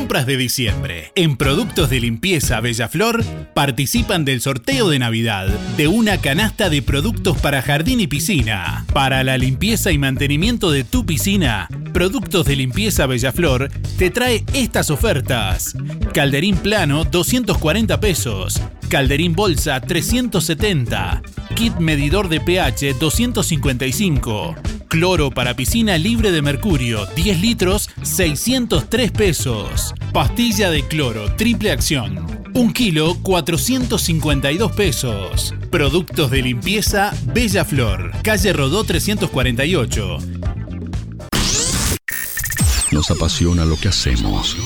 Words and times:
Compras 0.00 0.24
de 0.24 0.38
diciembre 0.38 1.12
en 1.14 1.36
productos 1.36 1.90
de 1.90 2.00
limpieza 2.00 2.58
Bellaflor 2.62 3.22
participan 3.52 4.24
del 4.24 4.40
sorteo 4.40 4.88
de 4.88 4.98
Navidad 4.98 5.48
de 5.76 5.88
una 5.88 6.16
canasta 6.22 6.70
de 6.70 6.80
productos 6.80 7.36
para 7.36 7.60
jardín 7.60 8.00
y 8.00 8.06
piscina. 8.06 8.86
Para 8.94 9.22
la 9.24 9.36
limpieza 9.36 9.92
y 9.92 9.98
mantenimiento 9.98 10.70
de 10.70 10.84
tu 10.84 11.04
piscina, 11.04 11.68
Productos 11.92 12.46
de 12.46 12.56
Limpieza 12.56 13.04
Bellaflor 13.06 13.68
te 13.98 14.10
trae 14.10 14.42
estas 14.54 14.90
ofertas. 14.90 15.76
Calderín 16.14 16.56
plano 16.56 17.04
240 17.04 18.00
pesos. 18.00 18.58
Calderín 18.88 19.34
bolsa 19.34 19.82
370. 19.82 21.20
Kit 21.54 21.76
medidor 21.76 22.30
de 22.30 22.40
pH 22.40 22.94
255. 22.98 24.79
Cloro 24.90 25.30
para 25.30 25.54
piscina 25.54 25.96
libre 25.98 26.32
de 26.32 26.42
mercurio, 26.42 27.06
10 27.14 27.40
litros, 27.40 27.88
603 28.02 29.12
pesos. 29.12 29.94
Pastilla 30.12 30.68
de 30.68 30.82
cloro, 30.82 31.32
triple 31.36 31.70
acción. 31.70 32.26
1 32.54 32.72
kilo, 32.72 33.16
452 33.22 34.72
pesos. 34.72 35.54
Productos 35.70 36.32
de 36.32 36.42
limpieza 36.42 37.12
Bella 37.32 37.64
Flor, 37.64 38.10
calle 38.24 38.52
Rodó 38.52 38.82
348. 38.82 40.18
Nos 42.90 43.10
apasiona 43.12 43.64
lo 43.64 43.78
que 43.78 43.86
hacemos. 43.86 44.56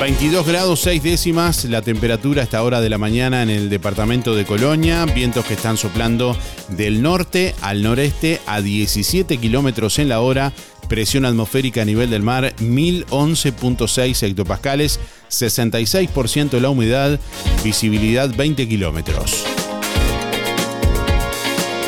22 0.00 0.46
grados 0.46 0.80
6 0.80 1.02
décimas 1.02 1.64
la 1.66 1.82
temperatura 1.82 2.40
a 2.40 2.44
esta 2.44 2.62
hora 2.62 2.80
de 2.80 2.88
la 2.88 2.98
mañana 2.98 3.42
en 3.42 3.50
el 3.50 3.68
departamento 3.68 4.34
de 4.34 4.46
Colonia, 4.46 5.04
vientos 5.04 5.44
que 5.44 5.54
están 5.54 5.76
soplando 5.76 6.36
del 6.68 7.02
norte 7.02 7.54
al 7.60 7.82
noreste 7.82 8.40
a 8.46 8.62
17 8.62 9.36
kilómetros 9.38 9.98
en 9.98 10.08
la 10.08 10.20
hora, 10.20 10.54
presión 10.88 11.26
atmosférica 11.26 11.82
a 11.82 11.84
nivel 11.84 12.08
del 12.08 12.22
mar 12.22 12.54
1011.6 12.60 14.22
hectopascales, 14.22 15.00
66% 15.28 16.60
la 16.60 16.70
humedad, 16.70 17.20
visibilidad 17.62 18.34
20 18.34 18.68
kilómetros. 18.68 19.44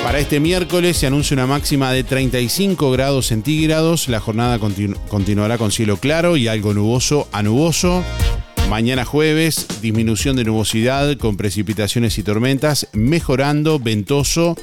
Para 0.02 0.19
este 0.19 0.40
miércoles 0.40 0.96
se 0.96 1.06
anuncia 1.06 1.34
una 1.34 1.46
máxima 1.46 1.93
de 1.93 2.02
35 2.02 2.90
grados 2.90 3.28
centígrados. 3.28 4.08
La 4.08 4.19
jornada 4.20 4.58
continuará 4.58 5.58
con 5.58 5.70
cielo 5.70 5.96
claro 5.96 6.37
y 6.37 6.49
algo 6.49 6.75
nuboso 6.75 7.28
a 7.32 7.43
nuboso. 7.43 8.04
Mañana 8.69 9.04
jueves, 9.04 9.66
disminución 9.81 10.34
de 10.34 10.44
nubosidad 10.44 11.16
con 11.19 11.37
precipitaciones 11.37 12.19
y 12.19 12.25
tormentas, 12.25 12.88
mejorando, 12.93 13.78
ventoso. 13.78 14.56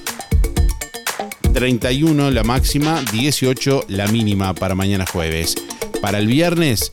31 1.54 2.32
la 2.32 2.44
máxima, 2.44 3.02
18 3.12 3.86
la 3.88 4.08
mínima 4.08 4.54
para 4.54 4.76
mañana 4.76 5.06
jueves. 5.06 5.56
Para 6.02 6.20
el 6.20 6.28
viernes, 6.28 6.92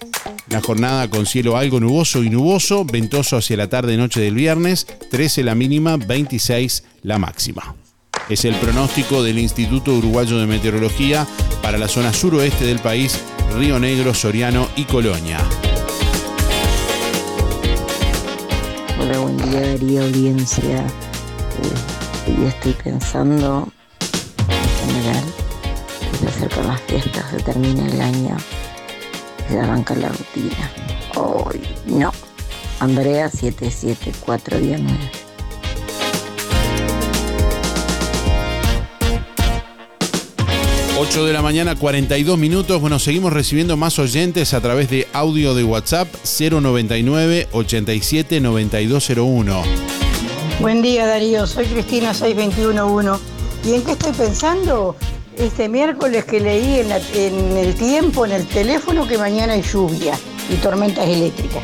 la 0.51 0.61
jornada 0.61 1.11
con 1.11 1.27
cielo 1.27 1.57
algo 1.57 1.81
nuboso 1.81 2.23
y 2.23 2.31
nuboso, 2.31 2.85
ventoso 2.85 3.37
hacia 3.37 3.57
la 3.57 3.69
tarde 3.69 3.97
noche 3.97 4.21
del 4.21 4.35
viernes, 4.35 4.87
13 5.11 5.43
la 5.43 5.55
mínima, 5.55 5.97
26 5.97 6.85
la 7.03 7.19
máxima. 7.19 7.75
Es 8.29 8.45
el 8.45 8.57
pronóstico 8.57 9.23
del 9.23 9.39
Instituto 9.39 9.93
Uruguayo 9.95 10.39
de 10.39 10.47
Meteorología 10.47 11.25
para 11.63 11.79
la 11.79 11.87
zona 11.87 12.13
suroeste 12.13 12.65
del 12.65 12.81
país, 12.81 13.21
Río 13.57 13.79
Negro, 13.79 14.15
Soriano 14.15 14.69
y 14.75 14.85
Colonia. 14.85 15.39
Hola, 18.99 19.19
buen 19.21 19.37
día 19.37 19.61
Darío, 19.61 20.03
audiencia. 20.03 20.85
Eh, 22.27 22.49
estoy 22.49 22.73
pensando, 22.73 23.69
en 24.49 24.93
general, 24.93 25.25
que 26.11 26.19
se 26.19 26.27
acercan 26.27 26.67
las 26.67 26.81
fiestas, 26.83 27.31
se 27.31 27.41
termina 27.45 27.87
el 27.87 28.01
año, 28.01 28.37
se 29.49 29.61
arranca 29.61 29.95
la 29.95 30.09
rutina. 30.09 30.73
Hoy 31.15 31.61
no. 31.87 32.13
Andrea 32.81 33.31
7749. 33.31 35.26
8 40.99 41.27
de 41.27 41.33
la 41.35 41.43
mañana, 41.43 41.75
42 41.77 42.39
minutos. 42.39 42.81
Bueno, 42.81 42.99
seguimos 42.99 43.31
recibiendo 43.31 43.77
más 43.77 43.99
oyentes 43.99 44.55
a 44.55 44.63
través 44.63 44.89
de 44.89 45.07
audio 45.13 45.55
de 45.55 45.63
WhatsApp 45.63 46.09
099 46.25 47.49
87 47.53 48.41
9201. 48.41 49.63
Buen 50.59 50.81
día 50.81 51.07
Darío, 51.07 51.47
soy 51.47 51.67
Cristina 51.67 52.15
6211. 52.15 53.23
¿Y 53.67 53.75
en 53.75 53.83
qué 53.83 53.93
estoy 53.93 54.13
pensando? 54.13 54.97
Este 55.37 55.69
miércoles 55.69 56.25
que 56.25 56.41
leí 56.41 56.81
en, 56.81 56.91
en 56.91 57.57
el 57.59 57.75
tiempo, 57.75 58.25
en 58.25 58.33
el 58.33 58.47
teléfono, 58.47 59.07
que 59.07 59.19
mañana 59.19 59.53
hay 59.53 59.61
lluvia 59.61 60.19
y 60.51 60.55
tormentas 60.55 61.07
eléctricas. 61.07 61.63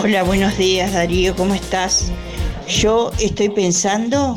Hola, 0.00 0.22
buenos 0.22 0.56
días 0.56 0.92
Darío, 0.92 1.34
¿cómo 1.34 1.54
estás? 1.54 2.12
Yo 2.70 3.10
estoy 3.18 3.48
pensando 3.48 4.36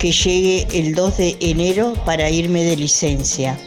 que 0.00 0.10
llegue 0.10 0.66
el 0.72 0.94
2 0.94 1.16
de 1.18 1.36
enero 1.40 1.92
para 2.06 2.30
irme 2.30 2.64
de 2.64 2.76
licencia. 2.76 3.58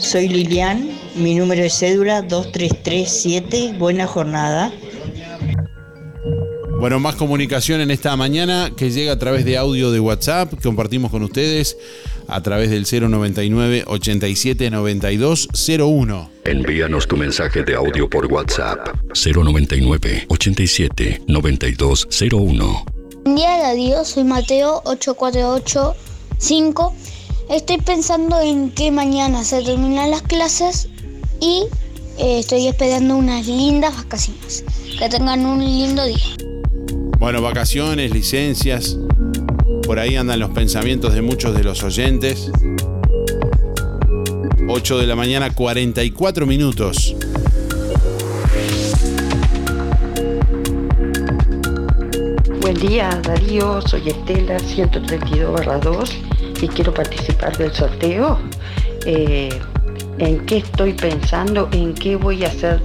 Soy 0.00 0.28
Lilian, 0.28 0.90
mi 1.14 1.36
número 1.36 1.62
de 1.62 1.70
cédula 1.70 2.22
2337. 2.22 3.74
Buena 3.78 4.08
jornada. 4.08 4.72
Bueno, 6.80 6.98
más 6.98 7.14
comunicación 7.14 7.80
en 7.80 7.92
esta 7.92 8.16
mañana 8.16 8.72
que 8.76 8.90
llega 8.90 9.12
a 9.12 9.18
través 9.18 9.44
de 9.44 9.56
audio 9.56 9.92
de 9.92 10.00
WhatsApp, 10.00 10.52
compartimos 10.60 11.12
con 11.12 11.22
ustedes 11.22 11.76
a 12.28 12.40
través 12.42 12.70
del 12.70 12.84
099 12.84 13.84
87 13.86 14.70
92 14.70 15.48
01. 15.78 16.30
Envíanos 16.44 17.08
tu 17.08 17.16
mensaje 17.16 17.64
de 17.64 17.74
audio 17.74 18.08
por 18.08 18.26
WhatsApp 18.26 18.90
099 19.14 20.26
87 20.28 21.22
92 21.26 22.06
01. 22.30 22.84
Buen 23.24 23.36
día 23.36 23.58
Darío, 23.58 24.04
soy 24.04 24.22
Mateo 24.24 24.82
8485. 24.84 26.94
Estoy 27.50 27.78
pensando 27.78 28.38
en 28.40 28.70
que 28.70 28.90
mañana 28.90 29.44
se 29.44 29.62
terminan 29.62 30.10
las 30.10 30.22
clases 30.22 30.88
y 31.40 31.64
eh, 32.18 32.40
estoy 32.40 32.66
esperando 32.66 33.16
unas 33.16 33.46
lindas 33.46 33.96
vacaciones. 33.96 34.64
Que 34.98 35.08
tengan 35.08 35.46
un 35.46 35.64
lindo 35.64 36.04
día. 36.04 36.18
Bueno, 37.18 37.40
vacaciones, 37.42 38.12
licencias. 38.12 38.96
Por 39.88 39.98
ahí 39.98 40.16
andan 40.16 40.38
los 40.38 40.50
pensamientos 40.50 41.14
de 41.14 41.22
muchos 41.22 41.54
de 41.54 41.64
los 41.64 41.82
oyentes. 41.82 42.50
8 44.68 44.98
de 44.98 45.06
la 45.06 45.16
mañana, 45.16 45.48
44 45.54 46.44
minutos. 46.44 47.16
Buen 52.60 52.74
día 52.74 53.18
Darío, 53.24 53.80
soy 53.80 54.10
Estela 54.10 54.58
132-2 54.58 56.10
y 56.60 56.68
quiero 56.68 56.92
participar 56.92 57.56
del 57.56 57.72
sorteo. 57.72 58.38
Eh, 59.06 59.58
¿En 60.18 60.44
qué 60.44 60.58
estoy 60.58 60.92
pensando? 60.92 61.66
¿En 61.72 61.94
qué 61.94 62.16
voy 62.16 62.44
a 62.44 62.48
hacer 62.48 62.82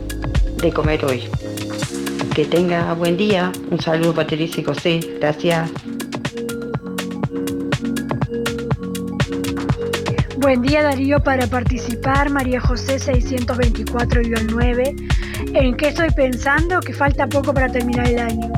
de 0.62 0.72
comer 0.72 1.04
hoy? 1.04 1.24
Que 2.34 2.46
tenga 2.46 2.94
buen 2.94 3.18
día. 3.18 3.52
Un 3.72 3.82
saludo 3.82 4.14
para 4.14 4.34
y 4.34 4.64
José. 4.64 5.02
Gracias. 5.20 5.70
Buen 10.44 10.62
día 10.62 10.84
Darío 10.84 11.24
para 11.24 11.48
participar, 11.48 12.30
María 12.30 12.60
José 12.60 12.98
624-9. 12.98 15.54
¿En 15.54 15.78
qué 15.78 15.88
estoy 15.88 16.10
pensando? 16.10 16.82
Que 16.82 16.92
falta 16.92 17.28
poco 17.28 17.54
para 17.54 17.72
terminar 17.72 18.10
el 18.10 18.20
año. 18.20 18.52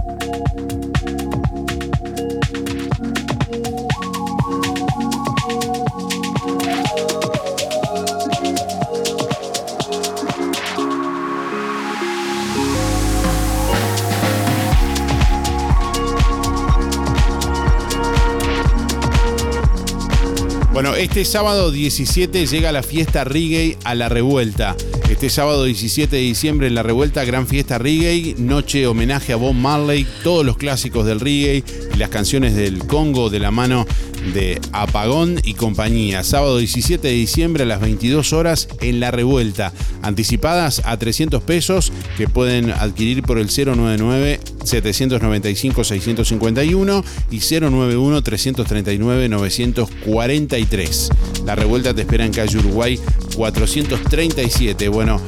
Este 21.06 21.24
sábado 21.24 21.70
17 21.70 22.48
llega 22.48 22.72
la 22.72 22.82
fiesta 22.82 23.24
reggae 23.24 23.78
a 23.84 23.94
la 23.94 24.10
revuelta. 24.10 24.76
Este 25.08 25.30
sábado 25.30 25.66
17 25.66 26.16
de 26.16 26.22
diciembre 26.24 26.66
en 26.66 26.74
la 26.74 26.82
revuelta 26.82 27.24
Gran 27.24 27.46
Fiesta 27.46 27.78
Reggae, 27.78 28.34
noche 28.40 28.88
homenaje 28.88 29.32
a 29.32 29.36
Bob 29.36 29.54
Marley, 29.54 30.08
todos 30.24 30.44
los 30.44 30.58
clásicos 30.58 31.06
del 31.06 31.20
reggae 31.20 31.64
y 31.94 31.98
las 31.98 32.10
canciones 32.10 32.56
del 32.56 32.80
Congo 32.88 33.30
de 33.30 33.38
la 33.38 33.52
mano 33.52 33.86
de 34.34 34.60
Apagón 34.72 35.40
y 35.44 35.54
compañía. 35.54 36.24
Sábado 36.24 36.58
17 36.58 37.08
de 37.08 37.14
diciembre 37.14 37.64
a 37.64 37.66
las 37.66 37.82
22 37.82 38.34
horas 38.34 38.68
en 38.82 39.00
La 39.00 39.12
Revuelta. 39.12 39.74
Anticipadas 40.02 40.82
a 40.86 40.98
300 40.98 41.42
pesos 41.44 41.92
que 42.18 42.28
pueden 42.28 42.72
adquirir 42.72 43.24
por 43.24 43.38
el 43.38 43.48
099 43.48 44.40
795 44.64 45.84
651 45.84 47.04
y 47.32 47.40
091 47.40 48.22
339 48.22 49.30
943. 49.30 51.10
La 51.46 51.56
Revuelta 51.56 51.94
te 51.94 52.02
espera 52.02 52.26
en 52.26 52.34
calle 52.34 52.58
Uruguay 52.58 53.00
437. 53.36 54.90
Bueno, 54.90 55.22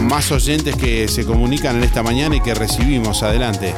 más 0.00 0.30
oyentes 0.32 0.76
que 0.76 1.08
se 1.08 1.24
comunican 1.24 1.76
en 1.76 1.84
esta 1.84 2.02
mañana 2.02 2.36
y 2.36 2.40
que 2.40 2.54
recibimos. 2.54 3.22
Adelante. 3.22 3.74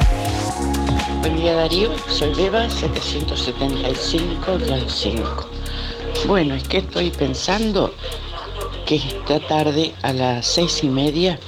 Buen 1.22 1.36
día 1.36 1.54
Darío, 1.54 1.90
soy 2.08 2.34
Beba 2.34 2.66
775-5. 2.66 5.46
Bueno, 6.26 6.56
es 6.56 6.64
que 6.64 6.78
estoy 6.78 7.12
pensando 7.12 7.94
que 8.84 8.96
esta 8.96 9.38
tarde 9.38 9.94
a 10.02 10.12
las 10.12 10.44
seis 10.44 10.82
y 10.82 10.88
media 10.88 11.38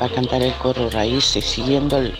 va 0.00 0.06
a 0.06 0.10
cantar 0.10 0.42
el 0.42 0.54
coro 0.54 0.88
Raíces, 0.90 1.44
siguiendo 1.44 1.98
el, 1.98 2.14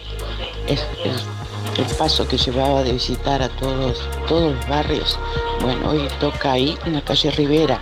paso 1.96 2.26
que 2.26 2.36
llevaba 2.36 2.82
de 2.82 2.94
visitar 2.94 3.40
a 3.40 3.50
todos, 3.50 4.00
todos 4.26 4.56
los 4.56 4.68
barrios. 4.68 5.16
Bueno, 5.60 5.90
hoy 5.90 6.08
toca 6.18 6.50
ahí 6.50 6.76
en 6.86 6.94
la 6.94 7.02
calle 7.02 7.30
Rivera, 7.30 7.80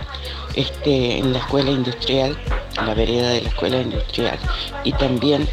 este, 0.53 1.17
en 1.17 1.33
la 1.33 1.39
escuela 1.39 1.71
industrial, 1.71 2.37
en 2.77 2.85
la 2.85 2.93
vereda 2.93 3.29
de 3.29 3.41
la 3.41 3.49
escuela 3.49 3.81
industrial. 3.81 4.37
Y 4.83 4.93
también, 4.93 5.49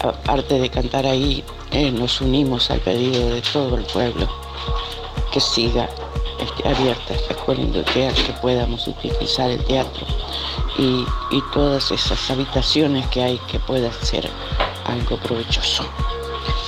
aparte 0.00 0.60
de 0.60 0.70
cantar 0.70 1.06
ahí, 1.06 1.42
eh, 1.74 1.90
nos 1.90 2.20
unimos 2.20 2.70
al 2.70 2.78
pedido 2.78 3.30
de 3.30 3.42
todo 3.42 3.76
el 3.76 3.84
pueblo 3.84 4.28
que 5.32 5.40
siga 5.40 5.88
este, 6.38 6.68
abierta 6.68 7.14
esta 7.14 7.34
escuela 7.34 7.62
industrial, 7.62 8.14
que 8.14 8.32
podamos 8.34 8.86
utilizar 8.86 9.50
el 9.50 9.64
teatro 9.64 10.06
y, 10.78 11.04
todas 11.52 11.90
esas 11.90 12.30
habitaciones 12.30 13.06
que 13.08 13.22
hay 13.22 13.38
que 13.50 13.58
pueda 13.60 13.92
ser 13.92 14.28
algo 14.84 15.18
provechoso. 15.18 15.84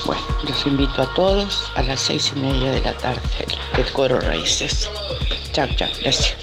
Bueno, 0.05 0.23
los 0.49 0.67
invito 0.67 1.03
a 1.03 1.15
todos 1.15 1.71
a 1.75 1.83
las 1.83 2.01
seis 2.01 2.33
y 2.35 2.41
media 2.41 2.73
de 2.73 2.81
la 2.83 2.93
tarde 2.93 3.21
del 3.77 3.87
Coro 3.93 4.21
Raíces. 4.21 4.91
Chao, 5.53 5.69
chao, 5.77 5.89
gracias. 6.03 6.37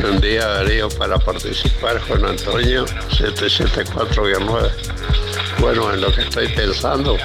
Buen 0.00 0.20
día 0.20 0.46
Darío 0.46 0.88
para 0.90 1.18
participar 1.18 2.00
Juan 2.00 2.24
Antonio 2.24 2.84
774-9. 2.84 5.37
Bueno, 5.60 5.92
en 5.92 6.00
lo 6.00 6.12
que 6.12 6.22
estoy 6.22 6.48
pensando 6.48 7.16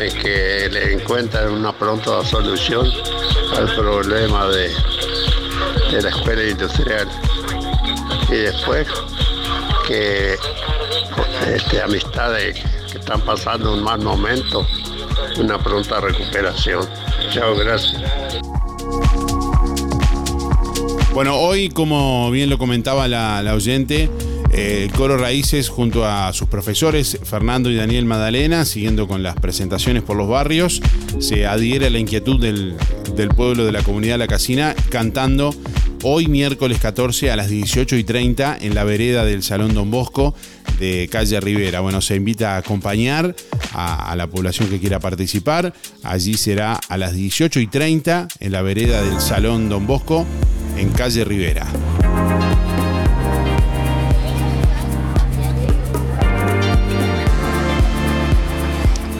es 0.00 0.14
que 0.14 0.68
le 0.70 0.92
encuentren 0.92 1.50
una 1.50 1.72
pronta 1.72 2.24
solución 2.24 2.86
al 3.56 3.74
problema 3.74 4.46
de, 4.48 4.70
de 5.90 6.02
la 6.02 6.08
escuela 6.10 6.44
industrial. 6.44 7.08
Y 8.28 8.36
después 8.36 8.86
que 9.86 10.36
este, 11.46 11.82
amistades 11.82 12.62
que 12.92 12.98
están 12.98 13.20
pasando 13.22 13.74
un 13.74 13.82
mal 13.82 14.00
momento, 14.00 14.66
una 15.38 15.58
pronta 15.58 16.00
recuperación. 16.00 16.88
Chao, 17.32 17.56
gracias. 17.56 18.00
Bueno, 21.12 21.36
hoy, 21.36 21.68
como 21.68 22.30
bien 22.30 22.50
lo 22.50 22.58
comentaba 22.58 23.08
la, 23.08 23.42
oyente, 23.52 24.08
el 24.52 24.90
coro 24.92 25.16
Raíces 25.16 25.68
junto 25.68 26.04
a 26.04 26.32
sus 26.32 26.48
profesores 26.48 27.18
Fernando 27.22 27.70
y 27.70 27.76
Daniel 27.76 28.04
Madalena, 28.04 28.64
siguiendo 28.64 29.06
con 29.06 29.22
las 29.22 29.36
presentaciones 29.36 30.02
por 30.02 30.16
los 30.16 30.28
barrios, 30.28 30.82
se 31.20 31.46
adhiere 31.46 31.86
a 31.86 31.90
la 31.90 31.98
inquietud 31.98 32.40
del, 32.40 32.76
pueblo 33.36 33.64
de 33.64 33.72
la 33.72 33.82
comunidad 33.82 34.18
La 34.18 34.26
Casina 34.26 34.74
cantando 34.88 35.54
hoy 36.02 36.26
miércoles 36.26 36.78
14 36.80 37.30
a 37.30 37.36
las 37.36 37.48
18 37.48 37.96
y 37.96 38.04
30 38.04 38.58
en 38.60 38.74
la 38.74 38.84
vereda 38.84 39.24
del 39.24 39.42
Salón 39.42 39.74
Don 39.74 39.90
Bosco 39.90 40.34
de 40.78 41.08
calle 41.10 41.38
Rivera. 41.40 41.80
Bueno, 41.80 42.00
se 42.00 42.16
invita 42.16 42.54
a 42.54 42.58
acompañar 42.58 43.36
a, 43.72 44.10
a, 44.10 44.16
la 44.16 44.26
población 44.26 44.68
que 44.70 44.80
quiera 44.80 44.98
participar. 44.98 45.74
Allí 46.02 46.34
será 46.34 46.80
a 46.88 46.96
las 46.96 47.12
18 47.12 47.60
y 47.60 47.66
30 47.66 48.28
en 48.40 48.52
la 48.52 48.62
vereda 48.62 49.02
del 49.02 49.20
Salón 49.20 49.68
Don 49.68 49.86
Bosco 49.86 50.26
en 50.78 50.88
calle 50.90 51.24
Rivera. 51.24 51.66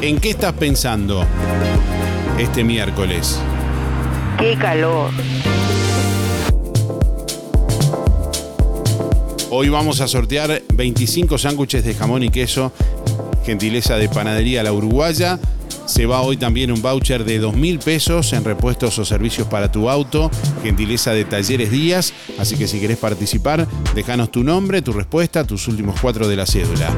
¿En 0.02 0.18
qué 0.18 0.30
estás 0.30 0.54
pensando 0.54 1.26
este 2.38 2.64
miércoles? 2.64 3.38
¡Qué 4.38 4.56
calor! 4.56 5.10
Hoy 9.50 9.68
vamos 9.68 10.00
a 10.00 10.08
sortear 10.08 10.62
25 10.72 11.36
sándwiches 11.36 11.84
de 11.84 11.92
jamón 11.92 12.22
y 12.22 12.30
queso, 12.30 12.72
gentileza 13.44 13.96
de 13.96 14.08
Panadería 14.08 14.62
La 14.62 14.72
Uruguaya. 14.72 15.38
Se 15.84 16.06
va 16.06 16.22
hoy 16.22 16.38
también 16.38 16.72
un 16.72 16.80
voucher 16.80 17.24
de 17.24 17.38
2 17.38 17.54
mil 17.56 17.78
pesos 17.78 18.32
en 18.32 18.44
repuestos 18.44 18.98
o 18.98 19.04
servicios 19.04 19.48
para 19.48 19.70
tu 19.70 19.90
auto, 19.90 20.30
gentileza 20.62 21.12
de 21.12 21.26
Talleres 21.26 21.70
Díaz. 21.70 22.14
Así 22.38 22.56
que 22.56 22.66
si 22.68 22.80
querés 22.80 22.96
participar, 22.96 23.68
déjanos 23.94 24.32
tu 24.32 24.44
nombre, 24.44 24.80
tu 24.80 24.94
respuesta, 24.94 25.44
tus 25.44 25.68
últimos 25.68 26.00
cuatro 26.00 26.26
de 26.26 26.36
la 26.36 26.46
cédula. 26.46 26.88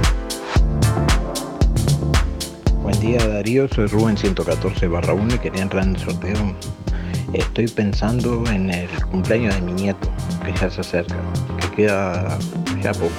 Día 3.02 3.26
Darío, 3.26 3.66
soy 3.66 3.86
Rubén 3.86 4.16
114 4.16 4.86
barra 4.86 5.12
1 5.12 5.34
y 5.34 5.38
quería 5.40 5.62
entrar 5.62 5.82
en 5.82 5.96
el 5.96 6.00
sorteo. 6.00 6.36
Estoy 7.32 7.66
pensando 7.66 8.44
en 8.46 8.70
el 8.70 8.88
cumpleaños 9.10 9.56
de 9.56 9.60
mi 9.60 9.72
nieto, 9.72 10.08
que 10.44 10.52
ya 10.52 10.70
se 10.70 10.82
acerca, 10.82 11.16
que 11.60 11.76
queda 11.82 12.38
ya 12.80 12.92
poco. 12.92 13.10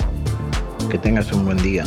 Que 0.90 0.98
tengas 0.98 1.30
un 1.34 1.44
buen 1.44 1.58
día. 1.62 1.84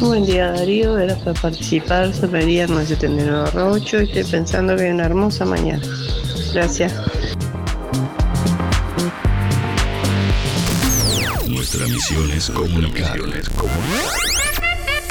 Buen 0.00 0.26
día 0.26 0.50
Darío, 0.50 0.98
era 0.98 1.14
para 1.14 1.34
participar 1.34 2.12
sobre 2.12 2.40
el 2.40 2.46
viernes 2.46 2.88
79 2.88 3.50
8 3.54 4.00
y 4.00 4.04
estoy 4.04 4.24
pensando 4.24 4.74
que 4.74 4.88
es 4.88 4.94
una 4.94 5.04
hermosa 5.04 5.44
mañana. 5.44 5.86
Gracias. 6.52 6.92
Nuestra 11.94 12.16
misión 12.18 12.36
es 12.36 12.50
comunicar. 12.50 13.20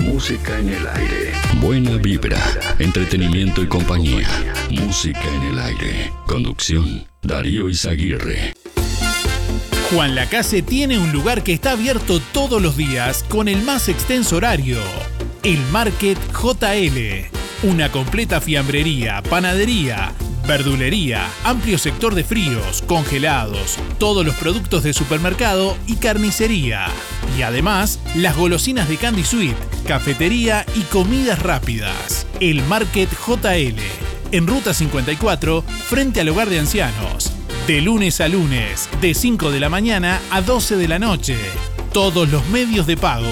Música 0.01 0.59
en 0.59 0.67
el 0.67 0.85
aire. 0.85 1.31
Buena 1.61 1.91
vibra, 1.95 2.37
entretenimiento 2.77 3.61
y 3.61 3.67
compañía. 3.67 4.27
Música 4.69 5.23
en 5.23 5.43
el 5.43 5.59
aire. 5.59 6.11
Conducción, 6.27 7.07
Darío 7.21 7.69
Izaguirre. 7.69 8.53
Juan 9.91 10.13
Lacase 10.13 10.61
tiene 10.61 10.99
un 10.99 11.13
lugar 11.13 11.41
que 11.43 11.53
está 11.53 11.71
abierto 11.71 12.19
todos 12.33 12.61
los 12.61 12.75
días 12.75 13.23
con 13.29 13.47
el 13.47 13.61
más 13.63 13.87
extenso 13.87 14.35
horario. 14.35 14.79
El 15.43 15.61
Market 15.71 16.17
JL. 16.33 17.29
Una 17.65 17.93
completa 17.93 18.41
fiambrería, 18.41 19.23
panadería, 19.23 20.13
Verdulería, 20.47 21.25
amplio 21.45 21.77
sector 21.77 22.15
de 22.15 22.25
fríos, 22.25 22.83
congelados, 22.85 23.77
todos 23.97 24.25
los 24.25 24.35
productos 24.35 24.83
de 24.83 24.91
supermercado 24.91 25.77
y 25.87 25.95
carnicería. 25.95 26.87
Y 27.37 27.43
además, 27.43 27.99
las 28.13 28.35
golosinas 28.35 28.89
de 28.89 28.97
Candy 28.97 29.23
Sweet, 29.23 29.55
cafetería 29.87 30.65
y 30.75 30.81
comidas 30.81 31.41
rápidas. 31.41 32.27
El 32.41 32.61
Market 32.63 33.09
JL, 33.09 33.79
en 34.33 34.47
Ruta 34.47 34.73
54, 34.73 35.61
frente 35.61 36.19
al 36.19 36.29
hogar 36.29 36.49
de 36.49 36.59
ancianos. 36.59 37.31
De 37.65 37.79
lunes 37.79 38.19
a 38.19 38.27
lunes, 38.27 38.89
de 38.99 39.13
5 39.13 39.49
de 39.49 39.61
la 39.61 39.69
mañana 39.69 40.19
a 40.29 40.41
12 40.41 40.75
de 40.75 40.87
la 40.89 40.99
noche. 40.99 41.37
Todos 41.93 42.27
los 42.29 42.45
medios 42.49 42.85
de 42.85 42.97
pago. 42.97 43.31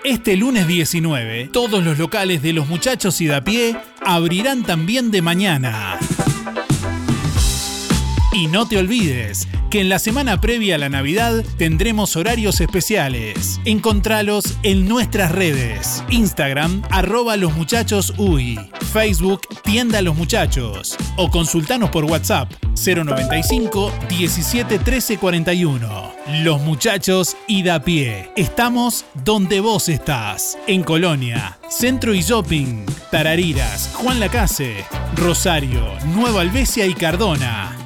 Este 0.04 0.36
lunes 0.36 0.68
19, 0.68 1.48
todos 1.52 1.82
los 1.82 1.98
locales 1.98 2.40
de 2.40 2.52
los 2.52 2.68
muchachos 2.68 3.20
y 3.20 3.26
de 3.26 3.34
a 3.34 3.42
pie 3.42 3.76
abrirán 4.04 4.62
también 4.62 5.10
de 5.10 5.20
mañana. 5.20 5.98
Y 8.36 8.48
no 8.48 8.68
te 8.68 8.76
olvides 8.76 9.48
que 9.70 9.80
en 9.80 9.88
la 9.88 9.98
semana 9.98 10.42
previa 10.42 10.74
a 10.74 10.78
la 10.78 10.90
Navidad 10.90 11.42
tendremos 11.56 12.16
horarios 12.16 12.60
especiales. 12.60 13.58
Encontralos 13.64 14.58
en 14.62 14.86
nuestras 14.86 15.32
redes. 15.32 16.04
Instagram, 16.10 16.82
arroba 16.90 17.38
los 17.38 17.54
muchachos 17.54 18.12
UI. 18.18 18.58
Facebook, 18.92 19.40
tienda 19.64 20.02
los 20.02 20.16
muchachos. 20.16 20.98
O 21.16 21.30
consultanos 21.30 21.88
por 21.88 22.04
WhatsApp, 22.04 22.52
095 22.74 23.90
17 24.06 24.80
13 24.80 25.16
41. 25.16 26.12
Los 26.42 26.60
muchachos 26.60 27.38
y 27.46 27.62
da 27.62 27.80
pie. 27.80 28.32
Estamos 28.36 29.06
donde 29.24 29.60
vos 29.60 29.88
estás. 29.88 30.58
En 30.66 30.82
Colonia, 30.82 31.58
Centro 31.70 32.12
y 32.12 32.20
Shopping, 32.20 32.84
Tarariras, 33.10 33.92
Juan 33.94 34.20
Lacase, 34.20 34.84
Rosario, 35.14 35.86
Nueva 36.14 36.42
Albesia 36.42 36.84
y 36.84 36.92
Cardona. 36.92 37.85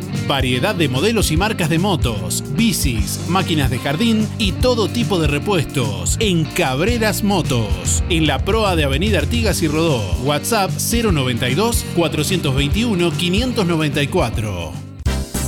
Variedad 0.27 0.75
de 0.75 0.87
modelos 0.87 1.31
y 1.31 1.37
marcas 1.37 1.69
de 1.69 1.79
motos, 1.79 2.43
bicis, 2.55 3.21
máquinas 3.27 3.69
de 3.69 3.79
jardín 3.79 4.27
y 4.37 4.51
todo 4.53 4.87
tipo 4.87 5.19
de 5.19 5.27
repuestos 5.27 6.17
en 6.19 6.45
Cabreras 6.45 7.23
Motos, 7.23 8.03
en 8.09 8.27
la 8.27 8.39
proa 8.45 8.75
de 8.75 8.83
Avenida 8.83 9.19
Artigas 9.19 9.61
y 9.61 9.67
Rodó. 9.67 10.01
WhatsApp 10.23 10.71
092 10.71 11.85
421 11.95 13.11
594. 13.11 14.71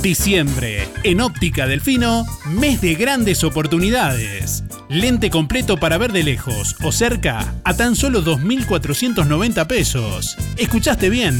Diciembre, 0.02 0.86
en 1.02 1.22
Óptica 1.22 1.66
Delfino, 1.66 2.26
mes 2.50 2.82
de 2.82 2.94
grandes 2.94 3.42
oportunidades. 3.42 4.62
Lente 4.90 5.30
completo 5.30 5.78
para 5.78 5.96
ver 5.96 6.12
de 6.12 6.22
lejos 6.22 6.76
o 6.84 6.92
cerca 6.92 7.54
a 7.64 7.74
tan 7.74 7.96
solo 7.96 8.22
2.490 8.22 9.66
pesos. 9.66 10.36
¿Escuchaste 10.58 11.08
bien? 11.08 11.34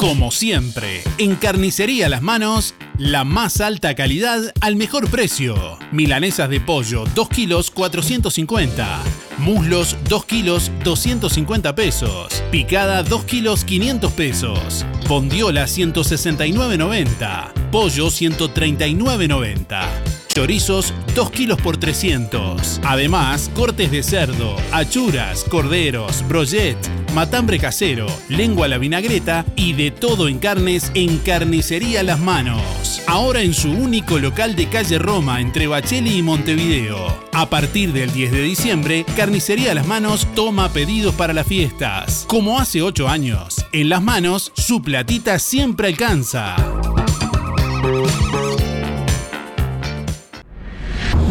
Como 0.00 0.30
siempre, 0.30 1.02
en 1.18 1.36
Carnicería 1.36 2.08
Las 2.08 2.22
Manos, 2.22 2.74
la 2.96 3.24
más 3.24 3.60
alta 3.60 3.94
calidad 3.94 4.40
al 4.62 4.76
mejor 4.76 5.10
precio. 5.10 5.78
Milanesas 5.92 6.48
de 6.48 6.58
pollo, 6.58 7.04
2 7.14 7.28
kilos 7.28 7.70
450. 7.70 9.02
Muslos, 9.36 9.98
2 10.08 10.24
kilos 10.24 10.72
250 10.84 11.74
pesos. 11.74 12.42
Picada, 12.50 13.02
2 13.02 13.24
kilos 13.24 13.66
500 13.66 14.12
pesos. 14.12 14.86
Bondiola, 15.06 15.64
169.90. 15.64 17.52
Pollo, 17.70 18.06
139.90. 18.06 19.86
Chorizos 20.34 20.94
2 21.14 21.30
kilos 21.30 21.60
por 21.60 21.76
300. 21.76 22.80
Además, 22.84 23.50
cortes 23.54 23.90
de 23.90 24.02
cerdo, 24.02 24.56
achuras, 24.72 25.44
corderos, 25.44 26.26
brochet, 26.26 26.78
matambre 27.12 27.58
casero, 27.58 28.06
lengua 28.28 28.66
a 28.66 28.68
la 28.68 28.78
vinagreta 28.78 29.44
y 29.56 29.72
de 29.72 29.90
todo 29.90 30.28
en 30.28 30.38
carnes 30.38 30.90
en 30.94 31.18
Carnicería 31.18 32.02
Las 32.02 32.20
Manos. 32.20 33.02
Ahora 33.06 33.42
en 33.42 33.54
su 33.54 33.70
único 33.70 34.18
local 34.18 34.56
de 34.56 34.68
calle 34.68 34.98
Roma 34.98 35.40
entre 35.40 35.66
Bacheli 35.66 36.18
y 36.18 36.22
Montevideo. 36.22 37.20
A 37.32 37.48
partir 37.50 37.92
del 37.92 38.12
10 38.12 38.32
de 38.32 38.42
diciembre, 38.42 39.04
Carnicería 39.16 39.74
Las 39.74 39.86
Manos 39.86 40.26
toma 40.34 40.72
pedidos 40.72 41.14
para 41.14 41.32
las 41.32 41.46
fiestas. 41.46 42.24
Como 42.26 42.58
hace 42.58 42.82
8 42.82 43.08
años, 43.08 43.66
en 43.72 43.88
Las 43.88 44.02
Manos 44.02 44.52
su 44.54 44.82
platita 44.82 45.38
siempre 45.38 45.88
alcanza. 45.88 46.56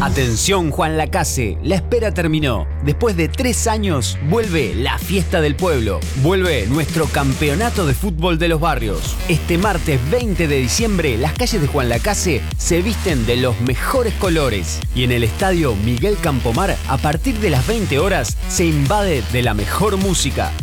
Atención 0.02 0.72
Juan 0.72 0.96
Lacase, 0.96 1.58
la 1.62 1.76
espera 1.76 2.14
terminó. 2.14 2.66
Después 2.86 3.18
de 3.18 3.28
tres 3.28 3.68
años, 3.68 4.18
vuelve 4.30 4.74
la 4.74 4.98
fiesta 4.98 5.42
del 5.42 5.58
pueblo. 5.58 6.00
Vuelve 6.24 6.68
nuestro 6.68 7.06
campeonato 7.08 7.86
de 7.86 7.94
fútbol 7.94 8.40
de 8.40 8.48
los 8.48 8.62
barrios. 8.62 9.18
Este 9.28 9.58
martes 9.58 10.00
20 10.10 10.48
de 10.48 10.56
diciembre, 10.56 11.18
las 11.18 11.34
calles 11.34 11.62
de 11.62 11.68
Juan 11.68 11.90
Lacase 11.90 12.42
se 12.58 12.82
visten 12.82 13.26
de 13.26 13.36
los 13.36 13.60
mejores 13.60 14.14
colores. 14.14 14.80
Y 14.96 15.04
en 15.04 15.12
el 15.12 15.26
estadio 15.26 15.76
Miguel 15.76 16.16
Campomar, 16.22 16.78
a 16.88 16.98
partir 16.98 17.38
de 17.40 17.50
las 17.50 17.68
20 17.68 18.00
horas, 18.00 18.38
se 18.48 18.66
invade 18.66 19.22
de 19.34 19.42
la 19.42 19.54
mejor 19.54 19.98
música. 19.98 20.54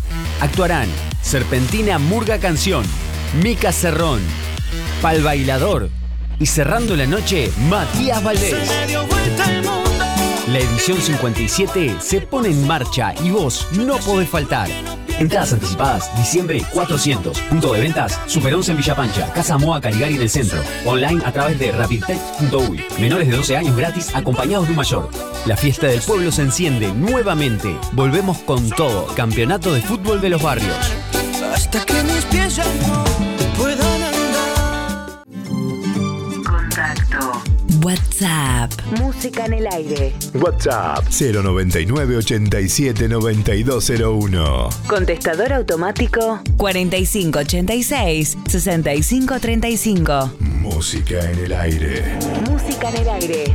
Actuarán 0.40 0.88
Serpentina 1.20 1.98
Murga 1.98 2.38
Canción, 2.38 2.86
Mica 3.42 3.70
Cerrón, 3.72 4.20
Pal 5.02 5.22
Bailador 5.22 5.90
y 6.38 6.46
cerrando 6.46 6.96
la 6.96 7.06
noche, 7.06 7.50
Matías 7.68 8.22
Valdés. 8.22 8.54
La 10.48 10.58
edición 10.58 10.98
57 10.98 11.96
se 11.98 12.20
pone 12.20 12.50
en 12.50 12.66
marcha 12.66 13.14
y 13.24 13.30
vos 13.30 13.66
no 13.72 13.96
podés 13.96 14.28
faltar. 14.28 14.68
Entradas 15.18 15.54
anticipadas, 15.54 16.16
diciembre 16.16 16.62
400. 16.72 17.40
Punto 17.40 17.72
de 17.72 17.80
ventas, 17.80 18.20
Super 18.26 18.54
11 18.54 18.72
en 18.72 18.76
Villapancha, 18.76 19.32
Casa 19.32 19.56
Moa 19.56 19.80
Caligari 19.80 20.16
en 20.16 20.22
el 20.22 20.30
centro. 20.30 20.62
Online 20.84 21.22
a 21.24 21.32
través 21.32 21.58
de 21.58 21.72
rapidtech.uy. 21.72 22.84
Menores 23.00 23.28
de 23.28 23.36
12 23.36 23.56
años 23.56 23.76
gratis 23.76 24.14
acompañados 24.14 24.66
de 24.66 24.72
un 24.72 24.76
mayor. 24.76 25.10
La 25.46 25.56
fiesta 25.56 25.86
del 25.86 26.00
pueblo 26.00 26.30
se 26.30 26.42
enciende 26.42 26.92
nuevamente. 26.92 27.76
Volvemos 27.92 28.38
con 28.38 28.68
todo. 28.70 29.06
Campeonato 29.14 29.72
de 29.72 29.80
fútbol 29.80 30.20
de 30.20 30.28
los 30.28 30.42
barrios. 30.42 30.76
Hasta 31.52 31.84
que 31.86 32.02
mis 32.02 32.24
pies 32.26 32.56
ya 32.56 32.64
no 32.64 33.05
WhatsApp. 37.86 38.72
Música 38.98 39.44
en 39.46 39.52
el 39.52 39.66
aire. 39.68 40.12
WhatsApp 40.34 41.04
099 41.08 42.16
87 42.16 43.08
9201. 43.08 44.70
Contestador 44.88 45.52
automático 45.52 46.40
4586 46.56 48.38
6535. 48.48 50.32
Música 50.40 51.30
en 51.30 51.38
el 51.38 51.52
aire. 51.52 52.18
Música 52.50 52.90
en 52.90 52.96
el 52.96 53.08
aire. 53.08 53.54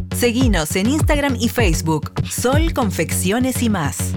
Seguinos 0.21 0.75
en 0.75 0.87
Instagram 0.87 1.35
y 1.39 1.49
Facebook. 1.49 2.11
Sol 2.29 2.73
Confecciones 2.73 3.63
y 3.63 3.71
más. 3.71 4.13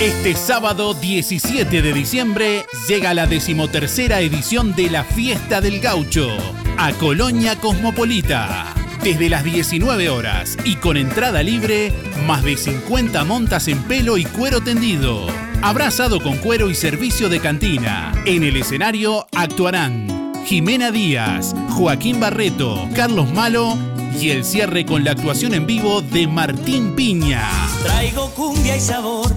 Este 0.00 0.34
sábado 0.34 0.94
17 0.94 1.82
de 1.82 1.92
diciembre 1.92 2.64
llega 2.88 3.12
la 3.12 3.26
decimotercera 3.26 4.22
edición 4.22 4.74
de 4.74 4.88
la 4.88 5.04
Fiesta 5.04 5.60
del 5.60 5.78
Gaucho 5.80 6.26
a 6.78 6.94
Colonia 6.94 7.56
Cosmopolita. 7.56 8.72
Desde 9.04 9.28
las 9.28 9.44
19 9.44 10.08
horas 10.08 10.56
y 10.64 10.76
con 10.76 10.96
entrada 10.96 11.42
libre, 11.42 11.92
más 12.26 12.42
de 12.42 12.56
50 12.56 13.24
montas 13.24 13.68
en 13.68 13.82
pelo 13.82 14.16
y 14.16 14.24
cuero 14.24 14.62
tendido. 14.62 15.51
Abrazado 15.62 16.20
con 16.20 16.38
cuero 16.38 16.70
y 16.70 16.74
servicio 16.74 17.28
de 17.28 17.38
cantina. 17.38 18.12
En 18.26 18.42
el 18.42 18.56
escenario 18.56 19.28
actuarán 19.30 20.32
Jimena 20.44 20.90
Díaz, 20.90 21.54
Joaquín 21.70 22.18
Barreto, 22.18 22.88
Carlos 22.96 23.32
Malo 23.32 23.78
y 24.20 24.30
el 24.30 24.44
cierre 24.44 24.84
con 24.84 25.04
la 25.04 25.12
actuación 25.12 25.54
en 25.54 25.64
vivo 25.64 26.02
de 26.02 26.26
Martín 26.26 26.96
Piña. 26.96 27.48
Traigo 27.84 28.30
cumbia 28.30 28.76
y 28.76 28.80
sabor 28.80 29.32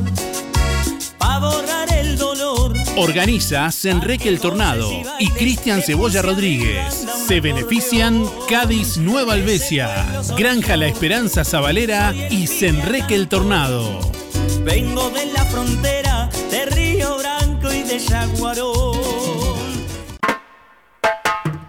para 1.20 1.40
borrar 1.40 1.94
el 1.94 2.18
dolor. 2.18 2.74
Organiza 2.98 3.72
Senreque 3.72 4.28
el 4.28 4.40
Tornado 4.40 4.90
y 5.20 5.30
Cristian 5.30 5.84
Cebolla 5.84 6.24
Rodríguez. 6.24 7.06
Se 7.28 7.40
benefician 7.40 8.26
Cádiz 8.50 8.98
Nueva 8.98 9.34
Albesia, 9.34 10.24
Granja 10.36 10.76
La 10.76 10.88
Esperanza 10.88 11.46
Zabalera 11.46 12.16
y 12.32 12.48
Senreque 12.48 13.14
el 13.14 13.28
Tornado. 13.28 14.00
Vengo 14.64 15.12
de 15.12 15.28
la 15.28 15.46
frontera 15.46 15.95
de 17.96 18.00
Yaguarón. 18.00 18.98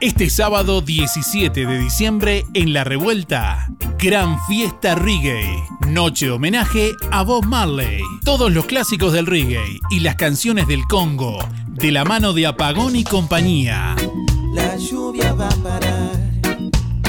Este 0.01 0.29
sábado 0.29 0.81
17 0.81 1.67
de 1.67 1.79
diciembre 1.79 2.45
en 2.55 2.73
La 2.73 2.85
Revuelta, 2.85 3.69
Gran 3.99 4.37
Fiesta 4.47 4.95
Reggae. 4.95 5.49
Noche 5.89 6.31
homenaje 6.31 6.91
a 7.13 7.23
Bob 7.23 7.45
Marley. 7.47 8.01
Todos 8.25 8.53
los 8.53 8.67
clásicos 8.67 9.13
del 9.13 9.27
reggae 9.27 9.79
y 9.91 10.01
las 10.01 10.17
canciones 10.17 10.67
del 10.67 10.85
Congo, 10.85 11.39
de 11.69 11.93
la 11.93 12.05
mano 12.05 12.33
de 12.33 12.47
Apagón 12.47 12.97
y 12.97 13.05
compañía. 13.05 13.95
La 14.53 14.77
lluvia 14.77 15.33
va 15.33 15.49
a 15.49 15.57
parar. 15.57 16.17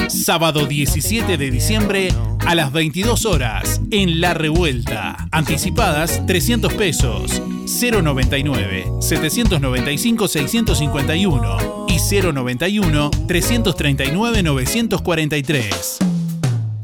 Sábado 0.08 0.66
17 0.66 1.36
de 1.36 1.50
diciembre 1.50 2.08
a 2.48 2.54
las 2.54 2.72
22 2.72 3.26
horas 3.26 3.82
en 3.90 4.22
La 4.22 4.32
Revuelta. 4.32 5.28
Anticipadas 5.32 6.24
300 6.26 6.72
pesos. 6.72 7.42
099 7.66 8.86
795 9.02 10.28
651 10.28 11.86
y 11.88 12.22
091 12.22 13.10
339 13.26 14.42
943. 14.42 15.98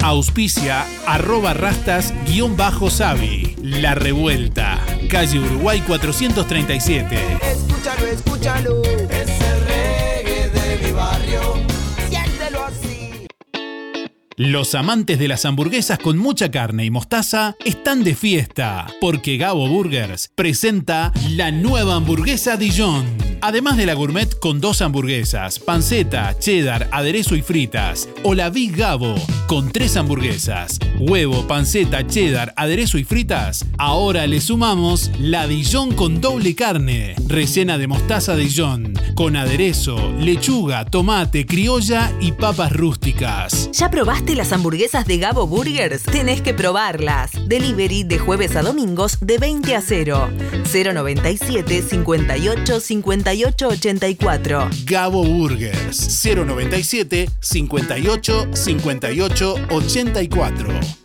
Auspicia 0.03 0.85
arroba 1.07 1.55
rastas 1.55 2.13
guion 2.27 2.59
bajo 2.59 2.91
Sabi. 2.91 3.57
La 3.63 3.95
Revuelta. 3.95 4.79
Calle 5.09 5.39
Uruguay 5.39 5.83
437. 5.87 7.17
Escúchalo, 7.41 8.07
escúchalo. 8.07 8.83
Es 8.83 9.44
Los 14.37 14.75
amantes 14.75 15.21
de 15.21 15.29
las 15.29 15.45
hamburguesas 15.45 16.01
con 16.01 16.19
mucha 16.19 16.51
carne 16.51 16.85
y 16.85 16.91
mostaza 16.91 17.55
están 17.65 18.03
de 18.03 18.17
fiesta, 18.17 18.89
porque 19.01 19.37
Gabo 19.37 19.69
Burgers 19.69 20.33
presenta 20.35 21.13
la 21.31 21.53
nueva 21.53 21.95
hamburguesa 21.95 22.57
Dijon. 22.57 23.24
Además 23.47 23.77
de 23.77 23.85
la 23.85 23.93
gourmet 23.93 24.39
con 24.39 24.59
dos 24.59 24.81
hamburguesas, 24.81 25.59
panceta, 25.59 26.35
cheddar, 26.39 26.89
aderezo 26.91 27.37
y 27.37 27.43
fritas, 27.43 28.09
o 28.23 28.33
la 28.33 28.49
Big 28.49 28.75
Gabo 28.75 29.17
con 29.49 29.71
tres 29.71 29.99
hamburguesas, 29.99 30.79
huevo, 30.99 31.47
panceta, 31.47 32.07
cheddar, 32.07 32.55
aderezo 32.57 32.97
y 32.97 33.05
fritas, 33.05 33.67
ahora 33.77 34.27
le 34.27 34.41
sumamos 34.41 35.11
la 35.19 35.47
Dijon 35.47 35.93
con 35.93 36.23
doble 36.23 36.55
carne, 36.55 37.17
rellena 37.29 37.77
de 37.77 37.87
mostaza 37.87 38.35
Dijon, 38.35 38.95
con 39.15 39.37
aderezo, 39.37 40.15
lechuga, 40.19 40.87
tomate, 40.87 41.45
criolla 41.45 42.11
y 42.23 42.33
papas 42.33 42.73
rústicas. 42.73 43.69
¿Ya 43.73 43.91
probaste 43.91 44.37
las 44.37 44.55
hamburguesas 44.55 45.07
de 45.07 45.19
Gabo 45.19 45.47
Burgers? 45.47 46.05
Tenés 46.05 46.41
que 46.41 46.55
probarlas. 46.55 47.33
Delivery 47.47 48.05
de 48.05 48.19
jueves 48.19 48.57
a 48.57 48.63
domingos 48.63 49.19
de 49.21 49.37
20 49.37 49.77
a 49.77 49.83
0. 49.83 50.31
097 50.73 51.83
58 51.83 52.81
58 52.81 53.34
84. 53.35 54.71
Gabo 54.85 55.25
Burgers 55.25 56.25
097 56.25 57.29
58 57.41 58.49
58 58.55 59.59
84. 59.71 61.04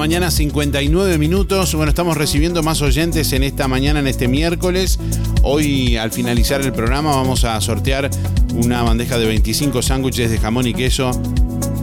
Mañana, 0.00 0.30
59 0.30 1.18
minutos. 1.18 1.74
Bueno, 1.74 1.90
estamos 1.90 2.16
recibiendo 2.16 2.62
más 2.62 2.80
oyentes 2.80 3.34
en 3.34 3.42
esta 3.42 3.68
mañana, 3.68 4.00
en 4.00 4.06
este 4.06 4.28
miércoles. 4.28 4.98
Hoy, 5.42 5.98
al 5.98 6.10
finalizar 6.10 6.62
el 6.62 6.72
programa, 6.72 7.14
vamos 7.14 7.44
a 7.44 7.60
sortear 7.60 8.08
una 8.54 8.82
bandeja 8.82 9.18
de 9.18 9.26
25 9.26 9.82
sándwiches 9.82 10.30
de 10.30 10.38
jamón 10.38 10.66
y 10.66 10.72
queso, 10.72 11.10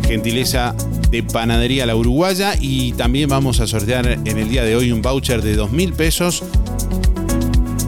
gentileza 0.08 0.74
de 1.12 1.22
Panadería 1.22 1.86
La 1.86 1.96
Uruguaya. 1.96 2.56
Y 2.60 2.94
también 2.94 3.30
vamos 3.30 3.60
a 3.60 3.68
sortear 3.68 4.08
en 4.08 4.38
el 4.40 4.50
día 4.50 4.64
de 4.64 4.76
hoy 4.76 4.92
un 4.92 5.04
voucher 5.04 5.44
de 5.44 5.56
2 5.56 5.72
mil 5.72 5.94
pesos 5.94 6.44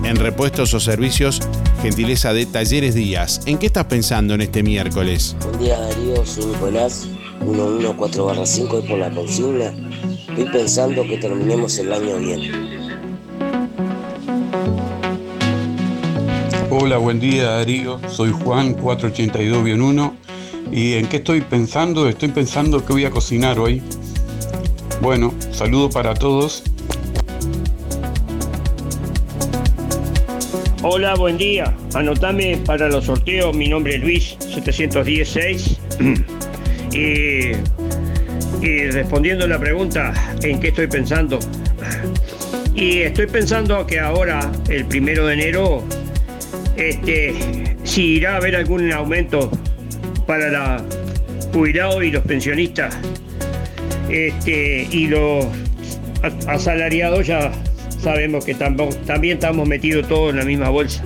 en 0.03 0.15
repuestos 0.15 0.75
o 0.75 0.79
servicios, 0.79 1.39
gentileza 1.81 2.33
de 2.33 2.45
Talleres 2.45 2.93
Díaz. 2.93 3.41
¿En 3.47 3.57
qué 3.57 3.65
estás 3.65 3.85
pensando 3.85 4.35
en 4.35 4.41
este 4.41 4.61
miércoles? 4.61 5.35
Buen 5.43 5.59
día 5.59 5.79
Darío, 5.79 6.23
soy 6.23 6.45
Nicolás, 6.45 7.07
114 7.39 8.45
5 8.45 8.79
y 8.79 8.87
por 8.87 8.99
la 8.99 9.09
consigna. 9.09 9.88
Estoy 10.39 10.53
pensando 10.53 11.03
que 11.03 11.17
terminemos 11.17 11.77
el 11.79 11.91
año 11.91 12.17
bien. 12.17 12.49
Hola, 16.69 16.95
buen 16.95 17.19
día 17.19 17.43
Darío, 17.43 17.99
soy 18.07 18.31
Juan 18.31 18.73
482-1 18.77 20.13
y 20.71 20.93
en 20.93 21.07
qué 21.07 21.17
estoy 21.17 21.41
pensando, 21.41 22.07
estoy 22.07 22.29
pensando 22.29 22.85
que 22.85 22.93
voy 22.93 23.03
a 23.03 23.11
cocinar 23.11 23.59
hoy. 23.59 23.81
Bueno, 25.01 25.33
saludo 25.51 25.89
para 25.89 26.13
todos. 26.13 26.63
Hola, 30.83 31.15
buen 31.15 31.37
día. 31.37 31.75
Anotame 31.95 32.61
para 32.65 32.87
los 32.87 33.03
sorteos. 33.03 33.53
Mi 33.53 33.67
nombre 33.67 33.95
es 33.95 34.01
Luis 34.01 34.37
716. 34.39 35.79
y, 36.93 37.51
y 38.61 38.91
respondiendo 38.91 39.47
la 39.47 39.59
pregunta, 39.59 40.13
¿en 40.43 40.59
qué 40.59 40.69
estoy 40.69 40.87
pensando? 40.87 41.39
Y 42.75 42.99
estoy 42.99 43.27
pensando 43.27 43.85
que 43.85 43.99
ahora, 43.99 44.51
el 44.69 44.85
primero 44.85 45.25
de 45.27 45.33
enero, 45.33 45.83
este, 46.77 47.33
si 47.83 48.15
irá 48.15 48.33
a 48.33 48.37
haber 48.37 48.55
algún 48.55 48.91
aumento 48.91 49.51
para 50.25 50.49
la 50.49 50.83
jubilados 51.53 52.03
y 52.03 52.11
los 52.11 52.23
pensionistas. 52.23 52.95
Este, 54.09 54.87
y 54.91 55.07
los 55.07 55.45
asalariados 56.47 57.27
ya 57.27 57.51
sabemos 58.01 58.45
que 58.45 58.55
también 58.55 59.37
estamos 59.37 59.67
metidos 59.67 60.07
todos 60.07 60.31
en 60.31 60.37
la 60.37 60.45
misma 60.45 60.69
bolsa. 60.69 61.03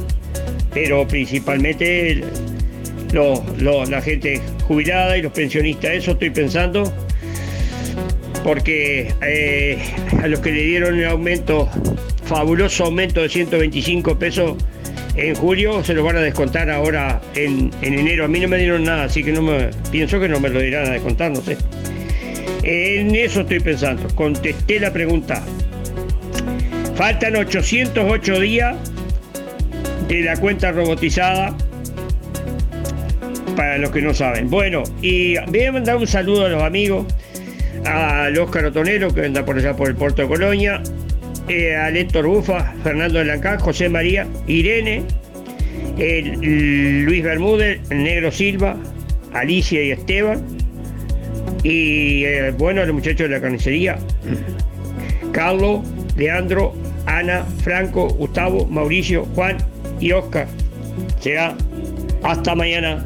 Pero 0.74 1.08
principalmente 1.08 2.24
la 3.14 4.02
gente 4.02 4.42
jubilada 4.68 5.18
y 5.18 5.22
los 5.22 5.32
pensionistas, 5.32 5.92
eso 5.92 6.12
estoy 6.12 6.30
pensando. 6.30 6.92
Porque 8.44 9.14
eh, 9.22 9.78
a 10.22 10.28
los 10.28 10.40
que 10.40 10.52
le 10.52 10.64
dieron 10.64 11.00
el 11.00 11.06
aumento, 11.06 11.70
fabuloso 12.26 12.86
aumento 12.86 13.22
de 13.22 13.30
125 13.30 14.20
pesos 14.20 14.58
en 15.16 15.36
julio, 15.36 15.84
se 15.84 15.94
lo 15.94 16.04
van 16.04 16.18
a 16.18 16.22
descontar 16.22 16.70
ahora 16.70 17.22
en, 17.36 17.72
en 17.82 18.00
enero. 18.00 18.26
A 18.26 18.28
mí 18.28 18.40
no 18.40 18.48
me 18.48 18.58
dieron 18.58 18.84
nada, 18.84 19.06
así 19.06 19.24
que 19.24 19.32
no 19.32 19.42
me, 19.42 19.70
pienso 19.92 20.20
que 20.20 20.28
no 20.28 20.40
me 20.40 20.50
lo 20.50 20.60
dirán 20.60 20.88
a 20.88 20.92
descontar, 20.92 21.32
no 21.32 21.42
sé. 21.42 21.58
En 22.64 23.14
eso 23.14 23.42
estoy 23.42 23.60
pensando. 23.60 24.08
Contesté 24.16 24.80
la 24.80 24.92
pregunta. 24.92 25.44
Faltan 26.96 27.36
808 27.36 28.40
días 28.40 28.76
de 30.08 30.22
la 30.22 30.38
cuenta 30.38 30.72
robotizada. 30.72 31.56
Para 33.56 33.78
los 33.78 33.92
que 33.92 34.02
no 34.02 34.14
saben. 34.14 34.50
Bueno, 34.50 34.84
y 35.02 35.38
voy 35.48 35.64
a 35.64 35.72
mandar 35.72 35.98
un 35.98 36.08
saludo 36.08 36.46
a 36.46 36.50
los 36.50 36.64
amigos. 36.64 37.06
Al 37.86 38.38
Óscar 38.38 38.66
Otonero, 38.66 39.14
que 39.14 39.26
anda 39.26 39.44
por 39.46 39.58
allá 39.58 39.76
por 39.76 39.90
el 39.90 39.96
puerto 39.96 40.22
de 40.22 40.28
Colonia. 40.28 40.82
eh, 41.50 41.76
al 41.76 41.98
Héctor 41.98 42.26
Bufa, 42.26 42.74
Fernando 42.84 43.20
de 43.20 43.26
Lancán, 43.26 43.60
José 43.60 43.90
María, 43.90 44.26
Irene, 44.48 45.04
el- 45.98 47.04
Luis 47.04 47.22
Bermúdez, 47.22 47.82
Negro 47.90 48.32
Silva, 48.32 48.78
Alicia 49.34 49.84
y 49.84 49.92
Esteban. 49.92 50.42
Y 51.62 52.24
eh, 52.24 52.54
bueno, 52.58 52.86
los 52.86 52.96
muchachos 52.96 53.28
de 53.28 53.36
la 53.36 53.42
carnicería. 53.42 53.98
Carlos, 55.34 55.82
Leandro, 56.16 56.74
Ana, 57.08 57.44
Franco, 57.64 58.08
Gustavo, 58.08 58.66
Mauricio, 58.68 59.26
Juan 59.36 59.58
y 60.00 60.14
Oscar. 60.14 60.48
Será 61.20 61.56
hasta 62.24 62.56
mañana. 62.56 63.06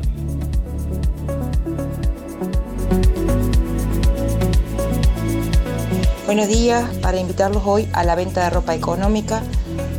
Buenos 6.28 6.50
días, 6.50 6.84
para 6.98 7.22
invitarlos 7.22 7.64
hoy 7.66 7.88
a 7.94 8.04
la 8.04 8.14
venta 8.14 8.44
de 8.44 8.50
ropa 8.50 8.76
económica, 8.76 9.42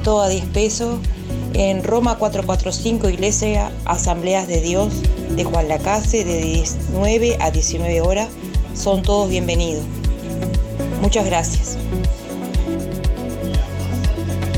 todo 0.04 0.20
a 0.20 0.28
10 0.28 0.44
pesos, 0.48 1.00
en 1.54 1.82
Roma 1.82 2.18
445 2.18 3.08
Iglesia 3.08 3.72
Asambleas 3.86 4.46
de 4.46 4.60
Dios 4.60 4.92
de 5.34 5.44
Juan 5.44 5.68
Lacase 5.68 6.26
de 6.26 6.42
19 6.42 7.38
a 7.40 7.50
19 7.50 8.02
horas. 8.02 8.28
Son 8.74 9.00
todos 9.00 9.30
bienvenidos. 9.30 9.84
Muchas 11.00 11.24
gracias. 11.24 11.78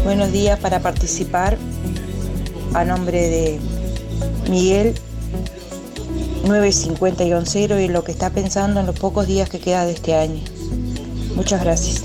Buenos 0.03 0.33
días 0.33 0.59
para 0.59 0.81
participar 0.81 1.57
a 2.75 2.85
nombre 2.85 3.29
de 3.29 3.61
Miguel 4.51 4.97
950-0 6.47 7.85
y 7.85 7.87
lo 7.87 8.03
que 8.03 8.11
está 8.11 8.31
pensando 8.31 8.81
en 8.81 8.87
los 8.87 8.99
pocos 8.99 9.29
días 9.29 9.49
que 9.49 9.61
queda 9.61 9.87
de 9.87 9.93
este 9.93 10.17
año. 10.17 10.43
Muchas 11.41 11.65
gracias. 11.65 12.05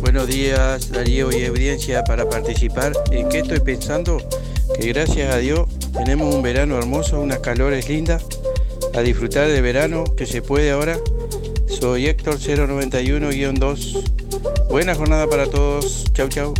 Buenos 0.00 0.28
días, 0.28 0.90
Darío 0.90 1.30
y 1.32 1.44
audiencia 1.44 2.04
para 2.04 2.28
participar. 2.28 2.92
¿En 3.10 3.28
qué 3.28 3.40
estoy 3.40 3.60
pensando? 3.60 4.18
Que 4.78 4.88
gracias 4.88 5.34
a 5.34 5.38
Dios 5.38 5.66
tenemos 5.92 6.34
un 6.34 6.42
verano 6.42 6.78
hermoso, 6.78 7.20
unas 7.20 7.40
calores 7.40 7.88
lindas, 7.88 8.24
a 8.94 9.00
disfrutar 9.00 9.48
de 9.48 9.60
verano 9.60 10.04
que 10.16 10.26
se 10.26 10.42
puede 10.42 10.70
ahora. 10.70 10.96
Soy 11.66 12.06
Héctor 12.06 12.36
091-2. 12.36 14.68
Buena 14.70 14.94
jornada 14.94 15.28
para 15.28 15.46
todos. 15.46 16.04
Chau, 16.12 16.28
chau. 16.28 16.54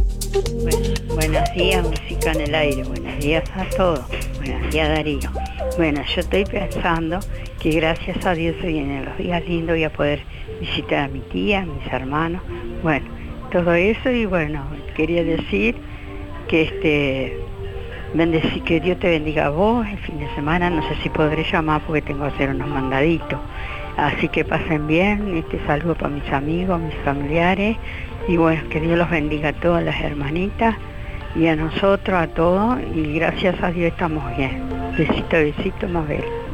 Buenos 1.15 1.55
días, 1.55 1.85
música 1.85 2.33
en 2.33 2.41
el 2.43 2.55
aire. 2.55 2.83
Buenos 2.83 3.19
días 3.21 3.45
a 3.55 3.69
todos. 3.71 4.01
Buenos 4.39 4.73
días, 4.73 4.89
Darío. 4.89 5.31
Bueno, 5.77 6.03
yo 6.15 6.21
estoy 6.21 6.45
pensando 6.45 7.21
que 7.67 7.73
gracias 7.73 8.25
a 8.25 8.33
Dios 8.33 8.55
se 8.61 8.69
vienen 8.69 9.07
los 9.07 9.19
días 9.19 9.45
lindos, 9.45 9.75
voy 9.75 9.83
a 9.83 9.93
poder 9.93 10.21
visitar 10.61 11.01
a 11.01 11.09
mi 11.09 11.19
tía, 11.19 11.63
a 11.63 11.67
mis 11.67 11.85
hermanos. 11.93 12.41
Bueno, 12.85 13.07
todo 13.51 13.75
eso 13.75 14.09
y 14.09 14.25
bueno, 14.25 14.63
quería 14.95 15.25
decir 15.25 15.75
que 16.47 16.63
este 16.63 17.41
bendecir, 18.15 18.63
que 18.63 18.79
Dios 18.79 19.01
te 19.01 19.11
bendiga 19.11 19.47
a 19.47 19.49
vos 19.49 19.85
el 19.85 19.99
fin 19.99 20.21
de 20.21 20.33
semana, 20.37 20.71
no 20.71 20.81
sé 20.83 20.95
si 21.03 21.09
podré 21.09 21.43
llamar 21.43 21.83
porque 21.85 22.03
tengo 22.03 22.21
que 22.21 22.35
hacer 22.35 22.51
unos 22.51 22.69
mandaditos. 22.69 23.41
Así 23.97 24.29
que 24.29 24.45
pasen 24.45 24.87
bien, 24.87 25.37
este 25.37 25.59
saludo 25.67 25.97
para 25.97 26.11
mis 26.11 26.33
amigos, 26.33 26.81
mis 26.81 26.95
familiares 27.05 27.77
y 28.29 28.37
bueno, 28.37 28.63
que 28.69 28.81
Dios 28.81 28.97
los 28.97 29.11
bendiga 29.11 29.49
a 29.49 29.55
todas 29.55 29.83
las 29.83 30.01
hermanitas 30.01 30.77
y 31.35 31.49
a 31.49 31.57
nosotros, 31.57 32.17
a 32.17 32.29
todos 32.29 32.79
y 32.95 33.15
gracias 33.15 33.61
a 33.61 33.73
Dios 33.73 33.91
estamos 33.91 34.25
bien. 34.37 34.63
Besito, 34.97 35.37
besito, 35.37 35.89
Mabel. 35.89 36.46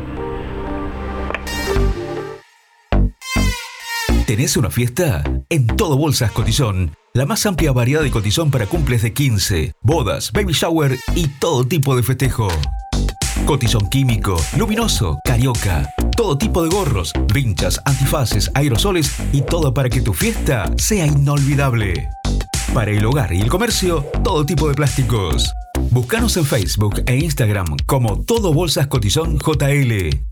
¿Tenés 4.32 4.56
una 4.56 4.70
fiesta? 4.70 5.22
En 5.50 5.66
Todo 5.66 5.98
Bolsas 5.98 6.32
Cotizón 6.32 6.96
La 7.12 7.26
más 7.26 7.44
amplia 7.44 7.70
variedad 7.72 8.00
de 8.02 8.10
cotizón 8.10 8.50
para 8.50 8.64
cumples 8.64 9.02
de 9.02 9.12
15, 9.12 9.74
bodas, 9.82 10.32
baby 10.32 10.54
shower 10.54 10.98
y 11.14 11.26
todo 11.38 11.66
tipo 11.66 11.94
de 11.94 12.02
festejo. 12.02 12.48
Cotizón 13.44 13.90
químico, 13.90 14.40
luminoso, 14.56 15.18
carioca. 15.22 15.92
Todo 16.16 16.38
tipo 16.38 16.62
de 16.62 16.70
gorros, 16.70 17.12
vinchas, 17.30 17.78
antifaces, 17.84 18.50
aerosoles 18.54 19.14
y 19.32 19.42
todo 19.42 19.74
para 19.74 19.90
que 19.90 20.00
tu 20.00 20.14
fiesta 20.14 20.72
sea 20.78 21.04
inolvidable. 21.04 22.08
Para 22.72 22.90
el 22.90 23.04
hogar 23.04 23.34
y 23.34 23.42
el 23.42 23.50
comercio, 23.50 24.06
todo 24.24 24.46
tipo 24.46 24.66
de 24.66 24.72
plásticos. 24.72 25.52
Búscanos 25.90 26.38
en 26.38 26.46
Facebook 26.46 27.02
e 27.04 27.16
Instagram 27.16 27.76
como 27.84 28.24
Todo 28.24 28.54
Bolsas 28.54 28.86
Cotizón 28.86 29.38
JL. 29.38 30.31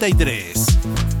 93. 0.01 1.20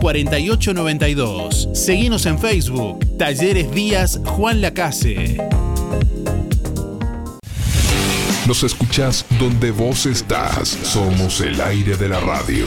4892. 0.00 1.68
Seguinos 1.74 2.24
en 2.26 2.38
Facebook. 2.38 3.18
Talleres 3.18 3.70
Díaz 3.74 4.20
Juan 4.24 4.62
Lacase. 4.62 5.36
Nos 8.46 8.62
escuchás 8.62 9.26
donde 9.38 9.72
vos 9.72 10.06
estás. 10.06 10.68
Somos 10.68 11.40
el 11.40 11.60
aire 11.60 11.96
de 11.96 12.08
la 12.08 12.20
radio. 12.20 12.66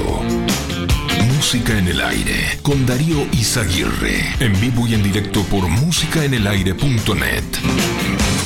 Música 1.36 1.78
en 1.78 1.88
el 1.88 2.02
aire 2.02 2.60
con 2.62 2.86
Darío 2.86 3.26
Izaguirre. 3.32 4.36
En 4.40 4.60
vivo 4.60 4.86
y 4.88 4.94
en 4.94 5.04
directo 5.04 5.44
por 5.44 5.68
músicaenelaire.net. 5.68 8.37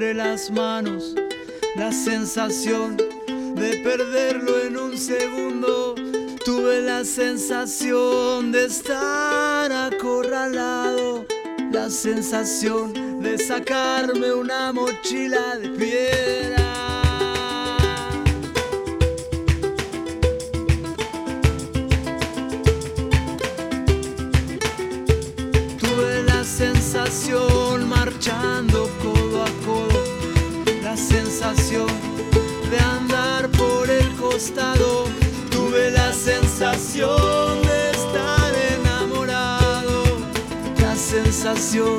las 0.00 0.50
manos, 0.50 1.14
la 1.76 1.92
sensación 1.92 2.96
de 2.96 3.80
perderlo 3.84 4.62
en 4.62 4.76
un 4.78 4.96
segundo. 4.96 5.94
Tuve 6.42 6.80
la 6.80 7.04
sensación 7.04 8.50
de 8.50 8.64
estar 8.64 9.70
acorralado, 9.70 11.26
la 11.70 11.90
sensación 11.90 13.20
de 13.20 13.36
sacarme 13.38 14.32
una 14.32 14.72
mochila 14.72 15.56
de 15.58 15.68
piedra. 15.68 16.70
Marchando 27.86 28.89
sensación 31.40 31.86
de 32.70 32.78
andar 32.78 33.48
por 33.52 33.88
el 33.88 34.14
costado. 34.16 35.06
Tuve 35.50 35.90
la 35.90 36.12
sensación 36.12 37.62
de 37.62 37.90
estar 37.92 38.52
enamorado, 38.78 40.02
la 40.82 40.94
sensación 40.94 41.96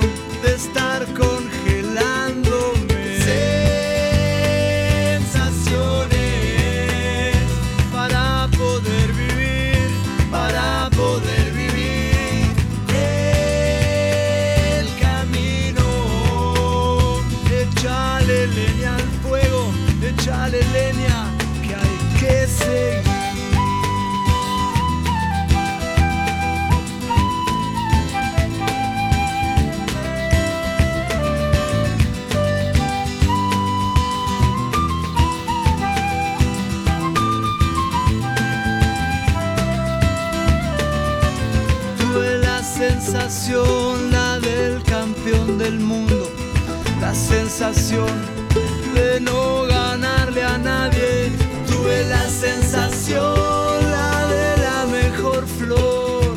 de 47.71 49.21
no 49.21 49.63
ganarle 49.63 50.43
a 50.43 50.57
nadie. 50.57 51.31
Tuve 51.67 52.03
la 52.09 52.27
sensación, 52.27 53.89
la 53.89 54.27
de 54.27 54.57
la 54.57 54.85
mejor 54.87 55.47
flor, 55.47 56.35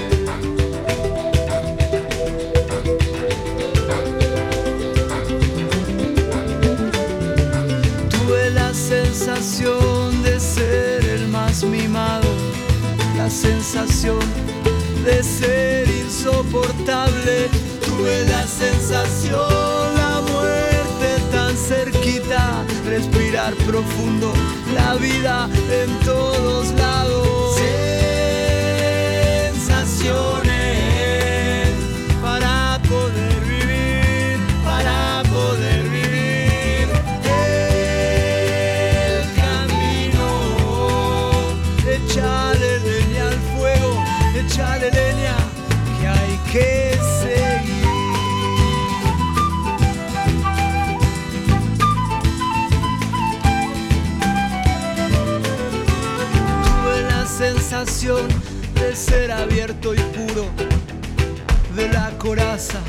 Tuve 8.12 8.52
la 8.52 8.72
sensación 8.76 10.22
de 10.22 10.40
ser 10.40 11.04
el 11.04 11.30
más 11.30 11.64
mimado, 11.64 12.30
la 13.18 13.28
sensación 13.28 14.20
de 15.08 15.24
ser 15.24 15.90
insoportable. 15.90 17.50
Tuve 17.86 18.26
la 18.26 18.46
sensación, 18.46 19.96
la 19.96 20.22
muerte 20.34 21.10
tan 21.32 21.56
cerquita, 21.56 22.66
respirar 22.86 23.54
profundo, 23.66 24.34
la 24.76 24.96
vida 24.96 25.50
en 25.72 25.98
todos 26.06 26.74
lados. 26.74 27.57
De 58.08 58.96
ser 58.96 59.34
abierto 59.34 59.94
y 59.94 59.98
puro, 59.98 60.46
de 61.76 61.90
la 61.90 62.10
coraza, 62.18 62.80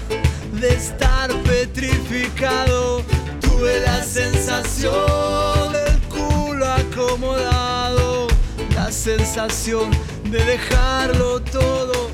de 0.52 0.68
estar 0.68 1.32
petrificado. 1.42 3.02
Tuve 3.40 3.80
la 3.80 4.00
sensación 4.04 5.72
del 5.72 5.98
culo 6.02 6.64
acomodado, 6.66 8.28
la 8.76 8.92
sensación 8.92 9.90
de 10.30 10.38
dejarlo 10.44 11.40
todo 11.42 12.07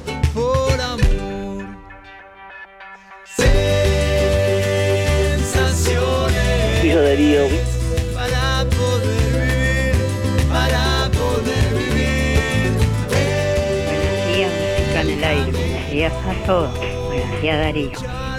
días 16.04 16.26
a 16.26 16.46
todos. 16.46 16.78
Buenos 17.06 17.40
días, 17.40 17.58
Darío. 17.58 17.90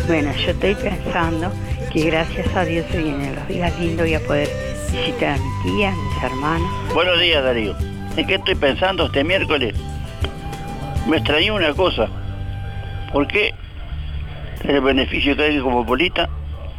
Bueno, 0.06 0.32
yo 0.36 0.52
estoy 0.52 0.76
pensando 0.76 1.52
que 1.92 2.04
gracias 2.04 2.56
a 2.56 2.64
Dios 2.64 2.86
se 2.92 3.02
vienen 3.02 3.34
los 3.34 3.48
días 3.48 3.80
lindos 3.80 4.06
voy 4.06 4.14
a 4.14 4.20
poder 4.20 4.48
visitar 4.92 5.30
a 5.30 5.38
mi 5.38 5.72
tía, 5.72 5.90
a 5.90 5.96
mis 5.96 6.24
hermanos. 6.24 6.94
Buenos 6.94 7.20
días, 7.20 7.44
Darío. 7.44 7.76
¿En 8.18 8.28
qué 8.28 8.36
estoy 8.36 8.54
pensando 8.54 9.08
este 9.08 9.24
miércoles? 9.24 9.74
Me 11.08 11.18
extrañó 11.18 11.56
una 11.56 11.74
cosa. 11.74 12.08
¿Por 13.12 13.26
qué 13.26 13.56
el 14.64 14.82
beneficio 14.82 15.36
que 15.36 15.44
hay 15.46 15.60
como 15.60 15.88
Polita, 15.88 16.30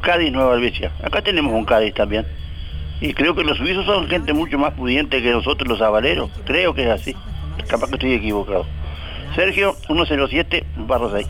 Cádiz 0.02 0.30
Nueva 0.30 0.54
Albesia? 0.54 0.92
Acá 1.02 1.20
tenemos 1.20 1.52
un 1.52 1.64
Cádiz 1.64 1.94
también. 1.94 2.24
Y 3.00 3.12
creo 3.12 3.34
que 3.34 3.42
los 3.42 3.58
suizos 3.58 3.86
son 3.86 4.06
gente 4.06 4.32
mucho 4.32 4.56
más 4.56 4.74
pudiente 4.74 5.20
que 5.20 5.32
nosotros 5.32 5.68
los 5.68 5.80
avaleros. 5.80 6.30
Creo 6.44 6.74
que 6.74 6.84
es 6.84 6.90
así. 6.90 7.16
Capaz 7.66 7.88
que 7.88 7.94
estoy 7.94 8.12
equivocado. 8.12 8.66
Sergio, 9.34 9.74
107 9.86 10.64
barra 10.76 11.10
6. 11.10 11.26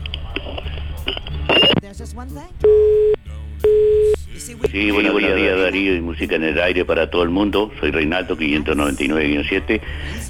Sí, 4.71 4.91
buenos 4.91 5.17
días, 5.17 5.59
Darío 5.59 5.95
y 5.95 6.01
música 6.01 6.35
en 6.35 6.43
el 6.43 6.61
aire 6.61 6.85
para 6.85 7.09
todo 7.09 7.23
el 7.23 7.29
mundo. 7.29 7.71
Soy 7.79 7.91
Reinaldo 7.91 8.37
599-7. 8.37 9.81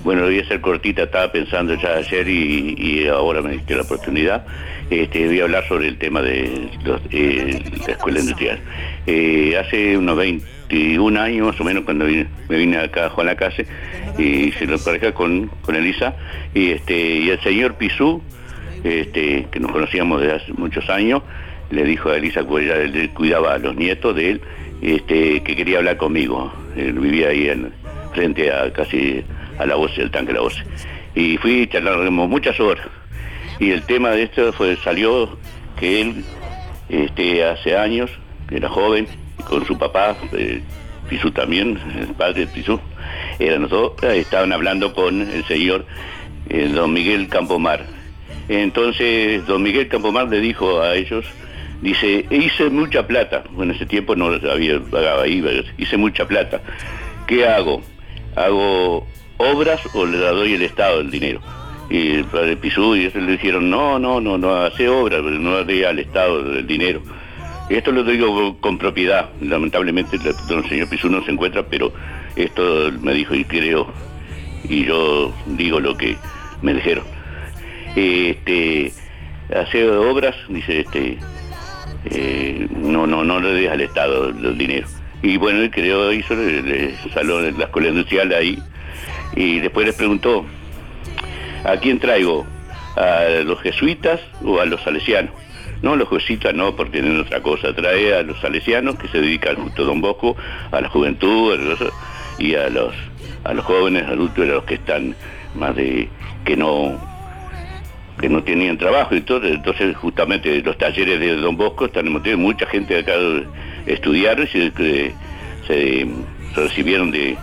Bueno, 0.04 0.24
voy 0.24 0.40
a 0.40 0.48
ser 0.48 0.62
cortita, 0.62 1.04
estaba 1.04 1.32
pensando 1.32 1.76
ya 1.76 1.96
ayer 1.98 2.28
y, 2.28 2.76
y 2.78 3.08
ahora 3.08 3.42
me 3.42 3.52
diste 3.52 3.76
la 3.76 3.82
oportunidad. 3.84 4.46
Este, 4.90 5.28
voy 5.28 5.40
a 5.42 5.44
hablar 5.44 5.68
sobre 5.68 5.88
el 5.90 5.98
tema 5.98 6.22
de 6.22 6.70
los, 6.84 7.02
eh, 7.12 7.62
la 7.86 7.94
escuela 7.94 8.20
industrial. 8.20 8.60
Eh, 9.06 9.58
hace 9.58 9.98
unos 9.98 10.18
21 10.70 11.20
años 11.20 11.48
más 11.48 11.62
o 11.62 11.64
menos 11.64 11.84
cuando 11.84 12.06
me 12.06 12.58
vine 12.58 12.78
acá 12.78 13.06
a 13.06 13.10
Juan 13.10 13.28
Lacase 13.28 13.66
y 14.18 14.52
se 14.54 14.66
lo 14.66 14.78
pareja 14.80 15.14
con, 15.14 15.48
con 15.62 15.76
Elisa 15.76 16.16
y, 16.54 16.72
este, 16.72 16.98
y 16.98 17.30
el 17.30 17.40
señor 17.42 17.76
Pisú, 17.76 18.22
este, 18.84 19.48
que 19.52 19.60
nos 19.60 19.72
conocíamos 19.72 20.22
desde 20.22 20.36
hace 20.36 20.54
muchos 20.54 20.90
años, 20.90 21.22
le 21.70 21.84
dijo 21.84 22.10
a 22.10 22.18
Elisa 22.18 22.46
que 22.46 22.84
él 22.84 23.10
cuidaba 23.14 23.54
a 23.54 23.58
los 23.58 23.76
nietos 23.76 24.16
de 24.16 24.32
él, 24.32 24.42
este, 24.82 25.42
que 25.44 25.56
quería 25.56 25.80
hablar 25.80 25.98
conmigo. 25.98 26.52
Él 26.76 26.94
vivía 26.94 27.30
ahí 27.30 27.50
en, 27.50 27.74
frente 28.14 28.52
a 28.52 28.72
casi 28.72 29.24
a 29.60 29.66
la 29.66 29.76
voz, 29.76 29.98
el 29.98 30.12
tanque 30.12 30.34
la 30.34 30.42
voz. 30.42 30.56
Y 31.16 31.38
fui, 31.38 31.68
charlamos 31.68 32.30
muchas 32.30 32.60
horas. 32.60 32.86
Y 33.60 33.72
el 33.72 33.84
tema 33.84 34.12
de 34.12 34.24
esto 34.24 34.54
fue, 34.54 34.78
salió 34.78 35.38
que 35.80 36.02
él 36.02 36.24
este, 36.90 37.44
hace 37.44 37.76
años, 37.76 38.12
que 38.48 38.58
era 38.58 38.70
joven, 38.70 39.08
y 39.08 39.27
con 39.48 39.66
su 39.66 39.78
papá, 39.78 40.16
eh, 40.34 40.62
Pisú 41.10 41.32
también, 41.32 41.80
el 42.00 42.14
padre 42.16 42.42
de 42.42 42.48
Pisú, 42.48 42.80
eran 43.40 43.64
los 43.64 43.72
dos, 43.72 43.92
eh, 44.04 44.20
estaban 44.20 44.52
hablando 44.52 44.94
con 44.94 45.22
el 45.22 45.44
señor 45.46 45.86
eh, 46.50 46.70
don 46.74 46.94
Miguel 46.94 47.28
Campomar. 47.30 47.86
Entonces, 48.50 49.46
don 49.46 49.64
Miguel 49.64 49.88
Campomar 49.88 50.28
le 50.28 50.40
dijo 50.40 50.82
a 50.82 50.96
ellos, 50.96 51.26
dice, 51.82 52.26
hice 52.30 52.70
mucha 52.70 53.08
plata, 53.08 53.44
en 53.58 53.72
ese 53.72 53.86
tiempo 53.86 54.16
no 54.16 54.28
había 54.50 54.80
pagaba 54.80 55.28
IVA, 55.28 55.52
hice 55.78 55.98
mucha 55.98 56.26
plata, 56.26 56.62
¿qué 57.26 57.48
hago? 57.48 57.82
¿Hago 58.36 59.08
obras 59.38 59.82
o 59.94 60.06
le 60.06 60.18
doy 60.18 60.54
el 60.54 60.62
Estado 60.62 61.02
el 61.02 61.12
dinero? 61.12 61.40
Y 61.90 62.16
el 62.16 62.26
padre 62.26 62.58
Pisú 62.58 62.96
y 62.96 63.06
ellos 63.06 63.16
le 63.16 63.32
dijeron, 63.32 63.70
no, 63.70 63.98
no, 63.98 64.20
no, 64.20 64.38
no 64.38 64.56
hace 64.56 64.90
obras, 64.90 65.24
no 65.24 65.64
dé 65.64 65.88
al 65.88 66.00
Estado 66.00 66.40
el 66.40 66.68
dinero. 66.68 67.02
Esto 67.70 67.92
lo 67.92 68.04
digo 68.04 68.58
con- 68.62 68.78
propiedad, 68.78 69.30
lamentablemente 69.42 70.18
el 70.18 70.70
señor 70.70 70.88
Pisú 70.90 71.10
no 71.10 71.24
se 71.26 71.32
encuentra, 71.32 71.64
pero 71.64 71.92
esto 72.36 72.92
me 73.02 73.14
dijo 73.14 73.36
y 73.36 73.44
creo, 73.44 73.92
y 74.70 74.86
yo 74.86 75.34
digo 75.48 75.80
lo 75.80 75.98
que 75.98 76.16
me 76.62 76.74
dijeron. 76.74 77.04
Este, 77.96 78.94
hacer 79.54 79.90
obras, 79.90 80.36
dice, 80.48 80.82
este, 80.82 81.18
eh, 82.06 82.68
no, 82.78 83.06
no, 83.06 83.24
no 83.24 83.40
le 83.42 83.52
des 83.54 83.70
al 83.72 83.82
Estado 83.82 84.30
el 84.30 84.58
dinero. 84.58 84.88
Y 85.22 85.36
bueno, 85.38 85.60
él 85.62 85.72
creó, 85.72 86.14
hizo 86.14 86.36
el, 86.36 86.72
el 86.72 86.96
salón 87.14 87.44
de 87.44 87.52
la 87.54 87.66
escuela 87.66 87.90
industrial 87.90 88.32
ahí, 88.34 88.60
y 89.36 89.60
después 89.60 89.86
les 89.88 89.96
preguntó, 89.96 90.46
¿a 91.66 91.76
quién 91.78 92.00
traigo? 92.00 92.46
¿A 92.96 93.42
los 93.44 93.60
jesuitas 93.62 94.22
o 94.44 94.60
a 94.60 94.66
los 94.66 94.82
salesianos? 94.84 95.32
No, 95.82 95.96
los 95.96 96.10
jesuitas 96.10 96.54
no, 96.54 96.76
porque 96.76 96.94
tienen 97.02 97.20
otra 97.20 97.42
cosa. 97.42 97.74
Trae 97.74 98.16
a 98.16 98.24
los 98.24 98.40
salesianos 98.40 98.96
que 98.98 99.08
se 99.10 99.22
dedican 99.22 99.56
justo 99.58 99.84
a 99.84 99.86
Don 99.86 100.02
Bosco, 100.02 100.36
a 100.72 100.82
la 100.82 100.90
juventud, 100.90 101.54
a 101.54 101.58
los- 101.58 101.94
y 102.40 102.56
a 102.56 102.70
los, 102.70 102.94
a 103.44 103.54
los 103.54 103.66
jóvenes 103.66 104.04
adultos, 104.08 104.44
a 104.44 104.54
los 104.54 104.64
que 104.64 104.76
están 104.76 105.16
más 105.56 105.76
de 105.76 106.08
que 106.46 106.56
no 106.56 107.00
que 108.20 108.30
no 108.30 108.42
tenían 108.42 108.80
trabajo 108.80 109.16
y 109.16 109.22
todo, 109.22 109.46
entonces 109.46 109.96
justamente 109.96 110.60
los 110.64 110.76
talleres 110.80 111.20
de 111.20 111.36
Don 111.36 111.56
Bosco 111.56 111.86
están 111.86 112.12
motivados, 112.12 112.42
mucha 112.44 112.66
gente 112.66 112.98
acá 112.98 113.14
estudiaron 113.86 114.48
y 114.52 114.72
se, 115.68 116.08
recibieron 116.56 117.12
de 117.12 117.38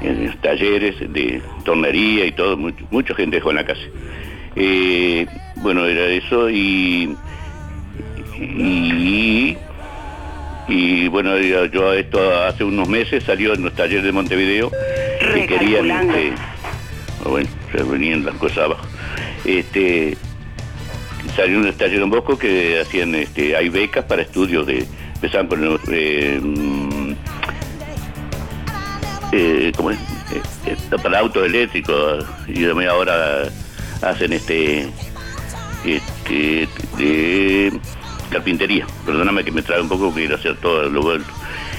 en 0.00 0.32
talleres 0.40 0.96
de 1.12 1.40
tornería 1.64 2.26
y 2.26 2.32
todo, 2.32 2.56
mucha 2.90 3.14
gente 3.14 3.36
dejó 3.36 3.50
en 3.50 3.56
la 3.56 3.64
casa. 3.64 3.82
Eh, 4.56 5.26
bueno, 5.56 5.84
era 5.86 6.06
eso 6.06 6.50
y, 6.50 7.14
y, 8.40 9.56
y 10.68 11.08
bueno, 11.08 11.38
yo 11.38 11.92
esto 11.92 12.42
hace 12.44 12.64
unos 12.64 12.88
meses 12.88 13.24
salió 13.24 13.54
en 13.54 13.62
los 13.62 13.74
talleres 13.74 14.04
de 14.04 14.12
Montevideo 14.12 14.70
que 15.34 15.46
querían, 15.46 15.90
este, 16.10 16.32
bueno, 17.24 17.48
se 17.72 17.82
venían 17.82 18.24
las 18.24 18.34
cosas 18.36 18.58
abajo. 18.58 18.86
Este, 19.44 20.16
salió 21.36 21.58
un 21.58 21.72
taller 21.72 22.00
en 22.00 22.10
Bosco 22.10 22.38
que 22.38 22.80
hacían, 22.80 23.14
este, 23.14 23.56
hay 23.56 23.68
becas 23.68 24.04
para 24.04 24.22
estudios 24.22 24.66
de, 24.66 24.86
empezaban 25.14 25.48
por 25.48 25.58
los, 25.58 25.80
eh, 25.88 26.40
mm, 26.42 27.12
eh, 29.32 29.72
¿cómo 29.76 29.90
es? 29.90 29.98
Eh, 30.32 30.42
eh, 30.66 30.76
para 31.02 31.18
autos 31.20 31.44
eléctricos 31.44 32.24
y 32.48 32.64
también 32.64 32.90
ahora 32.90 33.48
hacen 34.02 34.32
este, 34.32 34.88
este, 35.84 36.68
de 36.96 37.59
carpintería. 38.30 38.86
Perdóname 39.04 39.44
que 39.44 39.52
me 39.52 39.62
trae 39.62 39.80
un 39.80 39.88
poco, 39.88 40.12
quiero 40.14 40.36
hacer 40.36 40.56
todo 40.56 40.88
lo 40.88 41.02
vuelto. 41.02 41.30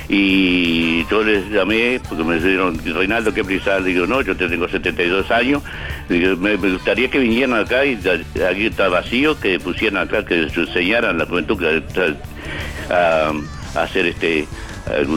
Y 0.09 1.05
yo 1.09 1.23
les 1.23 1.49
llamé 1.49 2.01
porque 2.07 2.23
me 2.23 2.35
dijeron, 2.35 2.77
Reinaldo, 2.83 3.33
¿qué 3.33 3.43
prisa? 3.45 3.79
Digo, 3.79 4.05
no, 4.05 4.21
yo 4.21 4.35
tengo 4.35 4.67
72 4.67 5.31
años. 5.31 5.63
Me, 6.09 6.55
gustaría 6.57 7.09
que 7.09 7.17
vinieran 7.19 7.57
acá 7.57 7.85
y 7.85 7.97
aquí 8.45 8.65
está 8.65 8.89
vacío, 8.89 9.39
que 9.39 9.57
pusieran 9.59 10.05
acá, 10.07 10.25
que 10.25 10.49
se 10.49 10.59
enseñaran 10.61 11.15
a 11.15 11.19
la 11.19 11.25
juventud 11.25 11.57
que, 11.57 11.81
a, 12.93 13.31
a 13.79 13.83
hacer 13.83 14.07
este 14.07 14.45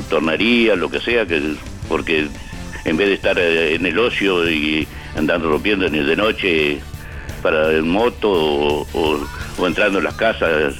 tornería, 0.09 0.77
lo 0.77 0.89
que 0.91 1.01
sea, 1.01 1.27
que 1.27 1.41
porque 1.89 2.29
en 2.85 2.97
vez 2.97 3.09
de 3.09 3.15
estar 3.15 3.37
eh, 3.39 3.75
en 3.75 3.85
el 3.87 3.99
ocio 3.99 4.49
y 4.49 4.87
andando 5.17 5.49
rompiendo 5.51 5.89
de 5.89 6.17
noche 6.17 6.79
para 7.43 7.71
el 7.73 7.83
moto 7.83 8.31
o- 8.31 9.27
o 9.59 9.67
entrando 9.67 9.99
en 9.99 10.05
las 10.05 10.15
casas 10.15 10.75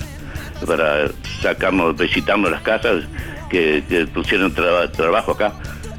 para 0.67 1.09
sacarnos, 1.43 1.97
visitarnos 1.97 2.51
las 2.51 2.63
casas, 2.63 3.05
que, 3.51 3.83
pusieron 4.13 4.53
traba- 4.55 4.91
trabajo 4.91 5.33
acá 5.33 5.53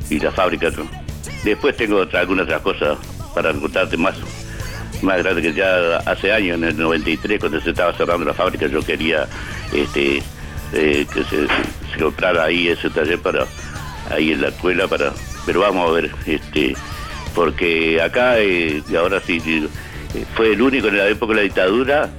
y 0.09 0.19
la 0.19 0.31
fábrica. 0.31 0.69
Después 1.43 1.75
tengo 1.77 1.97
otra- 1.97 2.21
algunas 2.21 2.45
otras 2.45 2.61
cosas 2.61 2.97
para 3.33 3.53
contarte 3.53 3.97
más, 3.97 4.15
más 5.01 5.17
grande 5.19 5.41
que 5.41 5.53
ya 5.53 5.97
hace 6.05 6.31
años, 6.31 6.57
en 6.57 6.63
el 6.63 6.77
93, 6.77 7.39
cuando 7.39 7.61
se 7.61 7.69
estaba 7.71 7.93
cerrando 7.93 8.25
la 8.25 8.33
fábrica, 8.33 8.67
yo 8.67 8.81
quería 8.81 9.27
este, 9.73 10.21
eh, 10.73 11.05
que 11.13 11.23
se, 11.25 11.47
comprara 11.99 12.43
ahí 12.45 12.67
ese 12.67 12.89
taller 12.89 13.19
para 13.19 13.45
ahí 14.11 14.33
en 14.33 14.41
la 14.41 14.49
escuela 14.49 14.85
para 14.87 15.13
pero 15.45 15.61
vamos 15.61 15.87
a 15.89 15.93
ver 15.93 16.11
este 16.25 16.75
porque 17.33 18.01
acá 18.01 18.37
eh, 18.39 18.83
ahora 18.97 19.21
sí 19.25 19.41
eh, 20.13 20.25
fue 20.35 20.51
el 20.53 20.61
único 20.61 20.89
en 20.89 20.97
la 20.97 21.07
época 21.07 21.31
de 21.33 21.37
la 21.37 21.43
dictadura 21.43 22.09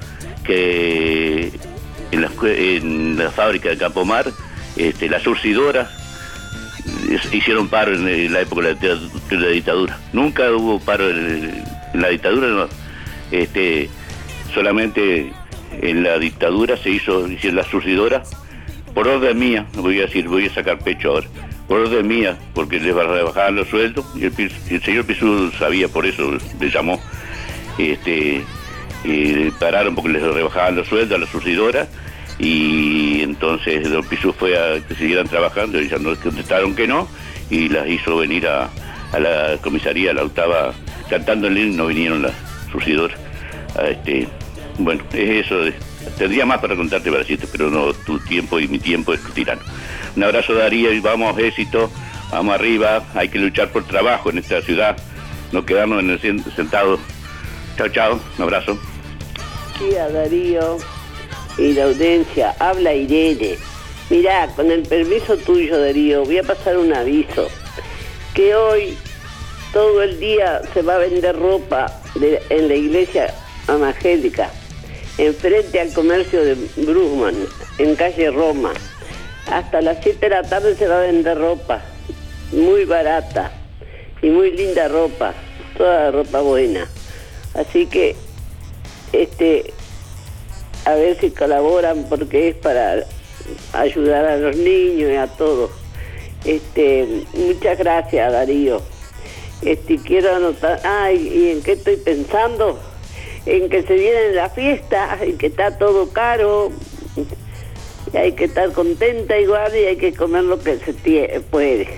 que 0.44 1.52
en 2.12 2.20
la, 2.22 2.30
en 2.44 3.18
la 3.18 3.30
fábrica 3.30 3.68
de 3.70 3.76
Campomar 3.78 4.26
este, 4.76 5.08
las 5.08 5.22
surcidoras 5.22 5.88
es- 7.10 7.32
hicieron 7.34 7.68
paro 7.68 7.94
en, 7.94 8.06
eh, 8.08 8.28
la 8.28 8.40
época 8.42 8.74
de 8.74 8.98
la, 9.30 9.48
dictadura 9.48 9.98
nunca 10.12 10.50
hubo 10.52 10.78
paro 10.80 11.08
en, 11.08 11.64
la 11.94 12.08
dictadura. 12.08 12.68
Este, 13.30 13.88
solamente 14.54 15.32
en 15.80 16.02
la 16.02 16.18
dictadura 16.18 16.76
se 16.76 16.90
hizo, 16.90 17.26
hicieron 17.28 17.56
la 17.56 17.64
surcidora, 17.64 18.22
por 18.94 19.08
orden 19.08 19.38
mía, 19.38 19.66
voy 19.74 19.98
a 19.98 20.02
decir, 20.02 20.28
voy 20.28 20.46
a 20.46 20.54
sacar 20.54 20.78
pecho 20.78 21.10
ahora, 21.10 21.26
por 21.66 21.80
orden 21.80 22.06
mía, 22.06 22.36
porque 22.54 22.78
les 22.78 22.94
rebajaban 22.94 23.56
los 23.56 23.68
sueldos, 23.68 24.04
y 24.14 24.24
el, 24.24 24.82
señor 24.82 25.04
Pisú 25.04 25.50
sabía 25.58 25.88
por 25.88 26.06
eso, 26.06 26.38
le 26.60 26.70
llamó, 26.70 27.00
este, 27.78 28.42
y 29.06 29.50
pararon 29.52 29.94
porque 29.94 30.10
les 30.10 30.22
rebajaban 30.22 30.76
los 30.76 30.88
sueldos 30.88 31.16
a 31.16 31.20
la 31.20 31.26
surcidora, 31.30 31.86
y 32.38 33.22
entonces 33.22 33.88
don 33.88 34.04
Pisú 34.04 34.32
fue 34.32 34.58
a 34.58 34.80
que 34.86 34.94
siguieran 34.94 35.28
trabajando, 35.28 35.80
ya 35.80 35.98
no 35.98 36.14
contestaron 36.16 36.74
que 36.74 36.86
no, 36.86 37.08
y 37.50 37.68
las 37.68 37.88
hizo 37.88 38.18
venir 38.18 38.46
a, 38.48 38.68
la 39.18 39.56
comisaría, 39.62 40.12
la 40.12 40.24
octava, 40.24 40.74
cantando 41.08 41.46
el 41.46 41.56
himno, 41.56 41.86
vinieron 41.86 42.22
las 42.22 42.32
surcidoras. 42.70 43.18
a 43.78 43.88
este, 43.88 44.28
bueno, 44.78 45.02
es 45.12 45.46
eso. 45.46 45.60
tendría 46.18 46.44
más 46.44 46.58
para 46.58 46.76
contarte 46.76 47.08
para 47.08 47.22
decirte, 47.22 47.46
pero 47.50 47.70
no, 47.70 47.92
tu 47.92 48.18
tiempo 48.20 48.58
y 48.60 48.68
mi 48.68 48.78
tiempo 48.78 49.14
es 49.14 49.20
tirano. 49.32 49.62
Un 50.16 50.24
abrazo 50.24 50.54
Darío 50.54 50.92
y 50.92 51.00
vamos, 51.00 51.38
éxito, 51.38 51.90
vamos 52.30 52.54
arriba, 52.54 53.04
hay 53.14 53.28
que 53.28 53.38
luchar 53.38 53.68
por 53.70 53.84
trabajo 53.84 54.30
en 54.30 54.38
esta 54.38 54.60
ciudad, 54.60 54.96
no 55.52 55.64
quedarnos 55.64 56.00
en 56.00 56.10
el 56.10 56.44
sentados. 56.54 57.00
Chao, 57.78 57.88
chao, 57.88 58.20
un 58.36 58.42
abrazo. 58.42 58.78
Tía 59.78 60.08
Darío 60.08 60.78
y 61.58 61.72
la 61.72 61.84
audiencia, 61.84 62.54
habla 62.58 62.94
Irene. 62.94 63.58
Mirá, 64.10 64.48
con 64.54 64.70
el 64.70 64.82
permiso 64.82 65.36
tuyo, 65.36 65.78
Darío, 65.80 66.24
voy 66.24 66.38
a 66.38 66.42
pasar 66.42 66.78
un 66.78 66.92
aviso. 66.92 67.48
Que 68.34 68.54
hoy 68.54 68.96
todo 69.72 70.02
el 70.02 70.18
día 70.18 70.62
se 70.72 70.82
va 70.82 70.94
a 70.94 70.98
vender 70.98 71.36
ropa 71.36 72.00
en 72.14 72.68
la 72.68 72.74
iglesia 72.74 73.34
evangélica, 73.68 74.50
enfrente 75.18 75.80
al 75.80 75.92
comercio 75.92 76.42
de 76.42 76.54
Brugman, 76.76 77.34
en 77.78 77.96
calle 77.96 78.30
Roma. 78.30 78.72
Hasta 79.50 79.80
las 79.80 79.98
7 80.02 80.18
de 80.20 80.30
la 80.30 80.42
tarde 80.42 80.74
se 80.74 80.88
va 80.88 80.98
a 80.98 81.02
vender 81.02 81.38
ropa, 81.38 81.82
muy 82.52 82.84
barata 82.84 83.52
y 84.22 84.28
muy 84.28 84.52
linda 84.52 84.88
ropa, 84.88 85.34
toda 85.76 86.10
ropa 86.10 86.40
buena. 86.40 86.86
Así 87.54 87.86
que 87.86 88.16
este 89.12 89.72
a 90.84 90.94
ver 90.94 91.18
si 91.20 91.30
colaboran 91.30 92.06
porque 92.08 92.48
es 92.48 92.54
para 92.56 93.04
ayudar 93.72 94.24
a 94.24 94.36
los 94.36 94.56
niños 94.56 95.10
y 95.10 95.16
a 95.16 95.26
todos. 95.26 95.70
Este, 96.44 97.24
muchas 97.34 97.78
gracias 97.78 98.32
Darío. 98.32 98.80
Este, 99.62 99.96
quiero 99.98 100.36
anotar, 100.36 100.80
ay, 100.84 101.28
¿y 101.28 101.50
en 101.50 101.62
qué 101.62 101.72
estoy 101.72 101.96
pensando? 101.96 102.78
En 103.46 103.68
que 103.68 103.82
se 103.82 103.94
viene 103.94 104.32
la 104.32 104.48
fiesta, 104.48 105.18
en 105.20 105.38
que 105.38 105.46
está 105.46 105.76
todo 105.78 106.10
caro, 106.10 106.70
y 108.12 108.16
hay 108.16 108.32
que 108.32 108.44
estar 108.44 108.70
contenta 108.72 109.38
igual 109.38 109.74
y 109.74 109.84
hay 109.84 109.96
que 109.96 110.14
comer 110.14 110.44
lo 110.44 110.60
que 110.60 110.78
se 110.78 110.92
puede. 111.50 111.88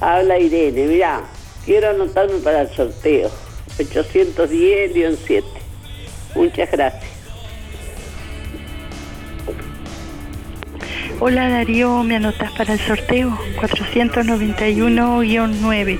Habla 0.00 0.38
Irene, 0.38 0.86
mira, 0.86 1.22
quiero 1.64 1.90
anotarme 1.90 2.38
para 2.38 2.62
el 2.62 2.68
sorteo. 2.70 3.30
810-7. 3.78 5.61
Muchas 6.34 6.70
gracias. 6.70 7.10
Hola 11.20 11.48
Darío, 11.48 12.02
me 12.02 12.16
anotas 12.16 12.50
para 12.52 12.72
el 12.72 12.80
sorteo 12.80 13.38
491-9. 13.60 15.98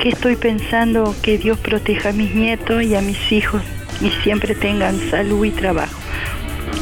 Que 0.00 0.10
estoy 0.10 0.36
pensando 0.36 1.16
que 1.22 1.38
Dios 1.38 1.58
proteja 1.58 2.10
a 2.10 2.12
mis 2.12 2.32
nietos 2.34 2.84
y 2.84 2.94
a 2.94 3.00
mis 3.00 3.32
hijos 3.32 3.62
y 4.00 4.10
siempre 4.22 4.54
tengan 4.54 4.96
salud 5.10 5.44
y 5.44 5.50
trabajo. 5.50 5.98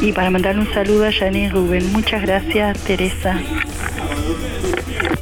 Y 0.03 0.13
para 0.13 0.29
mandar 0.31 0.59
un 0.59 0.71
saludo 0.75 1.07
a 1.07 1.13
Janine 1.13 1.49
Rubén. 1.49 1.91
Muchas 1.93 2.21
gracias, 2.23 2.79
Teresa. 2.81 3.41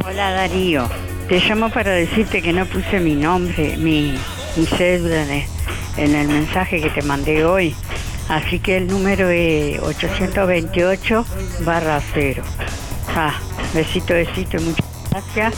Hola 0.05 0.33
Darío, 0.33 0.89
te 1.29 1.39
llamo 1.39 1.71
para 1.71 1.93
decirte 1.93 2.43
que 2.43 2.53
no 2.53 2.67
puse 2.67 2.99
mi 3.01 3.15
nombre, 3.15 3.77
mi, 3.77 4.19
mi 4.57 4.67
cédula 4.67 5.23
en 5.23 5.31
en 5.97 6.15
el 6.15 6.29
mensaje 6.29 6.81
que 6.81 6.91
te 6.91 7.03
mandé 7.03 7.45
hoy. 7.45 7.75
Así 8.29 8.59
que 8.59 8.77
el 8.77 8.89
número 8.89 9.29
es 9.31 9.81
828 9.81 11.27
barra 11.65 12.01
0. 12.15 12.43
Ah, 13.15 13.35
besito, 13.73 14.15
besito, 14.15 14.61
muchas 14.61 14.87
gracias. 15.11 15.55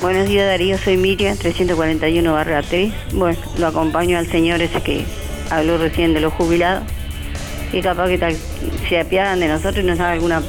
Buenos 0.00 0.28
días 0.28 0.46
Darío, 0.46 0.78
soy 0.78 0.96
Miriam, 0.96 1.36
341 1.36 2.32
barra 2.32 2.62
3. 2.62 2.92
Bueno, 3.12 3.38
lo 3.58 3.66
acompaño 3.66 4.16
al 4.16 4.26
señor 4.26 4.62
ese 4.62 4.80
que 4.80 5.04
habló 5.50 5.76
recién 5.76 6.14
de 6.14 6.20
los 6.20 6.32
jubilados. 6.32 6.84
Y 7.72 7.82
capaz 7.82 8.08
que 8.08 8.36
se 8.88 9.00
apiadan 9.00 9.40
de 9.40 9.48
nosotros 9.48 9.84
y 9.84 9.86
nos 9.86 9.98
dan 9.98 10.12
alguna, 10.12 10.42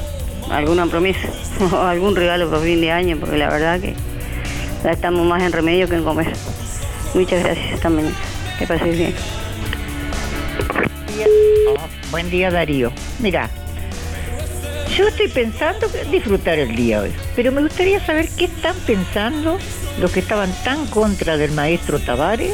alguna 0.50 0.86
promesa 0.86 1.28
o 1.72 1.76
algún 1.76 2.16
regalo 2.16 2.48
por 2.48 2.62
fin 2.62 2.80
de 2.80 2.90
año, 2.90 3.18
porque 3.20 3.36
la 3.36 3.50
verdad 3.50 3.80
que 3.80 3.94
ya 4.82 4.92
estamos 4.92 5.26
más 5.26 5.42
en 5.42 5.52
remedio 5.52 5.86
que 5.88 5.96
en 5.96 6.04
comer. 6.04 6.32
Muchas 7.14 7.42
gracias, 7.42 7.84
mañana. 7.90 8.16
Que 8.58 8.66
pases 8.66 8.96
bien. 8.96 9.14
Buen 12.10 12.30
día 12.30 12.50
Darío. 12.50 12.92
Mira, 13.20 13.48
yo 14.96 15.06
estoy 15.08 15.28
pensando 15.28 15.86
disfrutar 16.10 16.58
el 16.58 16.74
día 16.74 17.00
hoy, 17.02 17.12
pero 17.36 17.52
me 17.52 17.62
gustaría 17.62 18.04
saber 18.04 18.28
qué 18.36 18.46
están 18.46 18.74
pensando 18.86 19.58
los 20.00 20.10
que 20.10 20.20
estaban 20.20 20.52
tan 20.64 20.86
contra 20.86 21.36
del 21.36 21.52
maestro 21.52 21.98
Tavares 22.00 22.52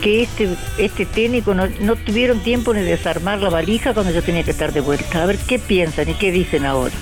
que 0.00 0.22
este, 0.22 0.48
este 0.78 1.04
técnico 1.06 1.54
no, 1.54 1.68
no 1.80 1.94
tuvieron 1.96 2.40
tiempo 2.40 2.72
ni 2.72 2.80
de 2.80 2.86
desarmar 2.86 3.38
la 3.38 3.50
valija 3.50 3.92
cuando 3.94 4.12
yo 4.12 4.22
tenía 4.22 4.42
que 4.42 4.50
estar 4.50 4.72
de 4.72 4.80
vuelta. 4.80 5.22
A 5.22 5.26
ver 5.26 5.36
qué 5.38 5.58
piensan 5.58 6.08
y 6.08 6.14
qué 6.14 6.32
dicen 6.32 6.64
ahora. 6.64 6.94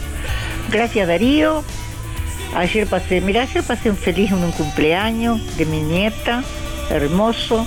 Gracias 0.70 1.08
Darío. 1.08 1.64
Ayer 2.54 2.86
pasé, 2.86 3.20
mira, 3.20 3.42
ayer 3.42 3.62
pasé 3.62 3.90
un 3.90 3.96
feliz 3.96 4.32
un 4.32 4.50
cumpleaños 4.52 5.56
de 5.56 5.66
mi 5.66 5.80
nieta, 5.80 6.42
hermoso. 6.90 7.66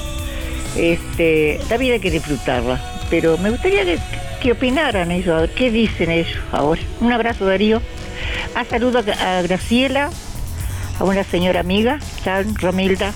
Este, 0.76 1.59
la 1.69 1.78
vida 1.78 1.95
hay 1.95 1.99
que 1.99 2.11
disfrutarla, 2.11 2.80
pero 3.09 3.38
me 3.38 3.49
gustaría 3.49 3.84
que, 3.84 3.99
que 4.41 4.51
opinaran 4.53 5.11
ellos, 5.11 5.49
qué 5.55 5.69
dicen 5.69 6.11
ellos 6.11 6.39
ahora. 6.51 6.82
Un 6.99 7.11
abrazo 7.11 7.45
Darío. 7.45 7.82
A 8.55 8.63
saludo 8.65 8.99
a, 8.99 9.39
a 9.39 9.41
Graciela, 9.41 10.09
a 10.99 11.03
una 11.03 11.24
señora 11.24 11.59
amiga, 11.59 11.99
chao, 12.24 12.43
Romilda. 12.59 13.13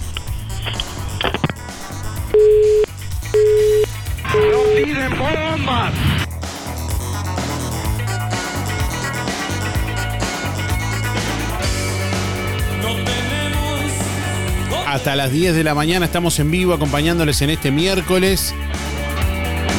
Hasta 14.96 15.18
las 15.18 15.30
10 15.30 15.56
de 15.56 15.66
la 15.66 15.76
mañana 15.76 16.06
estamos 16.06 16.40
en 16.40 16.50
vivo 16.50 16.74
acompañándoles 16.74 17.42
en 17.42 17.50
este 17.50 17.70
miércoles. 17.70 18.56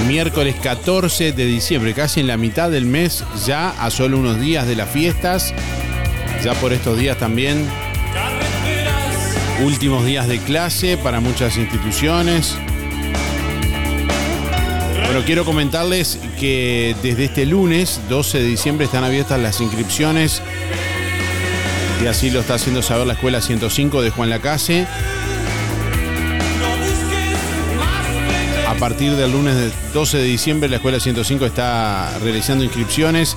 Miércoles 0.06 0.56
14 0.62 1.32
de 1.32 1.46
diciembre, 1.46 1.94
casi 1.94 2.20
en 2.20 2.26
la 2.26 2.36
mitad 2.36 2.70
del 2.70 2.84
mes, 2.84 3.24
ya 3.46 3.70
a 3.70 3.90
solo 3.90 4.18
unos 4.18 4.38
días 4.38 4.66
de 4.66 4.76
las 4.76 4.90
fiestas. 4.90 5.54
Ya 6.44 6.52
por 6.60 6.74
estos 6.74 6.98
días 6.98 7.16
también. 7.16 7.66
Últimos 9.64 10.04
días 10.04 10.28
de 10.28 10.38
clase 10.38 10.98
para 10.98 11.20
muchas 11.20 11.56
instituciones. 11.56 12.58
Bueno, 15.06 15.22
quiero 15.24 15.46
comentarles 15.46 16.18
que 16.38 16.94
desde 17.02 17.24
este 17.24 17.46
lunes, 17.46 18.02
12 18.10 18.40
de 18.40 18.44
diciembre, 18.44 18.84
están 18.84 19.02
abiertas 19.02 19.40
las 19.40 19.62
inscripciones 19.62 20.42
y 22.02 22.06
así 22.06 22.30
lo 22.30 22.40
está 22.40 22.54
haciendo 22.54 22.82
saber 22.82 23.06
la 23.06 23.14
Escuela 23.14 23.40
105 23.40 24.02
de 24.02 24.10
Juan 24.10 24.30
Lacase. 24.30 24.86
A 28.68 28.74
partir 28.74 29.12
del 29.12 29.32
lunes 29.32 29.54
de 29.56 29.70
12 29.94 30.18
de 30.18 30.24
diciembre, 30.24 30.68
la 30.68 30.76
Escuela 30.76 31.00
105 31.00 31.46
está 31.46 32.18
realizando 32.22 32.64
inscripciones. 32.64 33.36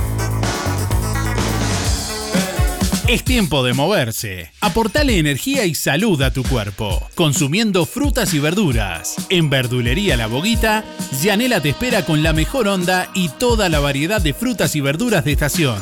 Es 3.10 3.24
tiempo 3.24 3.64
de 3.64 3.74
moverse. 3.74 4.52
Aportale 4.62 5.18
energía 5.18 5.66
y 5.66 5.74
salud 5.74 6.22
a 6.22 6.32
tu 6.32 6.44
cuerpo, 6.44 7.10
consumiendo 7.16 7.88
frutas 7.88 8.36
y 8.36 8.40
verduras. 8.40 9.16
En 9.30 9.50
Verdulería 9.50 10.16
La 10.16 10.28
Boguita, 10.28 10.86
Yanela 11.20 11.60
te 11.60 11.70
espera 11.70 12.06
con 12.06 12.22
la 12.22 12.34
mejor 12.34 12.68
onda 12.68 13.10
y 13.16 13.30
toda 13.30 13.68
la 13.68 13.80
variedad 13.80 14.22
de 14.22 14.36
frutas 14.36 14.76
y 14.76 14.82
verduras 14.82 15.26
de 15.26 15.32
estación. 15.32 15.80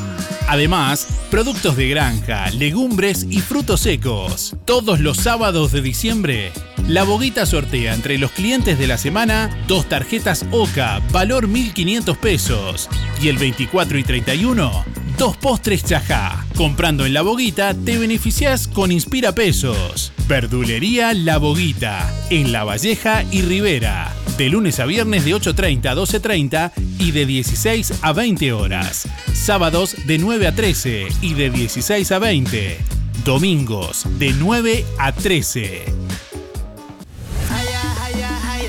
Además, 0.48 1.06
productos 1.30 1.76
de 1.76 1.90
granja, 1.90 2.48
legumbres 2.52 3.26
y 3.28 3.42
frutos 3.42 3.80
secos. 3.82 4.56
Todos 4.64 4.98
los 5.00 5.18
sábados 5.18 5.70
de 5.72 5.82
diciembre, 5.82 6.50
La 6.86 7.02
Boguita 7.02 7.44
sortea 7.44 7.92
entre 7.92 8.16
los 8.16 8.32
clientes 8.32 8.78
de 8.78 8.86
la 8.86 8.96
semana 8.96 9.50
dos 9.66 9.86
tarjetas 9.86 10.46
OCA, 10.50 11.02
valor 11.12 11.46
1.500 11.46 12.16
pesos. 12.16 12.88
Y 13.20 13.28
el 13.28 13.36
24 13.36 13.98
y 13.98 14.02
31, 14.02 14.84
dos 15.18 15.36
postres 15.36 15.84
chajá. 15.84 16.46
Comprando 16.56 17.04
en 17.04 17.12
La 17.12 17.22
Boguita 17.22 17.74
te 17.74 17.98
beneficias 17.98 18.68
con 18.68 18.92
Inspira 18.92 19.32
Pesos. 19.32 20.12
Verdulería 20.28 21.12
La 21.12 21.38
Boguita, 21.38 22.08
en 22.30 22.52
La 22.52 22.64
Valleja 22.64 23.24
y 23.30 23.42
Rivera. 23.42 24.12
De 24.38 24.48
lunes 24.48 24.78
a 24.78 24.86
viernes 24.86 25.24
de 25.24 25.34
8.30 25.34 25.86
a 25.86 25.94
12.30 25.96 26.72
y 27.00 27.10
de 27.10 27.26
16 27.26 27.94
a 28.02 28.12
20 28.12 28.52
horas. 28.52 29.08
Sábados 29.34 29.96
de 30.06 30.18
9 30.18 30.46
a 30.46 30.54
13 30.54 31.08
y 31.20 31.34
de 31.34 31.50
16 31.50 32.12
a 32.12 32.18
20. 32.20 32.78
Domingos 33.24 34.06
de 34.18 34.32
9 34.32 34.84
a 34.98 35.12
13. 35.12 35.84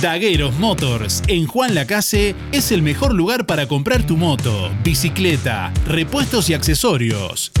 Dagueros 0.00 0.58
Motors 0.58 1.22
en 1.26 1.46
Juan 1.46 1.74
Lacase 1.74 2.34
es 2.52 2.72
el 2.72 2.80
mejor 2.80 3.12
lugar 3.12 3.44
para 3.44 3.68
comprar 3.68 4.02
tu 4.02 4.16
moto, 4.16 4.70
bicicleta, 4.82 5.74
repuestos 5.86 6.48
y 6.48 6.54
accesorios. 6.54 7.52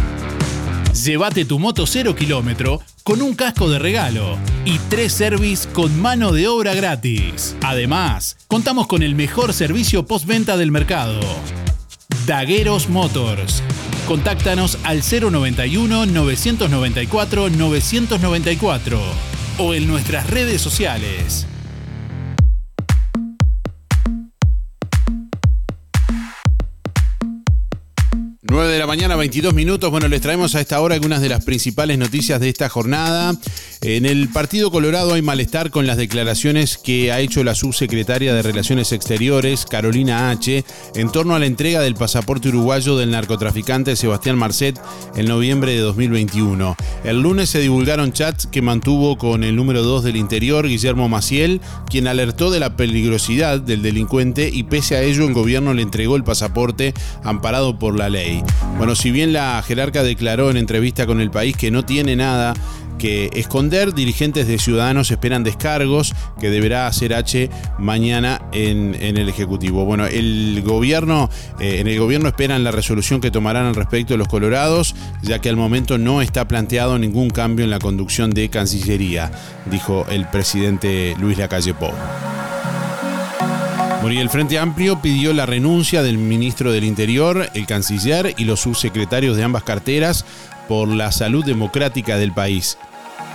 Llévate 1.04 1.44
tu 1.44 1.58
moto 1.58 1.86
0 1.86 2.16
kilómetro 2.16 2.80
con 3.02 3.20
un 3.20 3.34
casco 3.34 3.68
de 3.68 3.78
regalo 3.78 4.38
y 4.64 4.78
tres 4.88 5.12
service 5.12 5.68
con 5.68 6.00
mano 6.00 6.32
de 6.32 6.48
obra 6.48 6.72
gratis. 6.74 7.56
Además, 7.60 8.38
contamos 8.48 8.86
con 8.86 9.02
el 9.02 9.14
mejor 9.14 9.52
servicio 9.52 10.06
postventa 10.06 10.56
del 10.56 10.70
mercado. 10.70 11.20
Dagueros 12.26 12.88
Motors. 12.88 13.62
Contáctanos 14.08 14.78
al 14.84 15.02
091 15.02 16.06
994 16.06 17.50
994 17.50 19.00
o 19.58 19.74
en 19.74 19.86
nuestras 19.86 20.30
redes 20.30 20.62
sociales. 20.62 21.46
Mañana, 28.90 29.14
22 29.14 29.54
minutos. 29.54 29.88
Bueno, 29.88 30.08
les 30.08 30.20
traemos 30.20 30.56
a 30.56 30.60
esta 30.60 30.80
hora 30.80 30.96
algunas 30.96 31.20
de 31.20 31.28
las 31.28 31.44
principales 31.44 31.96
noticias 31.96 32.40
de 32.40 32.48
esta 32.48 32.68
jornada. 32.68 33.36
En 33.82 34.04
el 34.04 34.28
Partido 34.30 34.72
Colorado 34.72 35.14
hay 35.14 35.22
malestar 35.22 35.70
con 35.70 35.86
las 35.86 35.96
declaraciones 35.96 36.76
que 36.76 37.12
ha 37.12 37.20
hecho 37.20 37.44
la 37.44 37.54
subsecretaria 37.54 38.34
de 38.34 38.42
Relaciones 38.42 38.90
Exteriores, 38.90 39.64
Carolina 39.64 40.30
H., 40.30 40.64
en 40.96 41.12
torno 41.12 41.36
a 41.36 41.38
la 41.38 41.46
entrega 41.46 41.80
del 41.80 41.94
pasaporte 41.94 42.48
uruguayo 42.48 42.96
del 42.96 43.12
narcotraficante 43.12 43.94
Sebastián 43.94 44.36
Marcet 44.36 44.76
en 45.14 45.26
noviembre 45.26 45.70
de 45.70 45.78
2021. 45.78 46.76
El 47.04 47.22
lunes 47.22 47.48
se 47.48 47.60
divulgaron 47.60 48.12
chats 48.12 48.48
que 48.48 48.60
mantuvo 48.60 49.16
con 49.18 49.44
el 49.44 49.54
número 49.54 49.84
2 49.84 50.02
del 50.02 50.16
interior, 50.16 50.66
Guillermo 50.66 51.08
Maciel, 51.08 51.60
quien 51.88 52.08
alertó 52.08 52.50
de 52.50 52.58
la 52.58 52.76
peligrosidad 52.76 53.60
del 53.60 53.82
delincuente 53.82 54.50
y 54.52 54.64
pese 54.64 54.96
a 54.96 55.02
ello 55.02 55.28
el 55.28 55.32
gobierno 55.32 55.74
le 55.74 55.82
entregó 55.82 56.16
el 56.16 56.24
pasaporte 56.24 56.92
amparado 57.22 57.78
por 57.78 57.96
la 57.96 58.08
ley. 58.08 58.42
Bueno, 58.80 58.94
si 58.94 59.10
bien 59.10 59.34
la 59.34 59.62
jerarca 59.62 60.02
declaró 60.02 60.50
en 60.50 60.56
entrevista 60.56 61.04
con 61.04 61.20
El 61.20 61.30
País 61.30 61.54
que 61.54 61.70
no 61.70 61.84
tiene 61.84 62.16
nada 62.16 62.54
que 62.98 63.28
esconder, 63.34 63.92
dirigentes 63.92 64.48
de 64.48 64.58
Ciudadanos 64.58 65.10
esperan 65.10 65.44
descargos 65.44 66.14
que 66.40 66.48
deberá 66.48 66.86
hacer 66.86 67.12
H 67.12 67.50
mañana 67.78 68.40
en, 68.52 68.94
el 68.94 69.28
Ejecutivo. 69.28 69.84
Bueno, 69.84 70.06
el 70.06 70.62
gobierno, 70.64 71.28
eh, 71.60 71.80
en 71.80 71.88
el 71.88 71.98
gobierno 71.98 72.28
esperan 72.28 72.64
la 72.64 72.70
resolución 72.70 73.20
que 73.20 73.30
tomarán 73.30 73.66
al 73.66 73.74
respecto 73.74 74.16
los 74.16 74.28
colorados, 74.28 74.94
ya 75.20 75.40
que 75.40 75.50
al 75.50 75.56
momento 75.56 75.98
no 75.98 76.22
está 76.22 76.48
planteado 76.48 76.98
ningún 76.98 77.28
cambio 77.28 77.66
en 77.66 77.70
la 77.70 77.80
conducción 77.80 78.30
de 78.30 78.48
Cancillería, 78.48 79.30
dijo 79.66 80.06
el 80.08 80.26
presidente 80.26 81.14
Luis 81.20 81.36
Lacalle 81.36 81.74
Pou. 81.74 81.92
Bueno, 84.02 84.18
el 84.18 84.30
Frente 84.30 84.58
Amplio 84.58 85.02
pidió 85.02 85.34
la 85.34 85.44
renuncia 85.44 86.02
del 86.02 86.16
ministro 86.16 86.72
del 86.72 86.84
Interior, 86.84 87.50
el 87.52 87.66
canciller 87.66 88.34
y 88.38 88.44
los 88.44 88.60
subsecretarios 88.60 89.36
de 89.36 89.42
ambas 89.42 89.62
carteras 89.62 90.24
por 90.68 90.88
la 90.88 91.12
salud 91.12 91.44
democrática 91.44 92.16
del 92.16 92.32
país. 92.32 92.78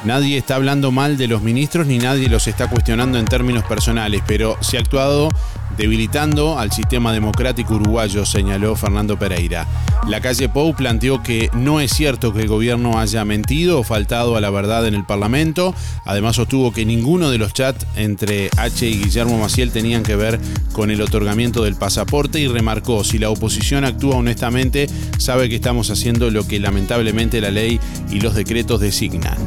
Nadie 0.06 0.38
está 0.38 0.56
hablando 0.56 0.92
mal 0.92 1.18
de 1.18 1.28
los 1.28 1.42
ministros 1.42 1.88
ni 1.88 1.98
nadie 1.98 2.30
los 2.30 2.48
está 2.48 2.70
cuestionando 2.70 3.18
en 3.18 3.26
términos 3.26 3.64
personales, 3.64 4.22
pero 4.28 4.56
se 4.62 4.78
ha 4.78 4.80
actuado 4.80 5.30
debilitando 5.78 6.60
al 6.60 6.72
sistema 6.72 7.12
democrático 7.12 7.74
uruguayo, 7.74 8.24
señaló 8.24 8.76
Fernando 8.76 9.18
Pereira. 9.18 9.68
La 10.08 10.22
calle 10.22 10.48
Pou 10.48 10.76
planteó 10.76 11.24
que 11.24 11.50
no 11.54 11.80
es 11.80 11.92
cierto 11.92 12.34
que 12.34 12.42
el 12.42 12.48
gobierno 12.48 13.00
haya 13.00 13.26
mentido 13.26 13.80
o 13.80 13.84
faltado 13.84 14.36
a 14.36 14.42
la 14.42 14.52
verdad 14.52 14.86
en 14.86 14.94
el 14.94 15.06
Parlamento. 15.06 15.74
Además 16.06 16.36
sostuvo 16.36 16.72
que 16.72 16.86
ninguno 16.86 17.32
de 17.32 17.40
los 17.40 17.54
chats 17.54 17.88
entre 17.96 18.52
H 18.58 18.88
y 18.88 19.02
Guillermo 19.02 19.40
Maciel 19.40 19.72
tenían 19.72 20.04
que 20.04 20.16
ver 20.16 20.40
con 20.72 20.92
el 20.92 21.02
otorgamiento 21.02 21.64
del 21.64 21.76
pasaporte 21.76 22.40
y 22.40 22.48
remarcó, 22.48 23.04
si 23.04 23.18
la 23.18 23.32
oposición 23.32 23.84
actúa 23.86 24.18
honestamente, 24.18 24.88
sabe 25.18 25.50
que 25.50 25.56
estamos 25.56 25.90
haciendo 25.90 26.30
lo 26.30 26.48
que 26.48 26.60
lamentablemente 26.60 27.42
la 27.42 27.50
ley 27.50 27.80
y 28.12 28.20
los 28.20 28.36
decretos 28.36 28.80
designan. 28.80 29.38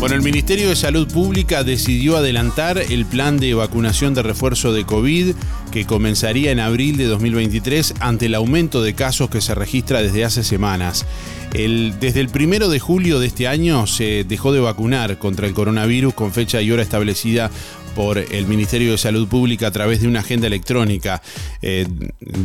Bueno, 0.00 0.14
el 0.14 0.22
Ministerio 0.22 0.70
de 0.70 0.76
Salud 0.76 1.06
Pública 1.12 1.62
decidió 1.62 2.16
adelantar 2.16 2.78
el 2.78 3.04
plan 3.04 3.36
de 3.36 3.52
vacunación 3.52 4.14
de 4.14 4.22
refuerzo 4.22 4.72
de 4.72 4.86
COVID 4.86 5.34
que 5.70 5.84
comenzaría 5.84 6.52
en 6.52 6.58
abril 6.58 6.96
de 6.96 7.04
2023 7.04 7.96
ante 8.00 8.24
el 8.24 8.34
aumento 8.34 8.82
de 8.82 8.94
casos 8.94 9.28
que 9.28 9.42
se 9.42 9.54
registra 9.54 10.00
desde 10.00 10.24
hace 10.24 10.42
semanas. 10.42 11.04
desde 11.52 12.20
el 12.20 12.30
primero 12.30 12.70
de 12.70 12.80
julio 12.80 13.20
de 13.20 13.26
este 13.26 13.46
año 13.46 13.86
se 13.86 14.24
dejó 14.24 14.52
de 14.54 14.60
vacunar 14.60 15.18
contra 15.18 15.46
el 15.46 15.52
coronavirus 15.52 16.14
con 16.14 16.32
fecha 16.32 16.62
y 16.62 16.72
hora 16.72 16.82
establecida 16.82 17.50
por 17.94 18.16
el 18.16 18.46
Ministerio 18.46 18.92
de 18.92 18.98
Salud 18.98 19.28
Pública 19.28 19.66
a 19.66 19.70
través 19.70 20.00
de 20.00 20.08
una 20.08 20.20
agenda 20.20 20.46
electrónica. 20.46 21.20
Eh, 21.60 21.86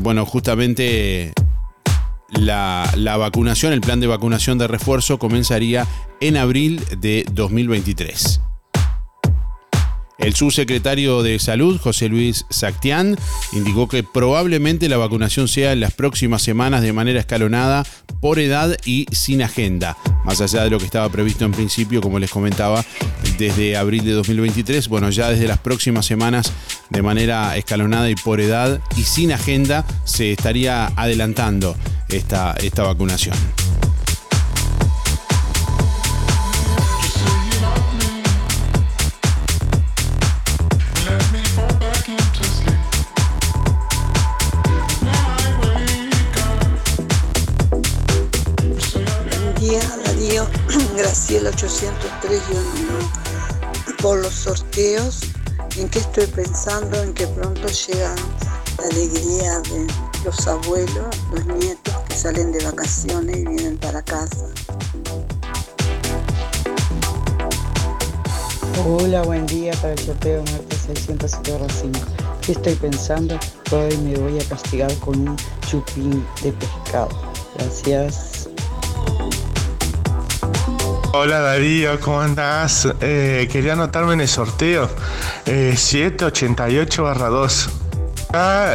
bueno, 0.02 0.26
justamente 0.26 1.32
la, 2.38 3.18
vacunación, 3.18 3.74
el 3.74 3.82
plan 3.82 4.00
de 4.00 4.08
vacunación 4.08 4.58
de 4.58 4.68
refuerzo 4.68 5.18
comenzaría 5.18 5.88
en 6.20 6.38
abril 6.38 6.82
de 7.00 7.26
2023. 7.32 8.42
El 10.18 10.34
subsecretario 10.34 11.24
de 11.24 11.38
Salud, 11.40 11.78
José 11.78 12.08
Luis 12.08 12.46
Sactián, 12.50 13.18
indicó 13.52 13.90
que 13.90 14.02
probablemente 14.02 14.88
la 14.88 14.98
vacunación 14.98 15.48
sea 15.48 15.74
en 15.74 15.82
las 15.82 15.94
próximas 15.94 16.42
semanas 16.42 16.82
de 16.82 16.94
manera 16.94 17.20
escalonada 17.20 17.86
por 18.22 18.40
edad 18.40 18.78
y 18.86 19.08
sin 19.12 19.42
agenda. 19.44 19.98
Más 20.24 20.40
allá 20.40 20.64
de 20.64 20.70
lo 20.70 20.80
que 20.80 20.86
estaba 20.86 21.10
previsto 21.10 21.44
en 21.44 21.52
principio, 21.52 22.02
como 22.02 22.18
les 22.18 22.32
comentaba, 22.32 22.84
desde 23.38 23.76
abril 23.76 24.06
de 24.06 24.14
2023, 24.14 24.88
bueno, 24.88 25.10
ya 25.10 25.30
desde 25.30 25.48
las 25.48 25.60
próximas 25.60 26.06
semanas 26.06 26.52
de 26.90 27.02
manera 27.02 27.56
escalonada 27.58 28.10
y 28.10 28.16
por 28.16 28.40
edad 28.40 28.80
y 28.96 29.04
sin 29.04 29.34
agenda 29.34 29.86
se 30.06 30.32
estaría 30.32 30.88
adelantando 30.96 31.76
esta, 32.10 32.54
esta 32.54 32.84
vacunación. 32.84 33.36
Radio 50.06 50.48
Graciela 50.98 51.50
803 51.50 52.42
1 52.50 53.98
por 54.02 54.20
los 54.20 54.34
sorteos 54.34 55.22
en 55.78 55.90
que 55.90 56.00
estoy 56.00 56.28
pensando 56.28 57.02
en 57.04 57.14
que 57.14 57.28
pronto 57.28 57.68
llega 57.68 58.16
la 58.78 58.88
alegría 58.88 59.60
de 59.60 60.15
los 60.26 60.48
abuelos, 60.48 61.16
los 61.32 61.46
nietos 61.46 61.94
que 62.10 62.16
salen 62.16 62.52
de 62.52 62.66
vacaciones 62.66 63.38
y 63.38 63.46
vienen 63.46 63.78
para 63.78 64.02
casa. 64.02 64.48
Hola, 68.88 69.22
buen 69.22 69.46
día 69.46 69.72
para 69.74 69.94
el 69.94 70.00
sorteo 70.00 70.44
Martes 70.52 70.80
605. 70.88 72.00
¿Qué 72.42 72.54
estoy 72.54 72.74
pensando? 72.74 73.38
Hoy 73.72 73.96
me 73.98 74.18
voy 74.18 74.40
a 74.40 74.44
castigar 74.50 74.92
con 74.96 75.30
un 75.30 75.38
chupín 75.68 76.26
de 76.42 76.52
pescado. 76.54 77.10
Gracias. 77.60 78.50
Hola 81.14 81.40
Darío, 81.40 82.00
¿cómo 82.02 82.20
andás? 82.20 82.88
Eh, 83.00 83.48
quería 83.52 83.74
anotarme 83.74 84.14
en 84.14 84.22
el 84.22 84.28
sorteo 84.28 84.90
eh, 85.46 85.74
788-2. 85.76 87.85
Acá 88.36 88.74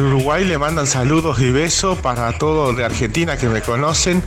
Uruguay 0.00 0.44
le 0.44 0.58
mandan 0.58 0.84
saludos 0.84 1.38
y 1.38 1.52
besos 1.52 1.96
para 2.00 2.36
todos 2.36 2.76
de 2.76 2.84
Argentina 2.84 3.36
que 3.36 3.48
me 3.48 3.60
conocen. 3.62 4.20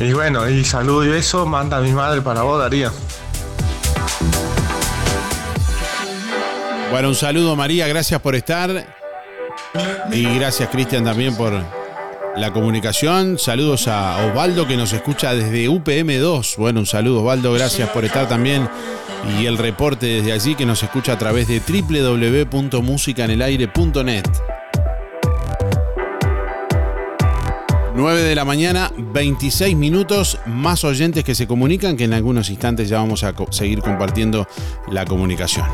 Y 0.00 0.12
bueno, 0.12 0.48
y 0.48 0.64
saludo 0.64 1.04
y 1.04 1.08
beso 1.08 1.46
manda 1.46 1.80
mi 1.80 1.92
madre 1.92 2.20
para 2.20 2.42
vos, 2.42 2.58
Darío. 2.58 2.90
Bueno, 6.90 7.10
un 7.10 7.14
saludo 7.14 7.54
María, 7.54 7.86
gracias 7.86 8.20
por 8.20 8.34
estar. 8.34 8.84
Y 10.10 10.34
gracias 10.36 10.68
Cristian 10.68 11.04
también 11.04 11.36
por 11.36 11.52
la 12.36 12.52
comunicación. 12.52 13.38
Saludos 13.38 13.88
a 13.88 14.26
Osvaldo 14.26 14.66
que 14.66 14.76
nos 14.76 14.92
escucha 14.92 15.34
desde 15.34 15.68
UPM2. 15.68 16.56
Bueno, 16.56 16.80
un 16.80 16.86
saludo 16.86 17.20
Osvaldo, 17.20 17.52
gracias 17.52 17.88
por 17.90 18.04
estar 18.04 18.28
también. 18.28 18.68
Y 19.40 19.46
el 19.46 19.56
reporte 19.58 20.06
desde 20.06 20.32
allí 20.32 20.54
que 20.54 20.66
nos 20.66 20.82
escucha 20.82 21.12
a 21.14 21.18
través 21.18 21.48
de 21.48 21.60
www.musicanelaire.net. 21.60 24.24
9 27.98 28.22
de 28.22 28.36
la 28.36 28.44
mañana, 28.44 28.92
26 28.96 29.76
minutos, 29.76 30.38
más 30.46 30.84
oyentes 30.84 31.24
que 31.24 31.34
se 31.34 31.48
comunican, 31.48 31.96
que 31.96 32.04
en 32.04 32.12
algunos 32.12 32.48
instantes 32.48 32.88
ya 32.88 32.98
vamos 32.98 33.24
a 33.24 33.34
seguir 33.50 33.80
compartiendo 33.80 34.46
la 34.88 35.04
comunicación. 35.04 35.66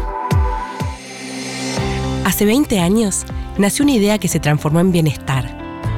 Hace 2.24 2.46
20 2.46 2.80
años 2.80 3.26
nació 3.58 3.84
una 3.84 3.92
idea 3.92 4.18
que 4.18 4.28
se 4.28 4.40
transformó 4.40 4.80
en 4.80 4.90
bienestar, 4.90 5.54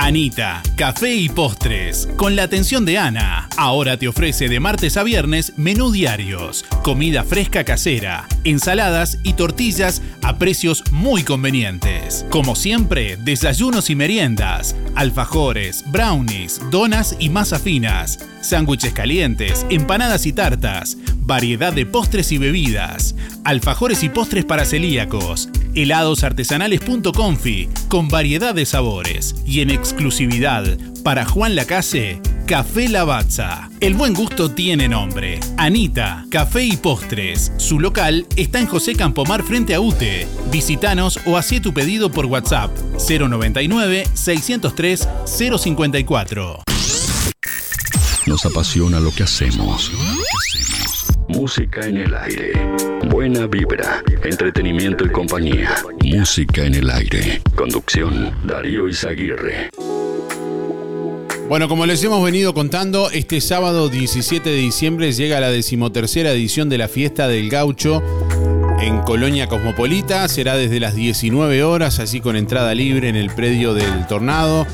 Anita, 0.00 0.62
café 0.76 1.12
y 1.16 1.28
postres, 1.28 2.08
con 2.14 2.36
la 2.36 2.44
atención 2.44 2.84
de 2.84 2.98
Ana. 2.98 3.48
Ahora 3.56 3.96
te 3.96 4.06
ofrece 4.06 4.48
de 4.48 4.60
martes 4.60 4.96
a 4.96 5.02
viernes 5.02 5.54
menú 5.56 5.90
diarios, 5.90 6.64
comida 6.84 7.24
fresca 7.24 7.64
casera, 7.64 8.28
ensaladas 8.44 9.18
y 9.24 9.32
tortillas 9.32 10.00
a 10.22 10.38
precios 10.38 10.84
muy 10.92 11.24
convenientes. 11.24 12.24
Como 12.30 12.54
siempre, 12.54 13.16
desayunos 13.16 13.90
y 13.90 13.96
meriendas, 13.96 14.76
alfajores, 14.94 15.82
brownies, 15.90 16.60
donas 16.70 17.16
y 17.18 17.28
masa 17.28 17.58
finas, 17.58 18.20
sándwiches 18.40 18.92
calientes, 18.92 19.66
empanadas 19.68 20.26
y 20.26 20.32
tartas, 20.32 20.96
variedad 21.22 21.72
de 21.72 21.86
postres 21.86 22.30
y 22.30 22.38
bebidas, 22.38 23.16
alfajores 23.44 24.04
y 24.04 24.08
postres 24.10 24.44
para 24.44 24.64
celíacos, 24.64 25.48
heladosartesanales.confi 25.82 27.68
con 27.88 28.08
variedad 28.08 28.54
de 28.54 28.66
sabores 28.66 29.34
y 29.46 29.60
en 29.60 29.70
exclusividad 29.70 30.78
para 31.02 31.24
Juan 31.24 31.54
Lacase, 31.54 32.20
Café 32.46 32.88
Lavazza. 32.88 33.70
El 33.80 33.94
buen 33.94 34.14
gusto 34.14 34.50
tiene 34.50 34.88
nombre. 34.88 35.40
Anita, 35.56 36.26
Café 36.30 36.64
y 36.64 36.76
Postres. 36.76 37.52
Su 37.56 37.80
local 37.80 38.26
está 38.36 38.58
en 38.58 38.66
José 38.66 38.94
Campomar 38.94 39.42
frente 39.42 39.74
a 39.74 39.80
UTE. 39.80 40.26
Visítanos 40.50 41.18
o 41.26 41.36
hacé 41.36 41.60
tu 41.60 41.72
pedido 41.72 42.10
por 42.10 42.26
WhatsApp 42.26 42.70
099 43.08 44.04
603 44.14 45.08
054. 45.24 46.62
Nos 48.26 48.44
apasiona 48.44 49.00
lo 49.00 49.10
que 49.14 49.22
hacemos. 49.22 49.90
Música 51.38 51.86
en 51.86 51.98
el 51.98 52.12
aire. 52.16 52.50
Buena 53.10 53.46
vibra, 53.46 54.02
entretenimiento 54.24 55.06
y 55.06 55.08
compañía. 55.08 55.76
Música 56.02 56.64
en 56.64 56.74
el 56.74 56.90
aire. 56.90 57.40
Conducción, 57.54 58.34
Darío 58.44 58.88
Izaguirre. 58.88 59.70
Bueno, 61.48 61.68
como 61.68 61.86
les 61.86 62.02
hemos 62.02 62.24
venido 62.24 62.54
contando, 62.54 63.08
este 63.12 63.40
sábado 63.40 63.88
17 63.88 64.50
de 64.50 64.56
diciembre 64.56 65.12
llega 65.12 65.38
la 65.38 65.52
decimotercera 65.52 66.32
edición 66.32 66.68
de 66.68 66.78
la 66.78 66.88
Fiesta 66.88 67.28
del 67.28 67.48
Gaucho 67.50 68.02
en 68.80 68.98
Colonia 69.02 69.46
Cosmopolita. 69.46 70.26
Será 70.26 70.56
desde 70.56 70.80
las 70.80 70.96
19 70.96 71.62
horas, 71.62 72.00
así 72.00 72.20
con 72.20 72.34
entrada 72.34 72.74
libre 72.74 73.08
en 73.08 73.16
el 73.16 73.30
predio 73.30 73.74
del 73.74 74.08
Tornado 74.08 74.66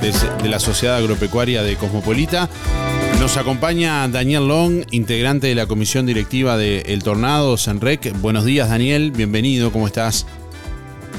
de, 0.00 0.48
la 0.48 0.60
Sociedad 0.60 0.98
Agropecuaria 0.98 1.64
de 1.64 1.74
Cosmopolita. 1.74 2.48
Nos 3.22 3.36
acompaña 3.36 4.08
Daniel 4.08 4.48
Long, 4.48 4.82
integrante 4.90 5.46
de 5.46 5.54
la 5.54 5.68
comisión 5.68 6.06
directiva 6.06 6.56
de 6.56 6.80
El 6.80 7.04
Tornado, 7.04 7.56
Sanrec. 7.56 8.12
Buenos 8.20 8.44
días, 8.44 8.68
Daniel. 8.68 9.12
Bienvenido, 9.12 9.70
¿cómo 9.70 9.86
estás? 9.86 10.26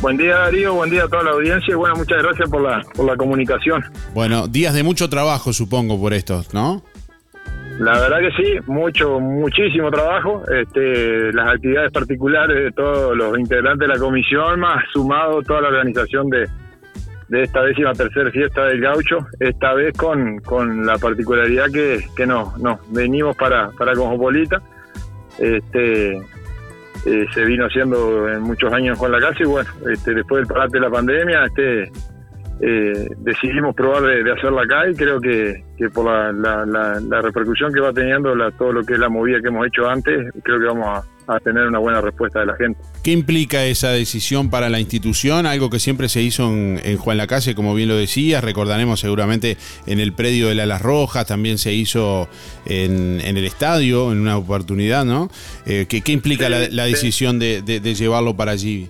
Buen 0.01 0.17
día 0.17 0.35
Darío, 0.35 0.73
buen 0.73 0.89
día 0.89 1.05
a 1.05 1.07
toda 1.07 1.23
la 1.23 1.31
audiencia 1.31 1.71
y 1.71 1.75
bueno, 1.75 1.95
muchas 1.95 2.21
gracias 2.21 2.49
por 2.49 2.61
la, 2.61 2.81
por 2.93 3.05
la 3.05 3.15
comunicación. 3.15 3.81
Bueno, 4.13 4.49
días 4.49 4.73
de 4.73 4.83
mucho 4.83 5.07
trabajo, 5.09 5.53
supongo, 5.53 5.97
por 5.97 6.13
esto, 6.13 6.43
¿no? 6.51 6.83
La 7.79 7.93
verdad 7.93 8.19
que 8.19 8.31
sí, 8.31 8.59
mucho, 8.67 9.21
muchísimo 9.21 9.89
trabajo. 9.89 10.43
Este, 10.51 11.31
las 11.31 11.55
actividades 11.55 11.93
particulares 11.93 12.65
de 12.65 12.71
todos 12.73 13.15
los 13.15 13.39
integrantes 13.39 13.87
de 13.87 13.93
la 13.93 13.97
comisión, 13.97 14.59
más 14.59 14.83
sumado 14.91 15.41
toda 15.41 15.61
la 15.61 15.67
organización 15.69 16.29
de, 16.29 16.49
de 17.33 17.41
esta 17.41 17.63
décima 17.63 17.93
tercera 17.93 18.29
fiesta 18.29 18.65
del 18.65 18.79
gaucho, 18.79 19.25
esta 19.39 19.73
vez 19.73 19.97
con, 19.97 20.37
con 20.41 20.85
la 20.85 20.99
particularidad 20.99 21.65
que, 21.71 22.05
que 22.15 22.27
nos, 22.27 22.55
nos 22.59 22.77
venimos 22.91 23.35
para, 23.35 23.71
para 23.71 23.95
Cosmopolita. 23.95 24.61
Este, 25.39 26.13
eh, 26.13 27.25
se 27.33 27.45
vino 27.45 27.65
haciendo 27.65 28.29
en 28.29 28.43
muchos 28.43 28.71
años 28.71 28.99
con 28.99 29.11
la 29.11 29.19
casa 29.19 29.37
y 29.39 29.45
bueno, 29.45 29.67
este, 29.91 30.13
después 30.13 30.41
del 30.41 30.47
parate 30.47 30.77
de 30.77 30.81
la 30.81 30.91
pandemia, 30.91 31.45
este, 31.45 31.91
eh, 32.61 33.07
decidimos 33.19 33.75
probar 33.75 34.03
de, 34.03 34.23
de 34.23 34.31
hacerla 34.31 34.61
acá 34.63 34.89
y 34.89 34.95
creo 34.95 35.19
que, 35.19 35.63
que 35.77 35.89
por 35.89 36.05
la, 36.05 36.31
la, 36.31 36.65
la- 36.65 36.99
la 36.99 37.21
repercusión 37.21 37.73
que 37.73 37.79
va 37.79 37.91
teniendo 37.93 38.35
la, 38.35 38.51
todo 38.51 38.71
lo 38.71 38.83
que 38.83 38.93
es 38.93 38.99
la 38.99 39.09
movida 39.09 39.41
que 39.41 39.47
hemos 39.47 39.67
hecho 39.67 39.89
antes, 39.89 40.31
creo 40.43 40.59
que 40.59 40.65
vamos 40.65 40.87
a, 41.27 41.35
a 41.35 41.39
tener 41.39 41.65
una 41.67 41.79
buena 41.79 41.99
respuesta 42.01 42.39
de 42.41 42.45
la 42.45 42.55
gente. 42.55 42.79
¿Qué 43.03 43.11
implica 43.11 43.65
esa 43.65 43.89
decisión 43.91 44.49
para 44.49 44.69
la 44.69 44.79
institución? 44.79 45.45
Algo 45.45 45.69
que 45.69 45.79
siempre 45.79 46.07
se 46.09 46.21
hizo 46.21 46.47
en, 46.49 46.79
en 46.83 46.97
Juan 46.97 47.17
Lacase, 47.17 47.55
como 47.55 47.73
bien 47.75 47.89
lo 47.89 47.97
decías, 47.97 48.43
recordaremos 48.43 48.99
seguramente 48.99 49.57
en 49.85 49.99
el 49.99 50.13
predio 50.13 50.47
de 50.49 50.55
Las 50.55 50.81
Rojas, 50.81 51.25
también 51.27 51.57
se 51.57 51.73
hizo 51.73 52.29
en, 52.65 53.19
en 53.21 53.35
el 53.37 53.45
estadio, 53.45 54.11
en 54.11 54.19
una 54.19 54.37
oportunidad, 54.37 55.03
¿no? 55.05 55.29
Eh, 55.65 55.85
¿qué, 55.89 56.01
qué 56.01 56.11
implica 56.13 56.47
la, 56.49 56.67
la 56.69 56.85
decisión 56.85 57.39
de, 57.39 57.61
de- 57.61 57.79
de 57.79 57.95
llevarlo 57.95 58.35
para 58.35 58.51
allí? 58.51 58.89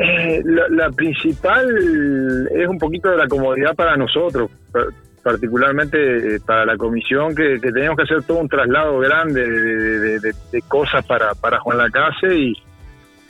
Eh, 0.00 0.42
la, 0.44 0.68
la 0.68 0.90
principal 0.90 2.48
es 2.54 2.68
un 2.68 2.78
poquito 2.78 3.10
de 3.10 3.16
la 3.16 3.26
comodidad 3.26 3.74
para 3.74 3.96
nosotros, 3.96 4.48
pa- 4.72 4.86
particularmente 5.24 6.36
eh, 6.36 6.40
para 6.46 6.64
la 6.64 6.76
comisión, 6.76 7.34
que, 7.34 7.58
teníamos 7.58 7.96
que 7.96 8.04
hacer 8.04 8.22
todo 8.22 8.38
un 8.38 8.48
traslado 8.48 8.98
grande 9.00 9.44
de, 9.44 10.62
cosas 10.68 11.04
para, 11.04 11.34
para 11.34 11.58
Juan 11.58 11.78
Lacase 11.78 12.32
y, 12.32 12.52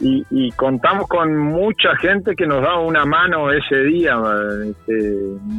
y, 0.00 0.26
y 0.30 0.52
contamos 0.52 1.08
con 1.08 1.36
mucha 1.38 1.96
gente 1.96 2.36
que 2.36 2.46
nos 2.46 2.62
da 2.62 2.78
una 2.78 3.06
mano 3.06 3.50
ese 3.50 3.76
día. 3.84 4.16
este, 4.68 5.16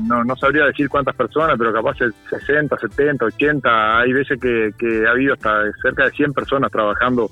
no, 0.07 0.23
no 0.23 0.35
sabría 0.35 0.65
decir 0.65 0.87
cuántas 0.89 1.15
personas, 1.15 1.55
pero 1.57 1.73
capaz 1.73 1.97
60, 2.29 2.77
70, 2.77 3.25
80. 3.25 3.99
Hay 3.99 4.13
veces 4.13 4.39
que, 4.39 4.69
que 4.77 5.07
ha 5.07 5.11
habido 5.11 5.33
hasta 5.33 5.63
cerca 5.81 6.05
de 6.05 6.11
100 6.11 6.33
personas 6.33 6.71
trabajando 6.71 7.29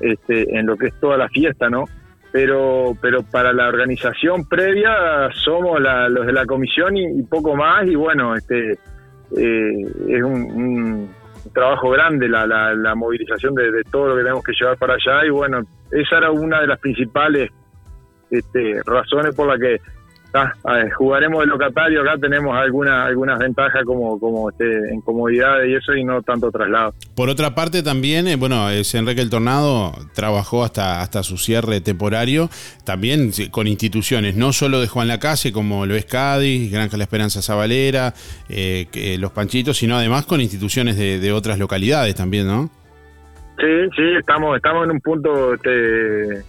este, 0.00 0.58
en 0.58 0.64
lo 0.66 0.76
que 0.76 0.86
es 0.86 0.94
toda 1.00 1.18
la 1.18 1.28
fiesta, 1.28 1.68
¿no? 1.68 1.84
Pero, 2.34 2.96
pero 3.00 3.22
para 3.22 3.52
la 3.52 3.68
organización 3.68 4.44
previa 4.48 5.30
somos 5.44 5.80
la- 5.80 6.08
los 6.08 6.26
de 6.26 6.32
la 6.32 6.44
comisión 6.44 6.96
y, 6.96 7.22
poco 7.22 7.54
más. 7.54 7.86
Y 7.86 7.94
bueno, 7.94 8.34
este 8.34 8.72
eh, 9.36 9.72
es 10.08 10.20
un, 10.20 10.42
un 10.52 11.10
trabajo 11.52 11.90
grande 11.90 12.28
la, 12.28 12.44
la, 12.44 12.74
la 12.74 12.96
movilización 12.96 13.54
de, 13.54 13.70
de 13.70 13.84
todo 13.84 14.08
lo 14.08 14.16
que 14.16 14.22
tenemos 14.22 14.42
que 14.42 14.52
llevar 14.58 14.76
para 14.78 14.94
allá. 14.94 15.24
Y 15.24 15.30
bueno, 15.30 15.60
esa 15.92 16.18
era 16.18 16.32
una 16.32 16.60
de 16.60 16.66
las 16.66 16.80
principales 16.80 17.52
este, 18.32 18.80
razones 18.84 19.32
por 19.36 19.46
las 19.46 19.60
que 19.60 19.80
ah, 20.34 20.52
eh, 20.80 20.90
jugaremos 20.90 21.40
de 21.40 21.46
locatario. 21.46 22.02
Acá 22.02 22.16
tenemos 22.20 22.56
algunas 22.56 23.06
algunas 23.06 23.38
ventajas 23.38 23.82
como 23.84 24.18
como 24.18 24.50
este, 24.50 24.64
en 24.92 25.00
comodidad 25.00 25.62
y 25.64 25.74
eso 25.74 25.94
y 25.94 26.04
no 26.04 26.22
tanto 26.22 26.50
traslado. 26.50 26.94
Por 27.14 27.28
otra 27.28 27.54
parte 27.54 27.82
también, 27.82 28.26
eh, 28.28 28.36
bueno, 28.36 28.68
es 28.70 28.94
Enrique 28.94 29.20
el 29.20 29.30
Tornado 29.30 29.92
trabajó 30.14 30.64
hasta, 30.64 31.00
hasta 31.00 31.22
su 31.22 31.38
cierre 31.38 31.80
temporario, 31.80 32.50
también 32.84 33.30
con 33.50 33.66
instituciones, 33.66 34.36
no 34.36 34.52
solo 34.52 34.80
de 34.80 34.88
Juan 34.88 35.08
Lacase, 35.08 35.52
como 35.52 35.86
lo 35.86 35.94
es 35.94 36.04
Cádiz, 36.04 36.70
Granja 36.72 36.96
La 36.96 37.04
Esperanza 37.04 37.40
Zabalera, 37.42 38.14
eh, 38.48 38.86
que- 38.90 39.18
los 39.18 39.30
Panchitos, 39.32 39.76
sino 39.78 39.96
además 39.96 40.26
con 40.26 40.40
instituciones 40.40 40.96
de, 40.96 41.18
de 41.20 41.32
otras 41.32 41.58
localidades 41.58 42.14
también, 42.14 42.46
¿no? 42.46 42.68
Sí, 43.56 43.66
sí, 43.96 44.02
estamos 44.18 44.56
estamos 44.56 44.84
en 44.84 44.90
un 44.90 45.00
punto 45.00 45.54
este, 45.54 46.42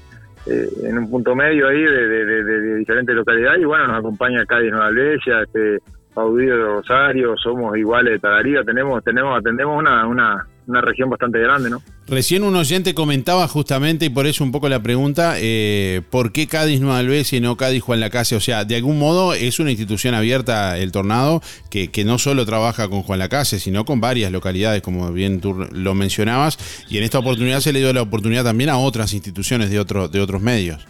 eh, 0.47 0.67
en 0.83 0.97
un 0.97 1.09
punto 1.09 1.35
medio 1.35 1.67
ahí 1.67 1.81
de, 1.81 2.07
de- 2.07 2.25
de- 2.43 2.75
diferentes 2.77 3.15
localidades. 3.15 3.61
Y 3.61 3.65
bueno, 3.65 3.87
nos 3.87 3.99
acompaña 3.99 4.45
Cádiz 4.45 4.71
Nueva 4.71 4.87
Albesia, 4.87 5.41
este, 5.43 5.79
Paudillo 6.13 6.57
de 6.57 6.63
Rosario, 6.63 7.35
somos 7.37 7.77
iguales 7.77 8.13
de 8.13 8.19
Tagarida, 8.19 8.63
tenemos 8.63 9.03
tenemos 9.03 9.37
atendemos 9.37 9.77
una, 9.77 10.07
una, 10.07 10.47
una 10.67 10.81
región 10.81 11.09
bastante 11.09 11.39
grande, 11.39 11.69
¿no? 11.69 11.81
Recién 12.07 12.43
un 12.43 12.55
oyente 12.55 12.93
comentaba 12.93 13.47
justamente, 13.47 14.05
y 14.05 14.09
por 14.09 14.27
eso 14.27 14.43
un 14.43 14.51
poco 14.51 14.69
la 14.69 14.81
pregunta, 14.81 15.35
eh, 15.37 16.01
¿por 16.09 16.31
qué 16.31 16.47
Cádiz 16.47 16.81
Nueva 16.81 16.99
Albesia 16.99 17.37
y 17.37 17.41
no 17.41 17.57
Cádiz 17.57 17.83
Juan 17.83 17.99
Lacase? 17.99 18.35
O 18.35 18.39
sea, 18.39 18.65
de 18.65 18.75
algún 18.75 18.99
modo 18.99 19.33
es 19.33 19.59
una 19.59 19.71
institución 19.71 20.13
abierta 20.13 20.77
el 20.77 20.91
Tornado 20.91 21.41
que, 21.69 21.91
que 21.91 22.03
no 22.03 22.17
solo 22.17 22.45
trabaja 22.45 22.87
con 22.89 23.01
Juan 23.01 23.19
Lacase, 23.19 23.59
sino 23.59 23.85
con 23.85 24.01
varias 24.01 24.31
localidades, 24.31 24.81
como 24.81 25.11
bien 25.11 25.41
tú 25.41 25.67
lo 25.71 25.95
mencionabas, 25.95 26.57
y 26.89 26.97
en 26.97 27.03
esta 27.03 27.19
oportunidad 27.19 27.59
se 27.59 27.73
le 27.73 27.79
dio 27.79 27.93
la 27.93 28.01
oportunidad 28.01 28.43
también 28.43 28.69
a 28.69 28.77
otras 28.77 29.13
instituciones 29.13 29.69
de, 29.69 29.79
otro, 29.79 30.07
de 30.07 30.21
otros 30.21 30.41
medios. 30.41 30.87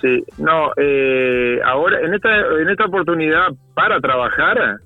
Sí, 0.00 0.24
no, 0.38 0.72
eh, 0.78 1.60
ahora 1.64 2.00
en 2.00 2.14
esta 2.14 2.30
en 2.60 2.70
esta 2.70 2.86
oportunidad 2.86 3.48
para 3.74 4.00
trabajar 4.00 4.80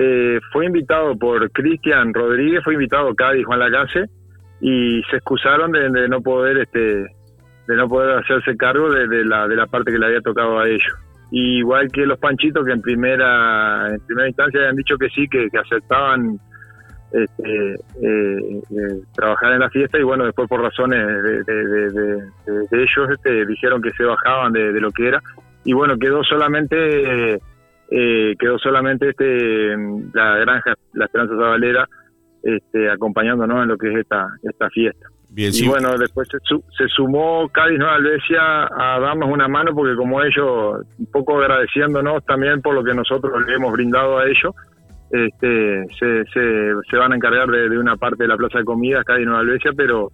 eh, 0.00 0.38
fue 0.52 0.66
invitado 0.66 1.16
por 1.18 1.50
Cristian 1.50 2.14
Rodríguez, 2.14 2.62
fue 2.62 2.74
invitado 2.74 3.12
Cádiz 3.16 3.44
Juan 3.44 3.58
Lacase 3.58 4.04
y 4.60 5.02
se 5.10 5.16
excusaron 5.16 5.72
de, 5.72 6.08
no 6.08 6.20
poder 6.20 6.58
este 6.58 6.80
de 7.66 7.76
no 7.76 7.86
poder 7.88 8.16
hacerse 8.18 8.56
cargo 8.56 8.90
de, 8.90 9.24
la 9.24 9.46
de 9.48 9.56
la 9.56 9.66
parte 9.66 9.90
que 9.92 9.98
le 9.98 10.06
había 10.06 10.20
tocado 10.20 10.58
a 10.60 10.68
ellos. 10.68 10.94
Igual 11.32 11.90
que 11.92 12.06
los 12.06 12.18
Panchitos 12.18 12.64
que 12.64 12.72
en 12.72 12.80
primera 12.80 13.88
en 13.92 14.00
primera 14.06 14.28
instancia 14.28 14.60
habían 14.60 14.76
dicho 14.76 14.96
que 14.96 15.08
sí, 15.10 15.28
que, 15.28 15.48
aceptaban 15.58 16.38
este, 17.12 17.72
eh, 17.74 18.60
eh, 18.70 19.00
trabajar 19.14 19.52
en 19.54 19.60
la 19.60 19.70
fiesta 19.70 19.98
y 19.98 20.02
bueno, 20.04 20.24
después 20.26 20.48
por 20.48 20.62
razones 20.62 21.04
de, 21.06 21.42
de- 21.42 21.90
de- 21.90 22.66
ellos 22.70 23.10
este, 23.12 23.44
dijeron 23.46 23.82
que 23.82 23.90
se 23.90 24.04
bajaban 24.04 24.52
de 24.52 24.80
lo 24.80 24.90
que 24.92 25.08
era 25.08 25.20
y 25.64 25.72
bueno, 25.72 25.98
quedó 25.98 26.22
solamente 26.24 27.34
eh, 27.34 27.38
quedó 27.88 28.58
solamente 28.58 29.10
este 29.10 29.76
la 30.12 30.36
granja 30.38 30.74
La 30.92 31.06
Esperanza 31.06 31.34
Zabalera 31.34 31.88
este, 32.42 32.90
acompañándonos 32.90 33.62
en 33.62 33.68
lo 33.68 33.76
que 33.78 33.92
es 33.92 33.98
esta 34.00 34.28
esta 34.42 34.68
fiesta. 34.70 35.06
Bien, 35.30 35.50
y 35.50 35.52
sí. 35.52 35.68
bueno, 35.68 35.96
después 35.98 36.26
se, 36.28 36.38
se 36.76 36.88
sumó 36.88 37.48
Cádiz 37.50 37.78
Nueva 37.78 37.96
Albesia 37.96 38.64
a 38.64 38.98
darnos 38.98 39.30
una 39.30 39.46
mano 39.46 39.74
porque 39.74 39.94
como 39.94 40.22
ellos, 40.22 40.86
un 40.98 41.06
poco 41.12 41.38
agradeciéndonos 41.38 42.24
también 42.24 42.62
por 42.62 42.74
lo 42.74 42.82
que 42.82 42.94
nosotros 42.94 43.32
le 43.46 43.54
hemos 43.54 43.72
brindado 43.72 44.18
a 44.18 44.24
ellos, 44.24 44.54
este, 45.10 45.84
se, 45.98 46.24
se, 46.32 46.72
se 46.90 46.96
van 46.96 47.12
a 47.12 47.16
encargar 47.16 47.48
de, 47.48 47.68
de 47.68 47.78
una 47.78 47.96
parte 47.96 48.24
de 48.24 48.28
la 48.28 48.36
plaza 48.36 48.58
de 48.58 48.64
comidas 48.64 49.04
Cádiz 49.04 49.26
Nueva 49.26 49.40
Albesia, 49.40 49.72
pero 49.76 50.10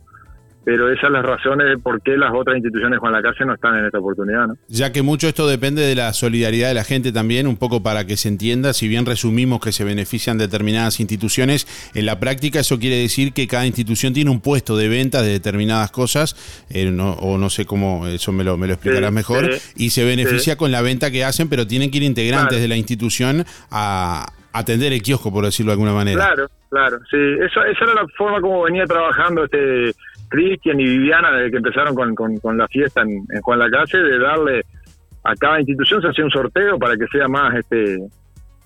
pero 0.64 0.88
esas 0.88 1.02
son 1.02 1.12
las 1.12 1.24
razones 1.24 1.66
de 1.68 1.78
por 1.78 2.00
qué 2.02 2.16
las 2.16 2.32
otras 2.34 2.56
instituciones 2.56 2.98
Juan 2.98 3.12
Lacase 3.12 3.44
no 3.44 3.54
están 3.54 3.76
en 3.78 3.84
esta 3.86 3.98
oportunidad, 3.98 4.46
¿no? 4.48 4.56
Ya 4.68 4.92
que 4.92 5.02
mucho 5.02 5.28
esto 5.28 5.46
depende 5.46 5.82
de 5.82 5.94
la 5.94 6.12
solidaridad 6.12 6.68
de 6.68 6.74
la 6.74 6.84
gente 6.84 7.12
también, 7.12 7.46
un 7.46 7.56
poco 7.56 7.82
para 7.82 8.06
que 8.06 8.16
se 8.16 8.28
entienda, 8.28 8.72
si 8.72 8.88
bien 8.88 9.04
resumimos 9.06 9.60
que 9.60 9.72
se 9.72 9.84
benefician 9.84 10.38
determinadas 10.38 11.00
instituciones, 11.00 11.66
en 11.94 12.06
la 12.06 12.18
práctica 12.20 12.60
eso 12.60 12.78
quiere 12.78 12.96
decir 12.96 13.32
que 13.32 13.46
cada 13.46 13.66
institución 13.66 14.12
tiene 14.14 14.30
un 14.30 14.40
puesto 14.40 14.76
de 14.76 14.88
venta 14.88 15.22
de 15.22 15.30
determinadas 15.30 15.90
cosas, 15.90 16.36
eh, 16.70 16.90
no- 16.90 17.12
o 17.14 17.36
no 17.38 17.50
sé 17.50 17.66
cómo, 17.66 18.06
eso 18.06 18.32
me 18.32 18.44
lo, 18.44 18.56
me 18.56 18.66
lo 18.66 18.72
explicarás 18.74 19.10
Sí, 19.10 19.14
mejor, 19.14 19.52
sí, 19.54 19.72
y 19.76 19.90
se 19.90 20.04
beneficia 20.04 20.54
sí. 20.54 20.58
con 20.58 20.70
la 20.72 20.80
venta 20.82 21.10
que 21.10 21.24
hacen, 21.24 21.48
pero 21.48 21.66
tienen 21.66 21.90
que 21.90 21.98
ir 21.98 22.02
integrantes 22.04 22.48
Claro. 22.48 22.62
de 22.62 22.68
la 22.68 22.76
institución 22.76 23.44
a 23.70 24.26
atender 24.52 24.92
el 24.92 25.02
kiosco, 25.02 25.32
por 25.32 25.44
decirlo 25.44 25.70
de 25.70 25.74
alguna 25.74 25.92
manera. 25.92 26.16
Claro, 26.26 26.48
claro, 26.70 26.98
sí. 27.10 27.16
Esa, 27.44 27.68
esa 27.68 27.84
era 27.84 27.94
la 27.94 28.06
forma 28.16 28.40
como 28.40 28.62
venía 28.62 28.84
trabajando 28.84 29.44
este 29.44 29.92
Cristian 30.34 30.80
y 30.80 30.84
Viviana 30.84 31.30
desde 31.30 31.50
que 31.52 31.56
empezaron 31.58 31.94
con, 31.94 32.14
con, 32.14 32.36
con 32.38 32.58
la 32.58 32.66
fiesta 32.66 33.02
en, 33.02 33.24
Juan 33.42 33.58
Lacase, 33.60 33.98
de 33.98 34.18
darle 34.18 34.62
a 35.22 35.34
cada 35.36 35.60
institución 35.60 36.02
se 36.02 36.08
hacía 36.08 36.24
un 36.24 36.30
sorteo 36.30 36.76
para 36.78 36.96
que 36.96 37.06
sea 37.06 37.28
más 37.28 37.54
este 37.54 37.98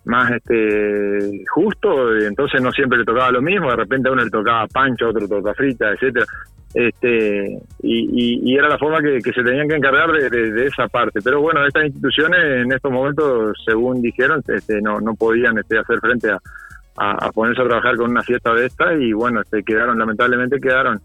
más 0.06 0.30
este 0.30 1.42
justo, 1.52 2.18
y 2.18 2.24
entonces 2.24 2.62
no 2.62 2.72
siempre 2.72 2.98
le 2.98 3.04
tocaba 3.04 3.30
lo 3.30 3.42
mismo, 3.42 3.68
de 3.70 3.76
repente 3.76 4.08
a 4.08 4.12
uno 4.12 4.24
le 4.24 4.30
tocaba 4.30 4.66
pancho, 4.66 5.06
a 5.06 5.10
otro 5.10 5.28
tocaba 5.28 5.54
frita, 5.54 5.90
etcétera. 5.92 6.24
Este 6.72 7.58
y, 7.82 7.94
y- 8.12 8.40
y 8.50 8.56
era 8.56 8.68
la 8.68 8.78
forma 8.78 9.00
que, 9.02 9.20
se 9.20 9.42
tenían 9.42 9.68
que 9.68 9.76
encargar 9.76 10.10
de, 10.10 10.64
esa 10.66 10.88
parte. 10.88 11.20
Pero 11.22 11.40
bueno 11.42 11.66
estas 11.66 11.84
instituciones 11.86 12.40
en 12.64 12.72
estos 12.72 12.90
momentos 12.90 13.56
según 13.66 14.00
dijeron 14.00 14.42
este, 14.48 14.80
no, 14.80 15.00
no 15.00 15.14
podían 15.14 15.58
este, 15.58 15.78
hacer 15.78 15.98
frente 16.00 16.30
a, 16.30 16.38
a, 16.96 17.26
a 17.26 17.32
ponerse 17.32 17.62
a 17.62 17.68
trabajar 17.68 17.96
con 17.96 18.10
una 18.10 18.22
fiesta 18.22 18.52
de 18.54 18.66
esta 18.66 18.94
y 18.94 19.12
bueno 19.12 19.40
este, 19.42 19.62
quedaron 19.62 19.98
lamentablemente 19.98 20.58
quedaron 20.60 21.00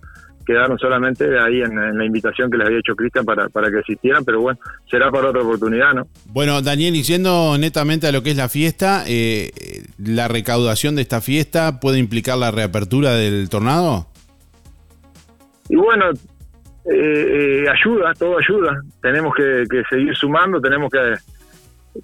quedaron 0.45 0.77
solamente 0.77 1.39
ahí 1.39 1.61
en, 1.61 1.77
en 1.77 1.97
la 1.97 2.05
invitación 2.05 2.49
que 2.51 2.57
les 2.57 2.67
había 2.67 2.79
hecho 2.79 2.95
Cristian 2.95 3.25
para, 3.25 3.49
para 3.49 3.69
que 3.69 3.79
asistieran 3.79 4.23
pero 4.25 4.41
bueno 4.41 4.59
será 4.89 5.09
para 5.11 5.29
otra 5.29 5.41
oportunidad 5.41 5.93
no 5.93 6.07
Bueno, 6.25 6.61
Daniel, 6.61 6.95
y 6.95 7.03
yendo 7.03 7.57
netamente 7.57 8.07
a 8.07 8.11
lo 8.11 8.23
que 8.23 8.31
es 8.31 8.37
la 8.37 8.49
fiesta, 8.49 9.03
eh, 9.07 9.51
¿la 9.97 10.27
recaudación 10.27 10.95
de 10.95 11.01
esta 11.01 11.21
fiesta 11.21 11.79
puede 11.79 11.99
implicar 11.99 12.37
la 12.37 12.51
reapertura 12.51 13.11
del 13.11 13.49
tornado? 13.49 14.07
Y 15.69 15.75
bueno, 15.75 16.11
eh, 16.85 17.63
eh, 17.65 17.65
ayuda, 17.69 18.13
todo 18.13 18.37
ayuda. 18.37 18.81
Tenemos 19.01 19.33
que, 19.35 19.63
que 19.69 19.83
seguir 19.89 20.15
sumando, 20.15 20.59
tenemos 20.59 20.91
que, 20.91 21.15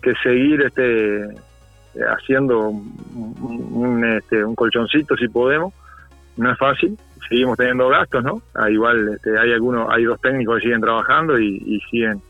que 0.01 0.13
seguir 0.23 0.61
este 0.61 1.27
haciendo 2.15 2.69
un, 2.69 3.69
un, 3.71 4.05
este, 4.05 4.43
un 4.43 4.55
colchoncito 4.55 5.15
si 5.17 5.27
podemos. 5.27 5.73
No 6.37 6.51
es 6.51 6.57
fácil, 6.57 6.97
seguimos 7.28 7.57
teniendo 7.57 7.89
gastos, 7.89 8.24
¿no? 8.24 8.41
Ah, 8.55 8.70
igual 8.70 9.09
este, 9.15 9.38
hay 9.38 9.51
algunos, 9.53 9.89
hay 9.91 10.03
dos 10.03 10.20
técnicos 10.22 10.57
que 10.57 10.63
siguen 10.63 10.82
trabajando 10.82 11.39
y, 11.39 11.57
y 11.65 11.80
siguen 11.89 12.22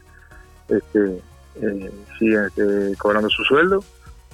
este, 0.68 1.22
eh, 1.62 1.92
siguen 2.18 2.46
este, 2.46 2.96
cobrando 2.98 3.30
su 3.30 3.44
sueldo. 3.44 3.84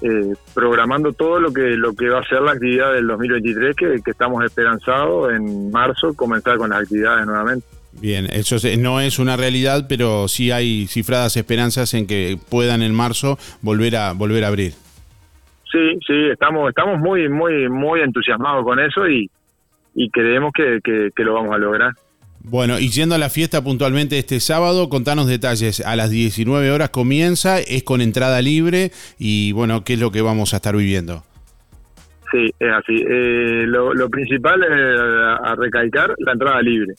eh, 0.01 0.33
programando 0.53 1.13
todo 1.13 1.39
lo 1.39 1.53
que 1.53 1.77
lo 1.77 1.93
que 1.93 2.09
va 2.09 2.19
a 2.19 2.23
ser 2.25 2.41
la 2.41 2.51
actividad 2.51 2.93
del 2.93 3.07
2023 3.07 3.75
que, 3.75 4.01
que 4.03 4.11
estamos 4.11 4.43
esperanzados 4.43 5.33
en 5.33 5.71
marzo 5.71 6.13
comenzar 6.13 6.57
con 6.57 6.69
las 6.69 6.81
actividades 6.81 7.25
nuevamente 7.25 7.65
Bien, 8.01 8.25
eso 8.25 8.57
no 8.77 8.99
es 8.99 9.19
una 9.19 9.37
realidad, 9.37 9.85
pero 9.87 10.27
sí 10.27 10.51
hay 10.51 10.85
cifradas 10.87 11.37
esperanzas 11.37 11.93
en 11.93 12.07
que 12.07 12.37
puedan 12.49 12.81
en 12.81 12.93
marzo 12.93 13.37
volver 13.61 13.95
a 13.95 14.11
volver 14.11 14.43
a 14.43 14.47
abrir. 14.49 14.73
sí 15.71 15.97
sí 16.05 16.27
estamos 16.29 16.67
estamos 16.69 16.99
muy 16.99 17.29
muy 17.29 17.69
muy 17.69 18.01
entusiasmados 18.01 18.65
con 18.65 18.79
eso 18.79 19.07
y, 19.07 19.29
y 19.95 20.09
creemos 20.09 20.51
que, 20.53 20.79
que, 20.83 21.09
que 21.15 21.23
lo 21.23 21.33
vamos 21.33 21.55
a 21.55 21.57
lograr 21.57 21.93
Bueno, 22.41 22.77
y 22.77 22.89
yendo 22.89 23.15
a 23.15 23.17
la 23.17 23.29
fiesta 23.29 23.63
puntualmente 23.63 24.19
este 24.19 24.39
sábado, 24.39 24.89
contanos 24.89 25.27
detalles. 25.27 25.79
A 25.79 25.95
las 25.95 26.11
19 26.11 26.69
horas 26.69 26.89
comienza, 26.89 27.59
es 27.59 27.83
con 27.83 28.01
entrada 28.01 28.41
libre 28.41 28.91
y 29.17 29.53
bueno, 29.53 29.83
¿qué 29.83 29.93
es 29.93 29.99
lo 29.99 30.11
que 30.11 30.21
vamos 30.21 30.53
a 30.53 30.57
estar 30.57 30.75
viviendo? 30.75 31.23
Sí, 32.31 32.51
es 32.59 32.71
así. 32.71 33.03
Eh, 33.07 33.65
lo, 33.67 33.93
lo 33.93 34.09
principal 34.09 34.61
es 34.63 34.99
a, 34.99 35.35
a 35.51 35.55
recalcar 35.55 36.13
la 36.19 36.33
entrada 36.33 36.61
libre. 36.61 36.93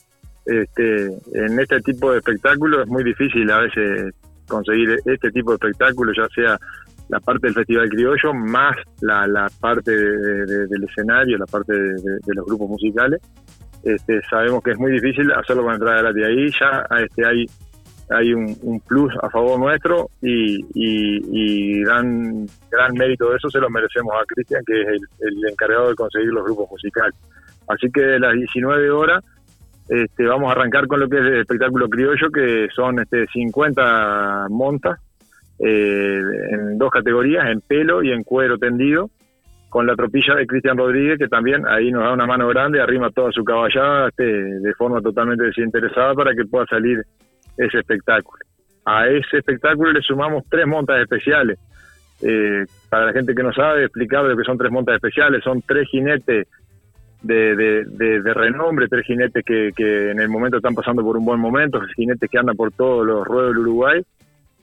Este, 0.47 1.07
en 1.35 1.59
este 1.59 1.81
tipo 1.81 2.13
de 2.13 2.19
espectáculos 2.19 2.83
es 2.83 2.89
muy 2.89 3.03
difícil 3.03 3.51
a 3.51 3.59
veces 3.59 4.15
conseguir 4.47 4.97
este 5.05 5.31
tipo 5.33 5.51
de 5.51 5.57
espectáculo, 5.57 6.13
ya 6.17 6.29
sea 6.35 6.59
la 7.09 7.21
parte 7.21 7.47
del 7.47 7.55
Festival 7.55 7.89
Criollo 7.89 8.35
más 8.35 8.77
la, 9.01 9.27
la 9.27 9.47
parte 9.61 9.91
de- 9.93 10.47
de- 10.47 10.67
del 10.67 10.85
escenario, 10.85 11.39
la 11.39 11.47
parte 11.47 11.73
de, 11.73 11.93
de- 11.95 12.35
los 12.35 12.45
grupos 12.47 12.69
musicales. 12.71 13.21
este, 13.85 14.21
sabemos 14.29 14.63
que 14.65 14.73
es 14.73 14.79
muy 14.79 14.91
difícil 14.93 15.31
hacerlo 15.33 15.63
con 15.63 15.75
entrada 15.75 16.03
gratis. 16.03 16.25
Ahí 16.25 16.51
ya 16.61 16.87
este, 17.05 17.25
hay 17.27 17.47
hay 18.09 18.33
un, 18.33 18.57
un 18.63 18.79
plus 18.81 19.13
a 19.21 19.29
favor 19.31 19.59
nuestro 19.59 20.11
y, 20.23 20.61
y, 20.75 21.19
y 21.33 21.83
gran, 21.83 22.47
gran 22.71 22.93
mérito 22.95 23.31
de 23.31 23.37
eso 23.37 23.51
se 23.51 23.59
lo 23.59 23.69
merecemos 23.69 24.13
a 24.15 24.25
Cristian, 24.27 24.63
que 24.65 24.81
es 24.81 24.87
el, 24.89 25.01
el 25.29 25.51
encargado 25.51 25.89
de 25.89 25.97
conseguir 25.97 26.29
los 26.29 26.45
grupos 26.45 26.71
musicales. 26.71 27.15
Así 27.69 27.91
que 27.93 28.01
de 28.03 28.21
las 28.21 28.33
19 28.35 28.91
horas 28.93 29.25
este, 29.89 30.25
vamos 30.25 30.49
a 30.49 30.53
arrancar 30.53 30.87
con 30.87 31.01
lo 31.01 31.09
que 31.09 31.17
es 31.19 31.23
el 31.25 31.41
espectáculo 31.41 31.89
criollo, 31.89 32.31
que 32.33 32.69
son 32.77 33.01
este, 33.01 33.27
50 33.27 34.47
montas 34.51 35.01
eh, 35.59 36.21
en 36.51 36.79
dos 36.79 36.91
categorías, 36.91 37.49
en 37.49 37.61
pelo 37.61 38.03
y 38.03 38.13
en 38.13 38.23
cuero 38.25 38.59
tendido, 38.59 39.11
con 39.69 39.87
la 39.87 39.97
tropilla 39.97 40.35
de 40.35 40.47
Cristian 40.47 40.79
Rodríguez, 40.79 41.19
que 41.19 41.29
también 41.29 41.67
ahí 41.67 41.91
nos 41.91 42.03
da 42.03 42.13
una 42.13 42.27
mano 42.27 42.49
grande, 42.49 42.81
arrima 42.81 43.11
toda 43.11 43.33
su 43.33 43.45
caballada 43.45 44.09
este, 44.09 44.25
de 44.25 44.75
forma 44.75 45.01
totalmente 45.01 45.45
desinteresada 45.45 46.15
para 46.15 46.35
que 46.35 46.45
pueda 46.45 46.67
salir 46.67 47.03
ese 47.57 47.79
espectáculo. 47.79 48.39
A 48.85 49.09
ese 49.09 49.39
espectáculo 49.39 49.93
le 49.93 50.01
sumamos 50.01 50.45
tres 50.49 50.67
montas 50.67 51.01
especiales. 51.01 51.59
Eh, 52.23 52.65
para 52.89 53.07
la 53.07 53.13
gente 53.13 53.35
que 53.35 53.43
no 53.43 53.53
sabe 53.53 53.85
explicar 53.85 54.25
lo 54.25 54.37
que 54.37 54.45
son 54.45 54.57
tres 54.57 54.73
montas 54.73 54.95
especiales, 54.95 55.43
son 55.45 55.61
tres 55.61 55.89
jinetes 55.89 56.47
de, 57.23 57.57
de, 57.57 57.85
de, 58.23 58.35
renombre, 58.35 58.89
tres 58.89 59.05
jinetes 59.05 59.45
que, 59.45 59.73
que, 59.77 60.11
en 60.11 60.21
el 60.21 60.29
momento 60.29 60.59
están 60.59 60.75
pasando 60.75 61.03
por 61.03 61.17
un 61.17 61.25
buen 61.25 61.41
momento, 61.41 61.81
jinetes 61.97 62.31
que 62.31 62.39
andan 62.39 62.57
por 62.57 62.73
todos 62.73 63.05
los 63.05 63.27
ruedos 63.27 63.51
del 63.51 63.59
Uruguay, 63.59 64.03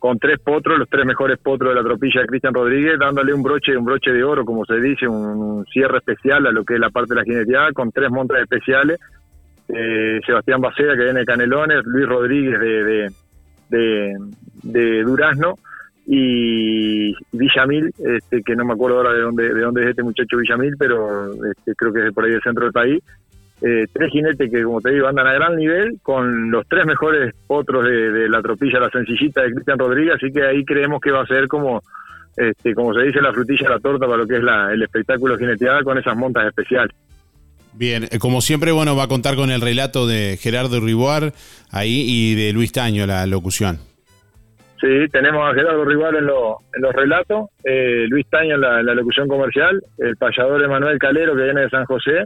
con 0.03 0.19
tres 0.19 0.37
potros, 0.37 0.77
los 0.77 0.89
tres 0.89 1.05
mejores 1.05 1.39
potros 1.39 1.69
de 1.69 1.81
la 1.81 1.87
tropilla 1.87 2.19
de 2.19 2.27
Cristian 2.27 2.53
Rodríguez, 2.53 2.99
dándole 2.99 3.33
un 3.33 3.41
broche, 3.41 3.77
un 3.77 3.85
broche 3.85 4.11
de 4.11 4.21
oro, 4.21 4.43
como 4.43 4.65
se 4.65 4.75
dice, 4.81 5.07
un, 5.07 5.65
cierre 5.71 5.99
especial 5.99 6.45
a 6.45 6.51
lo 6.51 6.65
que 6.65 6.73
es 6.73 6.79
la 6.81 6.89
parte 6.89 7.13
de 7.13 7.21
la 7.21 7.23
jineteada, 7.23 7.71
con 7.71 7.89
tres 7.89 8.11
montas 8.11 8.41
especiales, 8.41 8.99
eh, 9.69 10.19
Sebastián 10.25 10.59
Baceda 10.59 10.97
que 10.97 11.05
viene 11.05 11.21
de 11.21 11.25
Canelones, 11.25 11.85
Luis 11.85 12.05
Rodríguez 12.05 12.59
de, 12.59 13.13
de, 13.69 14.17
de, 14.63 15.03
Durazno, 15.03 15.55
y 16.05 17.15
Villamil, 17.31 17.93
este, 17.97 18.43
que 18.43 18.57
no 18.57 18.65
me 18.65 18.73
acuerdo 18.73 18.97
ahora 18.97 19.13
de 19.13 19.21
dónde, 19.21 19.53
de 19.53 19.61
dónde 19.61 19.83
es 19.83 19.89
este 19.91 20.03
muchacho 20.03 20.35
Villamil, 20.35 20.75
pero 20.77 21.31
este, 21.45 21.75
creo 21.77 21.93
que 21.93 22.07
es 22.07 22.13
por 22.13 22.25
ahí 22.25 22.31
del 22.31 22.41
centro 22.41 22.65
del 22.65 22.73
país. 22.73 23.01
Eh, 23.61 23.85
tres 23.93 24.11
jinetes 24.11 24.51
que, 24.51 24.63
como 24.63 24.81
te 24.81 24.91
digo, 24.91 25.07
andan 25.07 25.27
a 25.27 25.33
gran 25.33 25.55
nivel, 25.55 25.99
con 26.01 26.51
los 26.51 26.67
tres 26.67 26.85
mejores 26.85 27.33
potros 27.47 27.85
de, 27.85 28.27
la 28.27 28.41
tropilla, 28.41 28.79
la 28.79 28.89
sencillita 28.89 29.41
de 29.41 29.53
Cristian 29.53 29.79
Rodríguez, 29.79 30.15
así 30.15 30.31
que 30.33 30.43
ahí 30.43 30.65
creemos 30.65 30.99
que 30.99 31.11
va 31.11 31.21
a 31.21 31.27
ser 31.27 31.47
como, 31.47 31.81
este, 32.35 32.73
como 32.73 32.93
se 32.93 33.03
dice, 33.03 33.21
la 33.21 33.31
frutilla 33.31 33.67
de 33.67 33.75
la 33.75 33.79
torta 33.79 34.05
para 34.05 34.17
lo 34.17 34.27
que 34.27 34.37
es 34.37 34.43
la, 34.43 34.73
el 34.73 34.83
espectáculo 34.83 35.37
jineteada 35.37 35.81
con 35.83 35.97
esas 35.97 36.17
montas 36.17 36.45
especiales. 36.47 36.93
Bien, 37.73 38.03
eh, 38.11 38.19
como 38.19 38.41
siempre, 38.41 38.71
bueno, 38.71 38.95
va 38.95 39.03
a 39.03 39.07
contar 39.07 39.35
con 39.35 39.49
el 39.49 39.61
relato 39.61 40.07
de 40.07 40.37
Gerardo 40.39 40.79
Riboar 40.79 41.33
ahí 41.71 42.03
y 42.05 42.35
de 42.35 42.53
Luis 42.53 42.71
Taño, 42.71 43.07
la 43.07 43.25
locución. 43.25 43.79
Sí, 44.83 45.07
tenemos 45.13 45.49
a 45.49 45.53
Gerardo 45.53 45.85
Rival 45.85 46.15
en, 46.17 46.25
en 46.25 46.81
los 46.81 46.93
relatos, 46.93 47.49
eh, 47.63 48.05
Luis 48.09 48.27
Taño 48.29 48.55
en 48.55 48.61
la, 48.61 48.93
locución 48.93 49.29
comercial, 49.29 49.81
el 49.97 50.17
payador 50.17 50.61
Emanuel 50.61 50.99
Calero 50.99 51.33
que 51.37 51.43
viene 51.43 51.61
de 51.61 51.69
San 51.69 51.85
José 51.85 52.25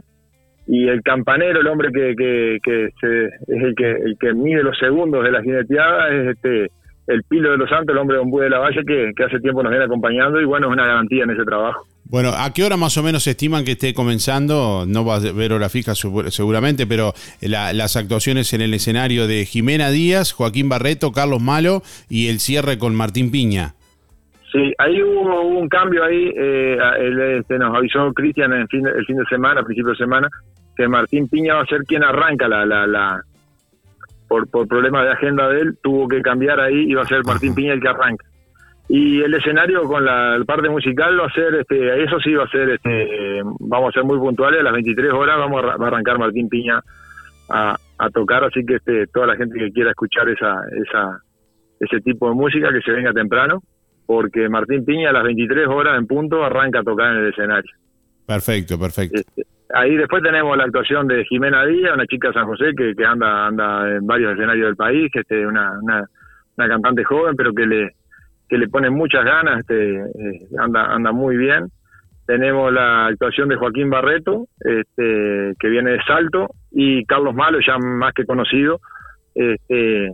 y 0.68 0.86
el 0.86 1.02
campanero, 1.02 1.60
el 1.60 1.66
hombre 1.66 1.88
que, 1.92 2.14
que, 2.14 2.58
que 2.62 2.84
es 2.84 3.62
el 3.62 3.74
que, 3.74 3.90
el 3.90 4.16
que 4.20 4.34
mide 4.34 4.62
los 4.62 4.78
segundos 4.78 5.24
de 5.24 5.32
la 5.32 5.42
jineteada, 5.42 6.10
es 6.10 6.36
este 6.36 6.70
el 7.06 7.22
Pilo 7.24 7.50
de 7.50 7.56
los 7.56 7.70
Santos, 7.70 7.94
el 7.94 7.98
hombre 7.98 8.16
de 8.16 8.22
Ombú 8.22 8.40
de 8.40 8.50
la 8.50 8.58
Valle, 8.58 8.84
que, 8.86 9.12
que 9.16 9.24
hace 9.24 9.40
tiempo 9.40 9.62
nos 9.62 9.70
viene 9.70 9.86
acompañando 9.86 10.38
y 10.42 10.44
bueno, 10.44 10.66
es 10.66 10.74
una 10.74 10.86
garantía 10.86 11.24
en 11.24 11.30
ese 11.30 11.42
trabajo. 11.42 11.86
Bueno, 12.04 12.32
¿a 12.36 12.52
qué 12.52 12.64
hora 12.64 12.76
más 12.76 12.98
o 12.98 13.02
menos 13.02 13.22
se 13.22 13.30
estiman 13.30 13.64
que 13.64 13.72
esté 13.72 13.94
comenzando? 13.94 14.84
No 14.86 15.06
va 15.06 15.16
a 15.16 15.32
ver 15.32 15.54
hora 15.54 15.70
fija 15.70 15.94
seguramente, 15.94 16.86
pero 16.86 17.14
las 17.40 17.96
actuaciones 17.96 18.52
en 18.52 18.60
el 18.60 18.74
escenario 18.74 19.26
de 19.26 19.46
Jimena 19.46 19.90
Díaz, 19.90 20.32
Joaquín 20.32 20.68
Barreto, 20.68 21.12
Carlos 21.12 21.40
Malo 21.40 21.80
y 22.10 22.28
el 22.28 22.40
cierre 22.40 22.76
con 22.76 22.94
Martín 22.94 23.30
Piña. 23.30 23.74
Sí, 24.52 24.72
ahí 24.78 25.02
hubo, 25.02 25.42
un 25.42 25.68
cambio 25.68 26.04
ahí, 26.04 26.32
eh, 26.34 26.78
este, 27.38 27.58
nos 27.58 27.76
avisó 27.76 28.12
Cristian 28.14 28.52
el 28.54 28.66
fin, 28.68 28.86
el 28.86 29.04
fin 29.04 29.16
de 29.16 29.24
semana, 29.26 29.60
a 29.60 29.64
principio 29.64 29.90
de 29.90 29.98
semana, 29.98 30.28
que 30.78 30.86
Martín 30.86 31.28
Piña 31.28 31.56
va 31.56 31.62
a 31.62 31.66
ser 31.66 31.82
quien 31.82 32.04
arranca 32.04 32.46
la, 32.46 32.64
la, 32.64 32.86
la 32.86 33.20
por, 34.28 34.48
por 34.48 34.68
problemas 34.68 35.04
de 35.04 35.10
agenda 35.10 35.48
de 35.48 35.60
él, 35.60 35.78
tuvo 35.82 36.06
que 36.06 36.22
cambiar 36.22 36.60
ahí 36.60 36.88
y 36.88 36.94
va 36.94 37.02
a 37.02 37.08
ser 37.08 37.24
Martín 37.24 37.54
Piña 37.54 37.72
el 37.72 37.80
que 37.80 37.88
arranca. 37.88 38.24
Y 38.88 39.20
el 39.20 39.34
escenario 39.34 39.82
con 39.82 40.04
la 40.04 40.38
parte 40.46 40.68
musical 40.70 41.20
va 41.20 41.26
a 41.26 41.32
ser 41.32 41.56
este 41.56 42.04
eso 42.04 42.18
sí 42.20 42.32
va 42.32 42.44
a 42.44 42.48
ser 42.48 42.70
este 42.70 43.42
vamos 43.58 43.90
a 43.90 43.92
ser 43.92 44.04
muy 44.04 44.18
puntuales 44.18 44.60
a 44.60 44.62
las 44.62 44.72
23 44.72 45.12
horas 45.12 45.36
vamos 45.36 45.62
a, 45.62 45.86
arrancar 45.86 46.18
Martín 46.18 46.48
Piña 46.48 46.80
a, 47.50 47.76
a, 47.98 48.10
tocar 48.10 48.44
así 48.44 48.64
que 48.64 48.76
este 48.76 49.06
toda 49.08 49.26
la 49.26 49.36
gente 49.36 49.58
que 49.58 49.72
quiera 49.72 49.90
escuchar 49.90 50.30
esa 50.30 50.62
esa 50.86 51.20
ese 51.80 52.00
tipo 52.00 52.30
de 52.30 52.34
música 52.34 52.72
que 52.72 52.80
se 52.80 52.92
venga 52.92 53.12
temprano 53.12 53.60
porque 54.06 54.48
Martín 54.48 54.86
Piña 54.86 55.10
a 55.10 55.12
las 55.12 55.24
23 55.24 55.66
horas 55.68 55.98
en 55.98 56.06
punto 56.06 56.42
arranca 56.42 56.80
a 56.80 56.82
tocar 56.82 57.12
en 57.12 57.24
el 57.24 57.28
escenario. 57.28 57.70
Perfecto 58.26 58.78
perfecto. 58.78 59.18
Este, 59.20 59.57
ahí 59.74 59.96
después 59.96 60.22
tenemos 60.22 60.56
la 60.56 60.64
actuación 60.64 61.06
de 61.06 61.24
Jimena 61.24 61.64
Díaz 61.66 61.94
una 61.94 62.06
chica 62.06 62.28
de 62.28 62.34
San 62.34 62.46
José 62.46 62.72
que, 62.76 62.94
anda 63.04 63.46
anda 63.46 63.96
en 63.96 64.06
varios 64.06 64.32
escenarios 64.32 64.66
del 64.66 64.76
país 64.76 65.10
que 65.12 65.20
este 65.20 65.46
una, 65.46 65.78
una 65.80 66.04
una 66.56 66.68
cantante 66.68 67.04
joven 67.04 67.36
pero 67.36 67.52
que 67.52 67.66
le 67.66 67.94
que 68.48 68.58
le 68.58 68.68
pone 68.68 68.90
muchas 68.90 69.24
ganas, 69.24 69.60
este, 69.60 69.96
eh, 69.96 70.48
anda, 70.58 70.86
anda 70.86 71.12
muy 71.12 71.36
bien. 71.36 71.68
Tenemos 72.26 72.72
la 72.72 73.06
actuación 73.06 73.48
de 73.48 73.56
Joaquín 73.56 73.90
Barreto, 73.90 74.46
este, 74.60 75.54
que 75.58 75.68
viene 75.68 75.92
de 75.92 76.02
Salto, 76.04 76.48
y 76.70 77.04
Carlos 77.04 77.34
Malo, 77.34 77.58
ya 77.66 77.78
más 77.78 78.12
que 78.14 78.24
conocido, 78.24 78.80
este, 79.34 80.12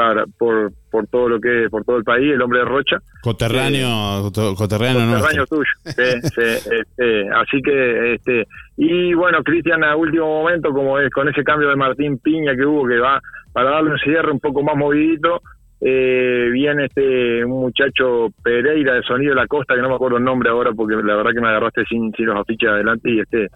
para, 0.00 0.24
por, 0.38 0.72
por 0.90 1.06
todo 1.08 1.28
lo 1.28 1.38
que 1.38 1.66
por 1.70 1.84
todo 1.84 1.98
el 1.98 2.04
país, 2.04 2.32
el 2.32 2.40
hombre 2.40 2.60
de 2.60 2.64
Rocha. 2.64 2.96
Coterráneo, 3.20 4.28
eh, 4.28 4.54
coterráneo, 4.56 5.46
tuyo. 5.46 5.70
Este, 5.84 7.28
así 7.34 7.60
que, 7.62 8.14
este, 8.14 8.46
y 8.78 9.12
bueno, 9.12 9.42
Cristian 9.42 9.84
a 9.84 9.96
último 9.96 10.26
momento, 10.26 10.70
como 10.70 10.98
es 10.98 11.10
con 11.10 11.28
ese 11.28 11.44
cambio 11.44 11.68
de 11.68 11.76
Martín 11.76 12.16
Piña 12.16 12.56
que 12.56 12.64
hubo, 12.64 12.88
que 12.88 12.98
va 12.98 13.20
para 13.52 13.72
darle 13.72 13.90
un 13.90 13.98
cierre 13.98 14.32
un 14.32 14.40
poco 14.40 14.62
más 14.62 14.74
movidito, 14.74 15.42
eh, 15.82 16.48
viene 16.50 16.86
este 16.86 17.44
un 17.44 17.60
muchacho 17.60 18.28
Pereira 18.42 18.94
de 18.94 19.02
Sonido 19.02 19.34
de 19.34 19.40
la 19.42 19.46
Costa, 19.48 19.74
que 19.74 19.82
no 19.82 19.90
me 19.90 19.96
acuerdo 19.96 20.16
el 20.16 20.24
nombre 20.24 20.48
ahora 20.48 20.72
porque 20.72 20.94
la 20.94 21.16
verdad 21.16 21.32
que 21.34 21.42
me 21.42 21.48
agarraste 21.48 21.84
sin, 21.84 22.10
sin 22.14 22.24
los 22.24 22.38
afiches 22.38 22.70
adelante 22.70 23.10
y 23.10 23.20
este 23.20 23.48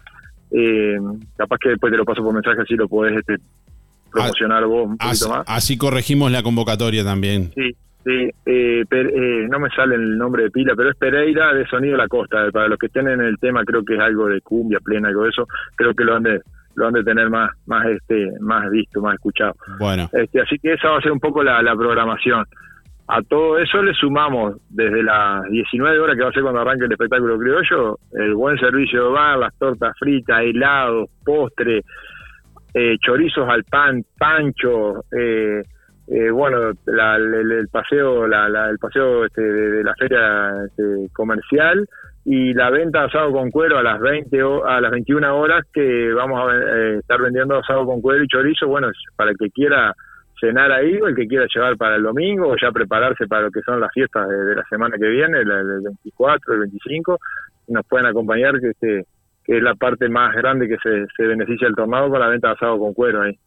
eh, 0.50 0.98
capaz 1.38 1.56
que 1.56 1.70
después 1.70 1.90
te 1.90 1.96
lo 1.96 2.04
paso 2.04 2.22
por 2.22 2.34
mensaje 2.34 2.60
así 2.60 2.74
lo 2.74 2.86
podés 2.86 3.16
este, 3.16 3.36
promocionar 4.14 4.64
vos 4.66 4.86
un 4.86 4.98
poquito 4.98 5.28
más. 5.28 5.44
Así 5.46 5.76
corregimos 5.76 6.30
la 6.30 6.42
convocatoria 6.42 7.04
también. 7.04 7.50
Sí, 7.54 7.72
sí, 8.04 8.30
eh, 8.46 8.84
eh, 8.90 9.46
no 9.50 9.58
me 9.58 9.68
sale 9.70 9.96
el 9.96 10.16
nombre 10.16 10.44
de 10.44 10.50
pila, 10.50 10.74
pero 10.76 10.90
es 10.90 10.96
Pereira 10.96 11.52
de 11.52 11.66
Sonido 11.66 11.92
de 11.92 11.98
la 11.98 12.08
Costa. 12.08 12.50
Para 12.52 12.68
los 12.68 12.78
que 12.78 12.86
estén 12.86 13.08
en 13.08 13.20
el 13.20 13.38
tema, 13.38 13.64
creo 13.64 13.84
que 13.84 13.94
es 13.94 14.00
algo 14.00 14.28
de 14.28 14.40
cumbia 14.40 14.78
plena, 14.80 15.08
algo 15.08 15.24
de 15.24 15.30
eso, 15.30 15.46
creo 15.76 15.94
que 15.94 16.04
lo 16.04 16.16
han 16.16 16.22
de 16.22 16.40
lo 16.74 16.86
han 16.86 16.94
de 16.94 17.04
tener 17.04 17.30
más 17.30 17.50
más 17.66 17.86
este 17.86 18.32
más 18.40 18.70
visto 18.70 19.00
más 19.00 19.14
escuchado 19.14 19.54
bueno 19.78 20.08
este 20.12 20.40
así 20.40 20.58
que 20.58 20.72
esa 20.72 20.90
va 20.90 20.98
a 20.98 21.02
ser 21.02 21.12
un 21.12 21.20
poco 21.20 21.42
la, 21.42 21.60
programación 21.76 22.44
a 23.06 23.22
todo 23.22 23.58
eso 23.58 23.82
le 23.82 23.94
sumamos 23.94 24.56
desde 24.70 25.02
las 25.02 25.44
19 25.50 25.98
horas 25.98 26.16
que 26.16 26.22
va 26.22 26.30
a 26.30 26.32
ser 26.32 26.42
cuando 26.42 26.60
arranque 26.60 26.86
el 26.86 26.92
espectáculo 26.92 27.38
criollo 27.38 27.98
el 28.12 28.34
buen 28.34 28.58
servicio 28.58 29.04
de 29.04 29.10
bar 29.10 29.38
las 29.38 29.54
tortas 29.58 29.96
fritas 29.98 30.40
helados 30.42 31.10
postre 31.24 31.82
eh, 32.74 32.96
chorizos 33.00 33.48
al 33.48 33.64
pan 33.64 34.04
pancho 34.18 35.04
eh, 35.12 35.62
eh, 36.08 36.30
bueno 36.30 36.70
el, 36.70 37.68
paseo 37.70 38.26
la, 38.26 38.68
el 38.68 38.78
paseo 38.78 39.24
este, 39.24 39.42
de, 39.42 39.84
la 39.84 39.94
feria 39.94 40.50
este, 40.66 41.08
comercial 41.12 41.88
y 42.24 42.54
la 42.54 42.70
venta 42.70 43.00
de 43.00 43.06
asado 43.06 43.32
con 43.32 43.50
cuero 43.50 43.78
a 43.78 43.82
las 43.82 44.00
20 44.00 44.42
o, 44.42 44.64
a 44.64 44.80
las 44.80 44.90
21 44.90 45.36
horas 45.36 45.64
que 45.72 46.12
vamos 46.12 46.40
a 46.40 46.56
eh, 46.56 46.98
estar 46.98 47.20
vendiendo 47.20 47.58
asado 47.58 47.84
con 47.84 48.00
cuero 48.00 48.24
y 48.24 48.28
chorizo, 48.28 48.66
bueno, 48.66 48.90
para 49.14 49.30
el 49.30 49.36
que 49.36 49.50
quiera 49.50 49.94
cenar 50.40 50.72
ahí 50.72 50.98
o 51.00 51.06
el 51.06 51.14
que 51.14 51.26
quiera 51.26 51.46
llevar 51.54 51.76
para 51.76 51.96
el 51.96 52.02
domingo 52.02 52.48
o 52.48 52.56
ya 52.60 52.72
prepararse 52.72 53.26
para 53.26 53.42
lo 53.42 53.50
que 53.50 53.60
son 53.60 53.78
las 53.78 53.92
fiestas 53.92 54.26
de, 54.28 54.56
la 54.56 54.64
semana 54.64 54.96
que 54.98 55.08
viene, 55.08 55.38
el, 55.38 55.80
24, 55.82 56.54
el 56.54 56.60
25, 56.60 57.18
nos 57.68 57.86
pueden 57.86 58.06
acompañar 58.06 58.58
que 58.58 58.70
este 58.70 59.06
que 59.44 59.56
es 59.56 59.62
la 59.62 59.74
parte 59.74 60.08
más 60.08 60.34
grande 60.34 60.68
que 60.68 60.76
se, 60.82 61.06
se 61.16 61.26
beneficia 61.26 61.68
el 61.68 61.74
tornado 61.74 62.10
con 62.10 62.20
la 62.20 62.28
venta 62.28 62.48
de 62.48 62.54
asado 62.54 62.78
con 62.78 62.94
cuero 62.94 63.22
ahí. 63.22 63.38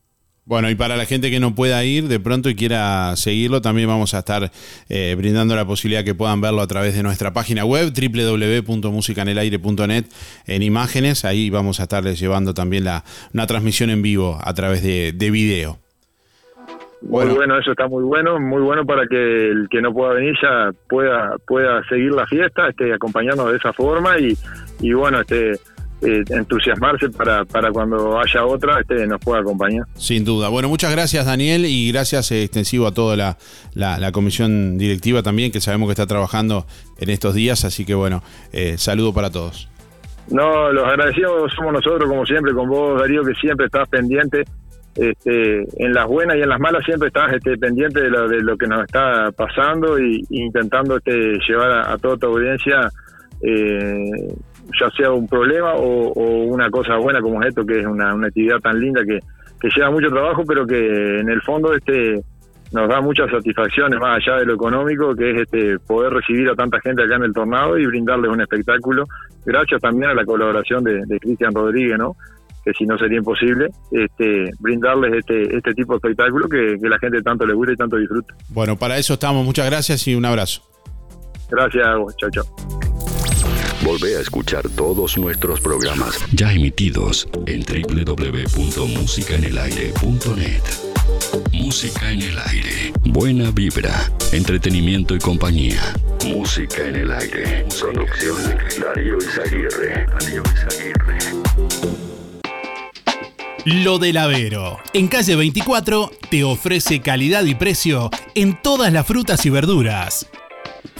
Bueno, 0.47 0.69
y 0.69 0.75
para 0.75 0.95
la 0.95 1.03
gente 1.03 1.29
que 1.29 1.41
no 1.41 1.55
pueda 1.55 1.83
ir 1.83 2.05
de 2.05 2.21
pronto 2.21 2.49
y 2.49 2.55
quiera 2.55 3.13
seguirlo, 3.17 3.61
también 3.61 3.89
vamos 3.89 4.13
a 4.13 4.19
estar 4.19 4.49
eh, 4.87 5.13
brindando 5.17 5.57
la 5.57 5.65
posibilidad 5.65 6.05
que 6.05 6.15
puedan 6.15 6.39
verlo 6.39 6.61
a 6.61 6.67
través 6.67 6.95
de 6.95 7.03
nuestra 7.03 7.33
página 7.33 7.65
web 7.65 7.91
www.musicanelaire.net 7.91 10.05
en 10.45 10.63
imágenes. 10.63 11.25
Ahí 11.25 11.49
vamos 11.49 11.81
a 11.81 11.83
estarles 11.83 12.17
llevando 12.17 12.53
también 12.53 12.85
la, 12.85 13.03
una 13.33 13.45
transmisión 13.45 13.89
en 13.89 14.01
vivo 14.01 14.39
a 14.41 14.53
través 14.53 14.81
de, 14.81 15.11
de 15.11 15.31
video. 15.31 15.79
Bueno. 17.01 17.31
Muy 17.31 17.39
bueno, 17.39 17.59
eso 17.59 17.71
está 17.71 17.89
muy 17.89 18.05
bueno, 18.05 18.39
muy 18.39 18.61
bueno 18.61 18.85
para 18.85 19.05
que 19.05 19.49
el 19.49 19.67
que 19.69 19.81
no 19.81 19.93
pueda 19.93 20.13
venir 20.13 20.33
ya 20.41 20.71
pueda 20.87 21.35
pueda 21.45 21.83
seguir 21.89 22.13
la 22.13 22.25
fiesta, 22.25 22.69
este, 22.69 22.93
acompañarnos 22.93 23.51
de 23.51 23.57
esa 23.57 23.73
forma 23.73 24.17
y, 24.17 24.37
y 24.79 24.93
bueno, 24.93 25.19
este 25.19 25.59
eh, 26.01 26.23
entusiasmarse 26.29 27.09
para, 27.09 27.43
para 27.45 27.71
cuando 27.71 28.19
haya 28.19 28.45
otra 28.45 28.79
este, 28.81 29.07
nos 29.07 29.19
pueda 29.19 29.41
acompañar. 29.41 29.85
Sin 29.95 30.23
duda. 30.25 30.49
Bueno, 30.49 30.69
muchas 30.69 30.91
gracias 30.91 31.25
Daniel 31.25 31.65
y 31.65 31.91
gracias 31.91 32.31
eh, 32.31 32.43
extensivo 32.43 32.87
a 32.87 32.91
toda 32.93 33.15
la, 33.15 33.37
la- 33.73 33.97
la 33.97 34.11
comisión 34.11 34.77
directiva 34.77 35.23
también, 35.23 35.51
que 35.51 35.59
sabemos 35.61 35.87
que 35.87 35.93
está 35.93 36.05
trabajando 36.07 36.65
en 36.99 37.09
estos 37.09 37.33
días, 37.33 37.65
así 37.65 37.85
que 37.85 37.95
bueno, 37.95 38.21
eh, 38.53 38.75
saludo 38.77 39.13
para 39.13 39.29
todos. 39.31 39.69
No, 40.29 40.71
los 40.73 40.83
agradecidos 40.85 41.51
somos 41.55 41.71
nosotros, 41.73 42.09
como 42.09 42.25
siempre, 42.25 42.53
con 42.53 42.67
vos, 42.69 42.99
Darío, 42.99 43.23
que 43.23 43.33
siempre 43.35 43.65
estás 43.67 43.87
pendiente. 43.89 44.43
Este, 44.95 45.59
en 45.77 45.93
las 45.93 46.07
buenas 46.07 46.35
y 46.37 46.41
en 46.41 46.49
las 46.49 46.59
malas 46.59 46.83
siempre 46.83 47.09
estás 47.09 47.31
este, 47.31 47.55
pendiente 47.57 48.01
de 48.01 48.09
lo, 48.09 48.27
de 48.27 48.41
lo 48.41 48.57
que 48.57 48.65
nos 48.65 48.83
está 48.83 49.31
pasando 49.31 49.99
y, 49.99 50.25
y 50.29 50.41
intentando 50.41 50.97
este, 50.97 51.37
llevar 51.47 51.69
a, 51.71 51.93
a 51.93 51.97
toda 51.99 52.17
tu 52.17 52.25
audiencia, 52.25 52.89
eh, 53.41 54.09
ya 54.79 54.89
sea 54.91 55.11
un 55.11 55.27
problema 55.27 55.73
o, 55.75 56.11
o 56.11 56.43
una 56.45 56.69
cosa 56.69 56.97
buena 56.97 57.21
como 57.21 57.41
es 57.41 57.49
esto, 57.49 57.65
que 57.65 57.79
es 57.79 57.85
una, 57.85 58.13
una 58.13 58.27
actividad 58.27 58.59
tan 58.59 58.79
linda 58.79 59.01
que, 59.05 59.19
que 59.59 59.69
lleva 59.75 59.91
mucho 59.91 60.09
trabajo, 60.09 60.43
pero 60.47 60.65
que 60.65 61.19
en 61.19 61.29
el 61.29 61.41
fondo 61.41 61.73
este 61.73 62.21
nos 62.73 62.89
da 62.89 62.99
muchas 62.99 63.31
satisfacciones 63.31 63.97
más 63.99 64.17
allá 64.17 64.39
de 64.39 64.45
lo 64.45 64.55
económico, 64.55 65.15
que 65.15 65.31
es 65.31 65.41
este 65.43 65.79
poder 65.79 66.11
recibir 66.11 66.49
a 66.49 66.55
tanta 66.55 66.81
gente 66.81 67.03
acá 67.03 67.15
en 67.15 67.23
el 67.23 67.33
tornado 67.33 67.77
y 67.77 67.85
brindarles 67.85 68.29
un 68.29 68.41
espectáculo. 68.41 69.05
Gracias 69.45 69.79
también 69.79 70.11
a 70.11 70.13
la 70.13 70.25
colaboración 70.25 70.83
de, 70.83 71.01
de 71.05 71.19
Cristian 71.19 71.53
Rodríguez, 71.53 71.97
¿no? 71.97 72.15
que 72.67 72.73
si 72.73 72.85
no 72.85 72.97
sería 72.97 73.19
imposible, 73.19 73.69
este, 73.91 74.51
brindarles 74.59 75.13
este, 75.19 75.55
este 75.55 75.73
tipo 75.73 75.93
de 75.93 75.97
espectáculo 75.97 76.49
que, 76.49 76.77
que 76.81 76.89
la 76.89 76.99
gente 76.99 77.21
tanto 77.21 77.45
le 77.45 77.53
gusta 77.53 77.71
y 77.71 77.75
tanto 77.77 77.95
disfruta. 77.95 78.33
Bueno, 78.49 78.75
para 78.75 78.97
eso 78.97 79.13
estamos. 79.13 79.45
Muchas 79.45 79.67
gracias 79.67 80.05
y 80.05 80.15
un 80.15 80.25
abrazo. 80.25 80.63
Gracias, 81.49 81.85
chao, 82.17 82.29
chao. 82.29 82.96
Volvé 83.87 84.17
a 84.17 84.19
escuchar 84.19 84.67
todos 84.67 85.17
nuestros 85.17 85.61
programas 85.61 86.19
ya 86.33 86.51
emitidos 86.51 87.29
en 87.45 87.63
www.musicaenelaire.net. 87.63 90.61
Música 91.53 92.11
en 92.11 92.21
el 92.21 92.37
aire. 92.37 92.91
Buena 93.05 93.49
vibra, 93.51 94.11
entretenimiento 94.33 95.15
y 95.15 95.19
compañía. 95.19 95.81
Música 96.25 96.85
en 96.85 96.97
el 96.97 97.13
aire. 97.13 97.65
Conducción 97.81 98.35
Darío 98.77 99.19
Izaguirre. 99.19 100.05
Darío 100.05 100.43
Izaguirre. 100.53 101.17
Lo 103.63 103.99
del 103.99 104.17
Avero. 104.17 104.79
En 104.91 105.07
calle 105.07 105.37
24 105.37 106.11
te 106.29 106.43
ofrece 106.43 106.99
calidad 106.99 107.45
y 107.45 107.55
precio 107.55 108.09
en 108.35 108.61
todas 108.61 108.91
las 108.91 109.07
frutas 109.07 109.45
y 109.45 109.49
verduras. 109.49 110.27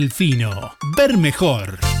Ver 0.97 1.17
mejor. 1.17 2.00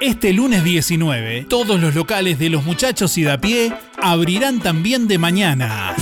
Este 0.00 0.32
lunes 0.32 0.64
19, 0.64 1.46
todos 1.48 1.78
los 1.80 1.94
locales 1.94 2.38
de 2.38 2.50
los 2.50 2.64
muchachos 2.64 3.16
y 3.16 3.22
de 3.22 3.30
a 3.30 3.40
pie 3.40 3.72
abrirán 4.02 4.60
también 4.60 5.08
de 5.08 5.16
mañana. 5.18 5.94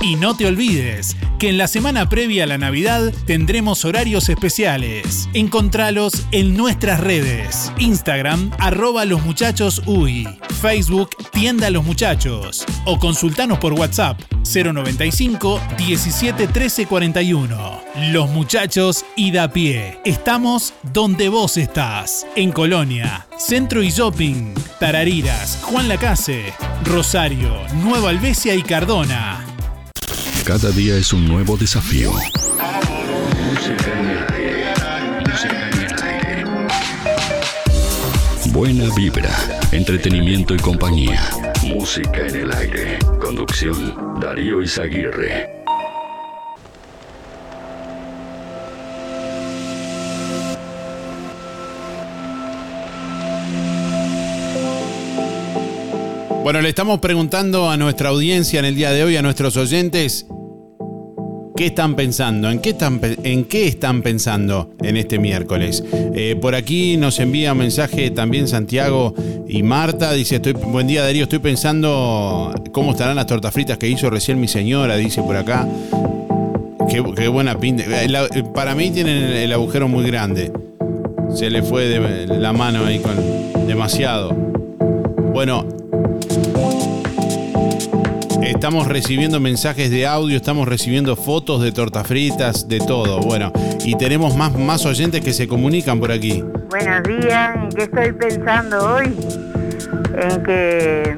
Y 0.00 0.16
no 0.16 0.36
te 0.36 0.46
olvides 0.46 1.16
que 1.38 1.48
en 1.48 1.58
la 1.58 1.68
semana 1.68 2.08
previa 2.08 2.44
a 2.44 2.46
la 2.46 2.58
Navidad 2.58 3.12
tendremos 3.26 3.84
horarios 3.84 4.28
especiales. 4.28 5.28
Encontralos 5.32 6.26
en 6.32 6.56
nuestras 6.56 7.00
redes. 7.00 7.72
Instagram, 7.78 8.50
arroba 8.58 9.04
los 9.04 9.22
muchachos 9.22 9.82
UI. 9.86 10.26
Facebook, 10.60 11.10
tienda 11.32 11.70
los 11.70 11.84
muchachos. 11.84 12.64
O 12.84 12.98
consultanos 12.98 13.58
por 13.58 13.72
WhatsApp, 13.72 14.20
095 14.44 15.60
17 15.78 16.46
13 16.46 16.86
41. 16.86 17.80
Los 18.12 18.30
muchachos 18.30 19.04
y 19.16 19.30
da 19.30 19.50
pie. 19.50 19.98
Estamos 20.04 20.74
donde 20.92 21.28
vos 21.28 21.56
estás. 21.56 22.26
En 22.36 22.52
Colonia, 22.52 23.26
Centro 23.38 23.82
y 23.82 23.90
Shopping, 23.90 24.54
Tarariras, 24.78 25.58
Juan 25.62 25.88
Lacase, 25.88 26.52
Rosario, 26.84 27.50
Nueva 27.82 28.10
Albesia 28.10 28.54
y 28.54 28.62
Cardona. 28.62 29.55
Cada 30.46 30.70
día 30.70 30.96
es 30.96 31.12
un 31.12 31.26
nuevo 31.26 31.56
desafío. 31.56 32.12
Música 32.12 33.92
en 33.98 34.06
el 34.06 34.24
aire. 34.32 34.74
Música 35.28 35.70
en 35.72 35.80
el 35.82 36.02
aire. 36.04 36.44
Buena 38.52 38.94
vibra, 38.94 39.36
entretenimiento 39.72 40.54
y 40.54 40.58
compañía. 40.58 41.20
Música 41.64 42.28
en 42.28 42.36
el 42.36 42.52
aire. 42.52 42.96
Conducción, 43.20 44.20
Darío 44.20 44.62
Izaguirre. 44.62 45.50
Bueno, 56.44 56.60
le 56.60 56.68
estamos 56.68 57.00
preguntando 57.00 57.68
a 57.68 57.76
nuestra 57.76 58.10
audiencia 58.10 58.60
en 58.60 58.66
el 58.66 58.76
día 58.76 58.92
de 58.92 59.02
hoy, 59.02 59.16
a 59.16 59.22
nuestros 59.22 59.56
oyentes, 59.56 60.24
¿qué 61.56 61.66
están 61.66 61.96
pensando? 61.96 62.50
¿En 62.50 62.60
qué 62.60 62.70
están, 62.70 63.00
en 63.24 63.44
qué 63.44 63.66
están 63.66 64.02
pensando 64.02 64.70
en 64.82 64.96
este 64.96 65.18
miércoles? 65.18 65.82
Eh, 66.14 66.36
por 66.40 66.54
aquí 66.54 66.96
nos 66.96 67.18
envía 67.18 67.52
un 67.52 67.58
mensaje 67.58 68.10
también 68.10 68.46
Santiago 68.46 69.14
y 69.48 69.62
Marta. 69.62 70.12
Dice, 70.12 70.36
estoy, 70.36 70.52
buen 70.52 70.86
día 70.86 71.02
Darío, 71.02 71.24
estoy 71.24 71.38
pensando 71.38 72.54
cómo 72.72 72.92
estarán 72.92 73.16
las 73.16 73.26
tortas 73.26 73.52
fritas 73.52 73.78
que 73.78 73.88
hizo 73.88 74.10
recién 74.10 74.40
mi 74.40 74.48
señora, 74.48 74.96
dice 74.96 75.22
por 75.22 75.36
acá. 75.36 75.66
Qué, 76.88 77.28
buena 77.28 77.58
pinta. 77.58 77.84
El- 78.02 78.44
para 78.54 78.74
mí 78.74 78.90
tienen 78.90 79.24
el 79.24 79.52
agujero 79.52 79.88
muy 79.88 80.04
grande. 80.06 80.52
Se 81.34 81.50
le 81.50 81.62
fue 81.62 81.86
de 81.86 82.26
la 82.38 82.52
mano 82.52 82.84
ahí 82.84 82.98
con 83.00 83.66
demasiado. 83.66 84.30
Bueno, 85.32 85.66
Estamos 88.46 88.86
recibiendo 88.86 89.40
mensajes 89.40 89.90
de 89.90 90.06
audio, 90.06 90.36
estamos 90.36 90.68
recibiendo 90.68 91.16
fotos 91.16 91.60
de 91.62 91.72
tortas 91.72 92.06
fritas, 92.06 92.68
de 92.68 92.78
todo. 92.78 93.18
Bueno, 93.18 93.52
y 93.84 93.96
tenemos 93.96 94.36
más, 94.36 94.56
más 94.56 94.86
oyentes 94.86 95.20
que 95.20 95.32
se 95.32 95.48
comunican 95.48 95.98
por 95.98 96.12
aquí. 96.12 96.44
Buenos 96.70 97.02
días, 97.02 97.56
¿en 97.56 97.68
qué 97.70 97.82
estoy 97.82 98.12
pensando 98.12 98.94
hoy? 98.94 99.16
En 100.16 100.42
que, 100.44 101.16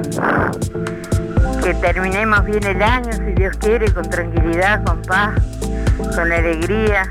que 1.63 1.75
terminemos 1.75 2.47
bien 2.47 2.65
el 2.65 2.83
año, 2.83 3.13
si 3.13 3.35
Dios 3.35 3.59
quiere, 3.59 3.93
con 3.93 4.09
tranquilidad, 4.09 4.83
con 4.85 5.03
paz, 5.03 5.35
con 5.99 6.33
alegría. 6.33 7.09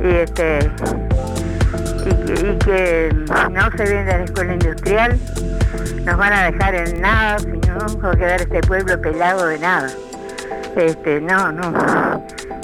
Y 0.00 0.14
este 0.14 0.70
y 2.04 2.58
que, 2.58 3.14
no 3.50 3.70
se 3.76 3.84
venda 3.84 4.18
la 4.18 4.24
escuela 4.24 4.54
industrial, 4.54 5.18
nos 6.04 6.16
van 6.16 6.32
a 6.32 6.50
dejar 6.50 6.74
en 6.74 7.00
nada, 7.00 7.38
si 7.38 7.46
no 7.46 8.00
va 8.00 8.12
a 8.12 8.16
quedar 8.16 8.40
este 8.40 8.60
pueblo 8.60 9.00
pelado 9.00 9.46
de 9.46 9.58
nada. 9.58 9.90
Este, 10.76 11.20
no, 11.20 11.52
no, 11.52 11.72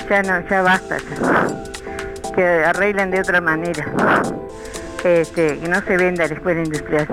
ya 0.08 0.22
no, 0.22 0.48
ya 0.48 0.62
basta. 0.62 0.98
ya. 0.98 2.32
Que 2.34 2.64
arreglen 2.64 3.10
de 3.10 3.20
otra 3.20 3.40
manera. 3.40 3.86
Este, 5.04 5.58
que 5.58 5.68
no 5.68 5.80
se 5.82 5.96
venda 5.96 6.26
la 6.26 6.34
escuela 6.34 6.62
industrial. 6.62 7.06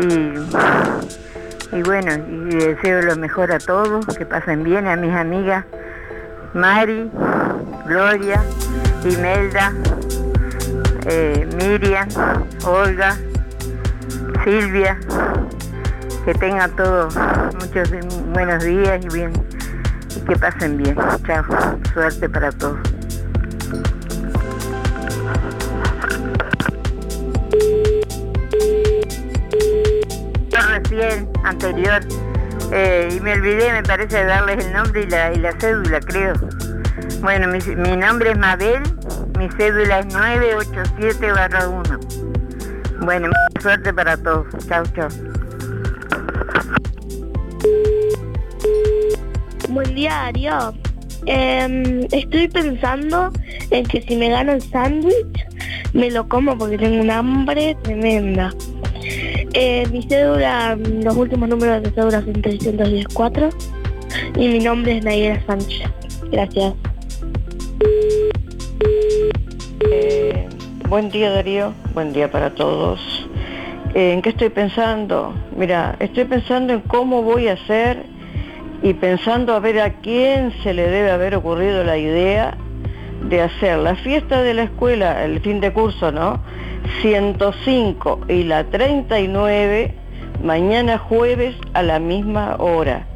Y, 0.00 1.76
y 1.76 1.82
bueno, 1.82 2.12
y 2.14 2.54
deseo 2.56 3.02
lo 3.02 3.16
mejor 3.16 3.52
a 3.52 3.58
todos, 3.58 4.06
que 4.16 4.26
pasen 4.26 4.64
bien, 4.64 4.86
a 4.86 4.96
mis 4.96 5.14
amigas 5.14 5.64
Mari, 6.54 7.10
Gloria, 7.84 8.40
Imelda, 9.04 9.72
eh, 11.06 11.46
Miriam, 11.56 12.08
Olga, 12.64 13.16
Silvia, 14.44 14.98
que 16.24 16.34
tengan 16.34 16.74
todos 16.76 17.14
muchos 17.60 17.90
buenos 18.32 18.64
días 18.64 19.04
y 19.04 19.08
bien 19.08 19.32
y 20.16 20.20
que 20.20 20.36
pasen 20.36 20.76
bien. 20.78 20.96
Chao, 21.26 21.44
suerte 21.92 22.28
para 22.28 22.50
todos. 22.52 22.78
Yo 30.50 30.58
recién, 30.68 31.28
anterior, 31.44 32.00
Eh, 32.72 33.14
y 33.14 33.20
me 33.20 33.34
olvidé, 33.34 33.70
me 33.72 33.82
parece, 33.82 34.16
de 34.16 34.24
darles 34.24 34.64
el 34.64 34.72
nombre 34.72 35.02
y 35.02 35.06
la, 35.06 35.32
y 35.32 35.36
la 35.36 35.52
cédula, 35.60 36.00
creo. 36.00 36.32
Bueno, 37.20 37.46
mi 37.48 37.96
nombre 37.96 38.32
es 38.32 38.38
Mabel, 38.38 38.82
mi 39.38 39.48
cédula 39.50 40.00
es 40.00 40.06
987-1. 40.06 43.04
Bueno, 43.04 43.28
mucha 43.28 43.60
suerte 43.60 43.92
para 43.92 44.16
todos. 44.16 44.46
Chao, 44.66 44.82
chao. 44.94 45.08
Buen 49.68 49.94
día, 49.94 50.10
Darío. 50.10 50.72
Em, 51.26 52.06
estoy 52.12 52.48
pensando 52.48 53.30
en 53.70 53.86
que 53.86 54.02
si 54.02 54.16
me 54.16 54.28
gano 54.28 54.52
el 54.52 54.62
sándwich, 54.62 55.46
me 55.92 56.10
lo 56.10 56.28
como 56.28 56.56
porque 56.56 56.78
tengo 56.78 57.00
un 57.00 57.10
hambre 57.10 57.76
tremenda. 57.82 58.54
Eh, 59.54 59.86
mi 59.90 60.02
cédula, 60.02 60.76
los 60.76 61.16
últimos 61.16 61.48
números 61.48 61.82
de 61.82 61.90
cédula 61.90 62.22
son 62.22 62.42
314 62.42 63.56
y 64.36 64.48
mi 64.48 64.58
nombre 64.58 64.98
es 64.98 65.04
Nayera 65.04 65.42
Sánchez. 65.46 65.90
Gracias. 66.30 66.74
Eh, 69.90 70.48
buen 70.88 71.10
día 71.10 71.30
Darío, 71.30 71.72
buen 71.92 72.12
día 72.12 72.30
para 72.30 72.54
todos. 72.54 73.28
Eh, 73.94 74.12
¿En 74.12 74.22
qué 74.22 74.30
estoy 74.30 74.48
pensando? 74.48 75.34
Mira, 75.56 75.96
estoy 75.98 76.24
pensando 76.24 76.72
en 76.72 76.80
cómo 76.80 77.22
voy 77.22 77.48
a 77.48 77.54
hacer 77.54 78.04
y 78.82 78.94
pensando 78.94 79.54
a 79.54 79.60
ver 79.60 79.80
a 79.80 79.94
quién 80.00 80.52
se 80.62 80.74
le 80.74 80.88
debe 80.88 81.10
haber 81.10 81.34
ocurrido 81.34 81.84
la 81.84 81.98
idea 81.98 82.56
de 83.28 83.42
hacer 83.42 83.78
la 83.78 83.96
fiesta 83.96 84.42
de 84.42 84.54
la 84.54 84.64
escuela, 84.64 85.24
el 85.24 85.40
fin 85.40 85.60
de 85.60 85.72
curso, 85.72 86.12
¿no? 86.12 86.40
105 87.00 88.20
y 88.28 88.44
la 88.44 88.64
39 88.64 89.94
mañana 90.42 90.98
jueves 90.98 91.56
a 91.72 91.82
la 91.82 91.98
misma 91.98 92.56
hora. 92.58 93.06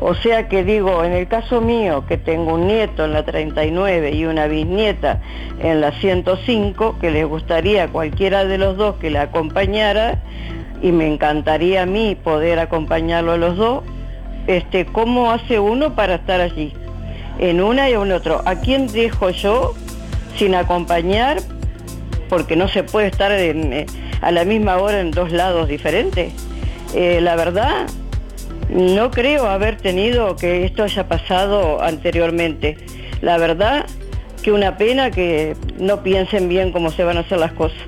O 0.00 0.14
sea 0.14 0.48
que 0.48 0.64
digo, 0.64 1.04
en 1.04 1.12
el 1.12 1.28
caso 1.28 1.60
mío, 1.60 2.04
que 2.08 2.16
tengo 2.16 2.54
un 2.54 2.66
nieto 2.66 3.04
en 3.04 3.12
la 3.12 3.24
39 3.24 4.10
y 4.12 4.24
una 4.24 4.48
bisnieta 4.48 5.20
en 5.60 5.80
la 5.80 5.92
105, 5.92 6.98
que 7.00 7.10
les 7.10 7.24
gustaría 7.26 7.84
a 7.84 7.88
cualquiera 7.88 8.44
de 8.44 8.58
los 8.58 8.76
dos 8.76 8.96
que 8.96 9.10
la 9.10 9.22
acompañara, 9.22 10.18
y 10.82 10.90
me 10.90 11.06
encantaría 11.06 11.82
a 11.82 11.86
mí 11.86 12.16
poder 12.16 12.58
acompañarlo 12.58 13.32
a 13.32 13.36
los 13.36 13.56
dos, 13.56 13.84
este, 14.48 14.84
¿cómo 14.86 15.30
hace 15.30 15.60
uno 15.60 15.94
para 15.94 16.16
estar 16.16 16.40
allí? 16.40 16.72
En 17.38 17.62
una 17.62 17.88
y 17.88 17.92
en 17.92 18.12
otro. 18.12 18.42
¿A 18.44 18.56
quién 18.56 18.88
dejo 18.88 19.30
yo 19.30 19.74
sin 20.36 20.54
acompañar? 20.54 21.38
Porque 22.28 22.56
no 22.56 22.66
se 22.66 22.82
puede 22.82 23.06
estar 23.06 23.30
eh, 23.32 23.86
a 24.20 24.32
la 24.32 24.44
misma 24.44 24.78
hora 24.78 25.00
en 25.00 25.12
dos 25.12 25.30
lados 25.30 25.68
diferentes. 25.68 26.32
Eh, 26.94 27.20
la 27.20 27.36
verdad, 27.36 27.86
no 28.68 29.10
creo 29.10 29.46
haber 29.46 29.76
tenido 29.76 30.36
que 30.36 30.64
esto 30.64 30.82
haya 30.82 31.08
pasado 31.08 31.82
anteriormente. 31.82 32.78
La 33.20 33.38
verdad 33.38 33.86
que 34.42 34.52
una 34.52 34.76
pena 34.76 35.10
que 35.10 35.54
no 35.78 36.02
piensen 36.02 36.48
bien 36.48 36.72
cómo 36.72 36.90
se 36.90 37.04
van 37.04 37.16
a 37.16 37.20
hacer 37.20 37.38
las 37.38 37.52
cosas. 37.52 37.78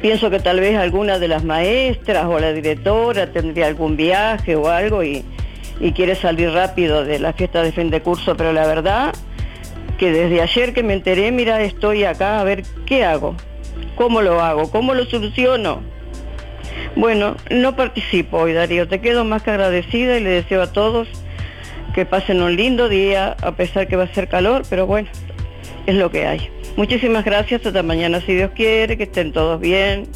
Pienso 0.00 0.30
que 0.30 0.38
tal 0.38 0.60
vez 0.60 0.76
alguna 0.76 1.18
de 1.18 1.28
las 1.28 1.44
maestras 1.44 2.26
o 2.26 2.38
la 2.38 2.52
directora 2.52 3.32
tendría 3.32 3.66
algún 3.66 3.96
viaje 3.96 4.54
o 4.54 4.68
algo 4.68 5.02
y, 5.02 5.24
y 5.80 5.92
quiere 5.92 6.14
salir 6.14 6.50
rápido 6.50 7.04
de 7.04 7.18
la 7.18 7.32
fiesta 7.32 7.62
de 7.62 7.72
fin 7.72 7.90
de 7.90 8.00
curso, 8.00 8.36
pero 8.36 8.52
la 8.52 8.66
verdad 8.66 9.12
que 9.98 10.12
desde 10.12 10.40
ayer 10.40 10.72
que 10.72 10.82
me 10.82 10.94
enteré, 10.94 11.32
mira, 11.32 11.60
estoy 11.62 12.04
acá 12.04 12.40
a 12.40 12.44
ver 12.44 12.62
qué 12.86 13.04
hago, 13.04 13.34
cómo 13.96 14.22
lo 14.22 14.40
hago, 14.40 14.70
cómo 14.70 14.94
lo 14.94 15.04
soluciono. 15.04 15.82
Bueno, 16.98 17.36
no 17.48 17.76
participo 17.76 18.38
hoy, 18.38 18.52
Darío. 18.54 18.88
Te 18.88 19.00
quedo 19.00 19.24
más 19.24 19.44
que 19.44 19.52
agradecida 19.52 20.18
y 20.18 20.20
le 20.20 20.30
deseo 20.30 20.60
a 20.60 20.72
todos 20.72 21.06
que 21.94 22.04
pasen 22.04 22.42
un 22.42 22.56
lindo 22.56 22.88
día, 22.88 23.36
a 23.40 23.52
pesar 23.52 23.86
que 23.86 23.94
va 23.94 24.02
a 24.02 24.14
ser 24.14 24.26
calor, 24.26 24.64
pero 24.68 24.84
bueno, 24.84 25.08
es 25.86 25.94
lo 25.94 26.10
que 26.10 26.26
hay. 26.26 26.50
Muchísimas 26.76 27.24
gracias, 27.24 27.64
hasta 27.64 27.84
mañana 27.84 28.20
si 28.20 28.34
Dios 28.34 28.50
quiere, 28.52 28.96
que 28.96 29.04
estén 29.04 29.32
todos 29.32 29.60
bien. 29.60 30.08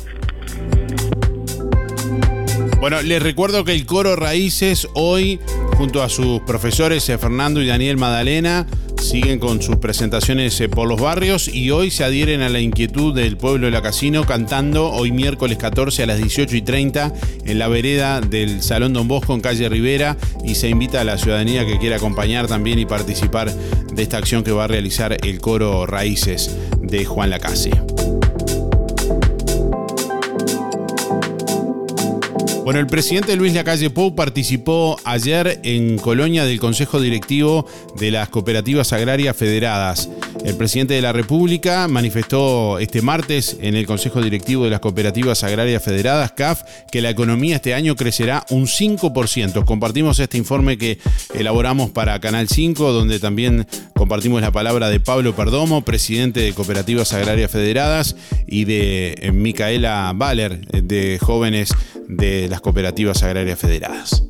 Bueno, 2.80 3.00
les 3.00 3.22
recuerdo 3.22 3.64
que 3.64 3.74
el 3.74 3.86
coro 3.86 4.16
Raíces 4.16 4.88
hoy, 4.94 5.38
junto 5.76 6.02
a 6.02 6.08
sus 6.08 6.40
profesores 6.40 7.08
eh, 7.08 7.16
Fernando 7.16 7.62
y 7.62 7.68
Daniel 7.68 7.96
Madalena, 7.96 8.66
siguen 9.02 9.38
con 9.38 9.60
sus 9.60 9.76
presentaciones 9.76 10.60
eh, 10.60 10.68
por 10.68 10.88
los 10.88 11.00
barrios 11.00 11.48
y 11.48 11.70
hoy 11.70 11.90
se 11.90 12.04
adhieren 12.04 12.40
a 12.40 12.48
la 12.48 12.60
inquietud 12.60 13.14
del 13.14 13.36
pueblo 13.36 13.66
de 13.66 13.72
la 13.72 13.82
Casino 13.82 14.24
cantando 14.24 14.90
hoy 14.90 15.12
miércoles 15.12 15.58
14 15.58 16.04
a 16.04 16.06
las 16.06 16.18
18 16.18 16.56
y 16.56 16.62
30 16.62 17.12
en 17.44 17.58
la 17.58 17.68
vereda 17.68 18.20
del 18.20 18.62
Salón 18.62 18.92
Don 18.92 19.08
Bosco 19.08 19.34
en 19.34 19.40
calle 19.40 19.68
Rivera 19.68 20.16
y 20.44 20.54
se 20.54 20.68
invita 20.68 21.00
a 21.00 21.04
la 21.04 21.18
ciudadanía 21.18 21.66
que 21.66 21.78
quiera 21.78 21.96
acompañar 21.96 22.46
también 22.46 22.78
y 22.78 22.86
participar 22.86 23.52
de 23.52 24.02
esta 24.02 24.18
acción 24.18 24.44
que 24.44 24.52
va 24.52 24.64
a 24.64 24.68
realizar 24.68 25.16
el 25.22 25.40
coro 25.40 25.86
Raíces 25.86 26.56
de 26.80 27.04
Juan 27.04 27.30
Lacase. 27.30 27.70
Bueno, 32.64 32.78
el 32.78 32.86
presidente 32.86 33.34
Luis 33.34 33.54
Lacalle 33.54 33.90
Pou 33.90 34.14
participó 34.14 34.96
ayer 35.04 35.58
en 35.64 35.98
Colonia 35.98 36.44
del 36.44 36.60
Consejo 36.60 37.00
Directivo 37.00 37.66
de 37.98 38.12
las 38.12 38.28
Cooperativas 38.28 38.92
Agrarias 38.92 39.36
Federadas. 39.36 40.08
El 40.44 40.56
presidente 40.56 40.94
de 40.94 41.02
la 41.02 41.12
República 41.12 41.86
manifestó 41.86 42.80
este 42.80 43.00
martes 43.00 43.58
en 43.60 43.76
el 43.76 43.86
Consejo 43.86 44.20
Directivo 44.20 44.64
de 44.64 44.70
las 44.70 44.80
Cooperativas 44.80 45.44
Agrarias 45.44 45.82
Federadas, 45.82 46.32
CAF, 46.32 46.62
que 46.90 47.00
la 47.00 47.10
economía 47.10 47.56
este 47.56 47.74
año 47.74 47.94
crecerá 47.94 48.44
un 48.50 48.66
5%. 48.66 49.64
Compartimos 49.64 50.18
este 50.18 50.38
informe 50.38 50.78
que 50.78 50.98
elaboramos 51.34 51.90
para 51.90 52.18
Canal 52.20 52.48
5, 52.48 52.92
donde 52.92 53.20
también 53.20 53.66
compartimos 53.94 54.42
la 54.42 54.50
palabra 54.50 54.90
de 54.90 54.98
Pablo 54.98 55.36
Perdomo, 55.36 55.82
presidente 55.82 56.40
de 56.40 56.52
Cooperativas 56.52 57.12
Agrarias 57.12 57.50
Federadas, 57.50 58.16
y 58.46 58.64
de 58.64 59.14
eh, 59.20 59.30
Micaela 59.32 60.12
Baller, 60.14 60.66
de 60.66 61.18
Jóvenes 61.20 61.72
de 62.08 62.48
las 62.48 62.60
Cooperativas 62.60 63.22
Agrarias 63.22 63.60
Federadas. 63.60 64.24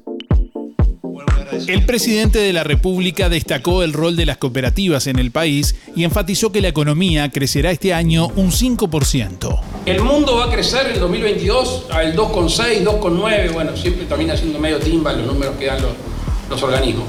El 1.66 1.84
presidente 1.84 2.38
de 2.38 2.52
la 2.52 2.64
República 2.64 3.28
destacó 3.28 3.82
el 3.82 3.92
rol 3.92 4.16
de 4.16 4.24
las 4.26 4.38
cooperativas 4.38 5.06
en 5.06 5.18
el 5.18 5.30
país 5.30 5.74
y 5.94 6.04
enfatizó 6.04 6.50
que 6.50 6.60
la 6.60 6.68
economía 6.68 7.30
crecerá 7.30 7.70
este 7.70 7.92
año 7.92 8.28
un 8.36 8.50
5%. 8.50 9.60
El 9.86 10.00
mundo 10.02 10.36
va 10.36 10.46
a 10.46 10.50
crecer 10.50 10.86
en 10.86 10.92
el 10.94 11.00
2022 11.00 11.86
al 11.90 12.16
2,6, 12.16 12.84
2,9, 12.84 13.52
bueno, 13.52 13.76
siempre 13.76 14.06
también 14.06 14.30
haciendo 14.30 14.58
medio 14.58 14.78
timba 14.78 15.12
los 15.12 15.26
números 15.26 15.56
que 15.58 15.66
dan 15.66 15.82
los, 15.82 15.92
los 16.48 16.62
organismos. 16.62 17.04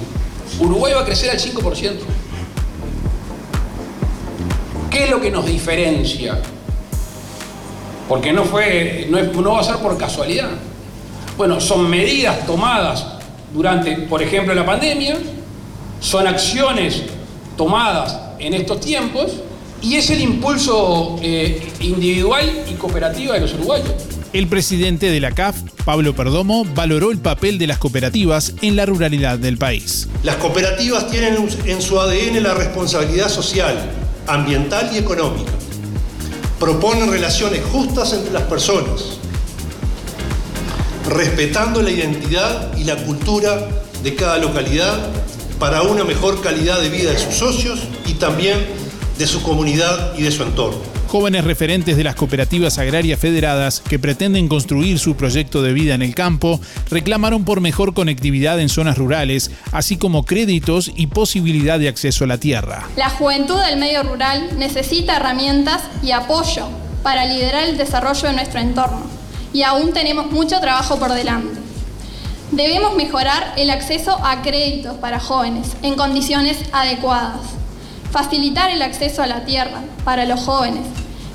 Uruguay 0.60 0.94
va 0.94 1.02
a 1.02 1.06
crecer 1.06 1.30
al 1.30 1.40
5%. 1.40 1.92
¿Qué 4.90 5.06
es 5.06 5.10
lo 5.10 5.22
que 5.22 5.32
nos 5.32 5.46
diferencia? 5.46 6.40
Porque 8.08 8.34
no, 8.34 8.44
fue, 8.44 9.08
no, 9.10 9.18
es- 9.18 9.34
no 9.34 9.54
va 9.54 9.62
a 9.62 9.64
ser 9.64 9.78
por 9.78 9.98
casualidad. 9.98 10.50
Bueno, 11.38 11.60
son 11.60 11.90
medidas 11.90 12.46
tomadas 12.46 13.06
durante, 13.54 13.96
por 14.10 14.22
ejemplo, 14.22 14.54
la 14.54 14.66
pandemia, 14.66 15.18
son 16.00 16.28
acciones 16.28 17.04
tomadas 17.56 18.20
en 18.40 18.54
estos 18.54 18.82
tiempos 18.82 19.32
y 19.82 19.96
es 19.96 20.10
el 20.10 20.22
impulso 20.22 21.18
eh, 21.22 21.72
individual 21.82 22.50
y 22.70 22.74
cooperativa 22.74 23.36
de 23.36 23.42
los 23.42 23.54
uruguayos. 23.54 23.94
El 24.32 24.48
presidente 24.48 25.12
de 25.12 25.20
la 25.20 25.32
CAF, 25.32 25.58
Pablo 25.86 26.16
Perdomo, 26.16 26.66
valoró 26.74 27.12
el 27.12 27.20
papel 27.20 27.60
de 27.60 27.68
las 27.68 27.78
cooperativas 27.78 28.54
en 28.62 28.76
la 28.76 28.86
ruralidad 28.86 29.38
del 29.38 29.58
país. 29.58 30.08
Las 30.24 30.38
cooperativas 30.38 31.12
tienen 31.12 31.36
en 31.66 31.82
su 31.82 32.00
ADN 32.00 32.42
la 32.42 32.56
responsabilidad 32.56 33.30
social, 33.30 33.78
ambiental 34.26 34.90
y 34.94 34.98
económica. 34.98 35.52
Proponen 36.60 37.12
relaciones 37.12 37.62
justas 37.72 38.14
entre 38.14 38.34
las 38.34 38.44
personas, 38.44 39.20
respetando 41.08 41.82
la 41.82 41.92
identidad 41.92 42.76
y 42.78 42.84
la 42.84 42.96
cultura 42.98 43.68
de 44.04 44.16
cada 44.16 44.38
localidad 44.38 44.98
para 45.60 45.82
una 45.82 46.04
mejor 46.04 46.42
calidad 46.42 46.82
de 46.82 46.90
vida 46.90 47.12
de 47.12 47.20
sus 47.20 47.36
socios 47.36 47.80
y 48.06 48.14
también 48.14 48.58
de 49.18 49.28
su 49.28 49.42
comunidad 49.42 50.14
y 50.18 50.24
de 50.24 50.32
su 50.32 50.44
entorno. 50.44 50.94
Jóvenes 51.08 51.44
referentes 51.44 51.96
de 51.96 52.04
las 52.04 52.16
cooperativas 52.16 52.80
agrarias 52.80 53.20
federadas 53.20 53.82
que 53.88 54.00
pretenden 54.00 54.48
construir 54.48 54.98
su 54.98 55.16
proyecto 55.16 55.62
de 55.62 55.72
vida 55.72 55.94
en 55.94 56.02
el 56.02 56.16
campo 56.16 56.60
reclamaron 56.90 57.46
por 57.46 57.62
mejor 57.62 57.94
conectividad 57.94 58.60
en 58.60 58.68
zonas 58.68 58.98
rurales, 58.98 59.52
así 59.72 59.98
como 59.98 60.26
créditos 60.26 60.92
y 60.96 61.08
posibilidad 61.08 61.78
de 61.78 61.88
acceso 61.88 62.24
a 62.24 62.28
la 62.28 62.40
tierra. 62.40 62.90
La 62.96 63.12
juventud 63.12 63.60
del 63.62 63.80
medio 63.80 64.02
rural 64.02 64.58
necesita 64.58 65.18
herramientas 65.18 65.84
y 66.02 66.12
apoyo 66.12 66.68
para 67.04 67.26
liderar 67.26 67.70
el 67.70 67.78
desarrollo 67.78 68.30
de 68.30 68.34
nuestro 68.34 68.60
entorno 68.60 69.23
y 69.54 69.62
aún 69.62 69.94
tenemos 69.94 70.32
mucho 70.32 70.60
trabajo 70.60 70.98
por 70.98 71.14
delante. 71.14 71.60
Debemos 72.52 72.96
mejorar 72.96 73.54
el 73.58 73.70
acceso 73.70 74.18
a 74.24 74.42
créditos 74.42 74.96
para 74.98 75.20
jóvenes 75.20 75.70
en 75.82 75.96
condiciones 75.96 76.58
adecuadas, 76.72 77.40
facilitar 78.12 78.70
el 78.72 78.82
acceso 78.82 79.24
a 79.24 79.28
la 79.28 79.46
tierra 79.46 79.82
para 80.04 80.26
los 80.26 80.42
jóvenes. 80.42 80.84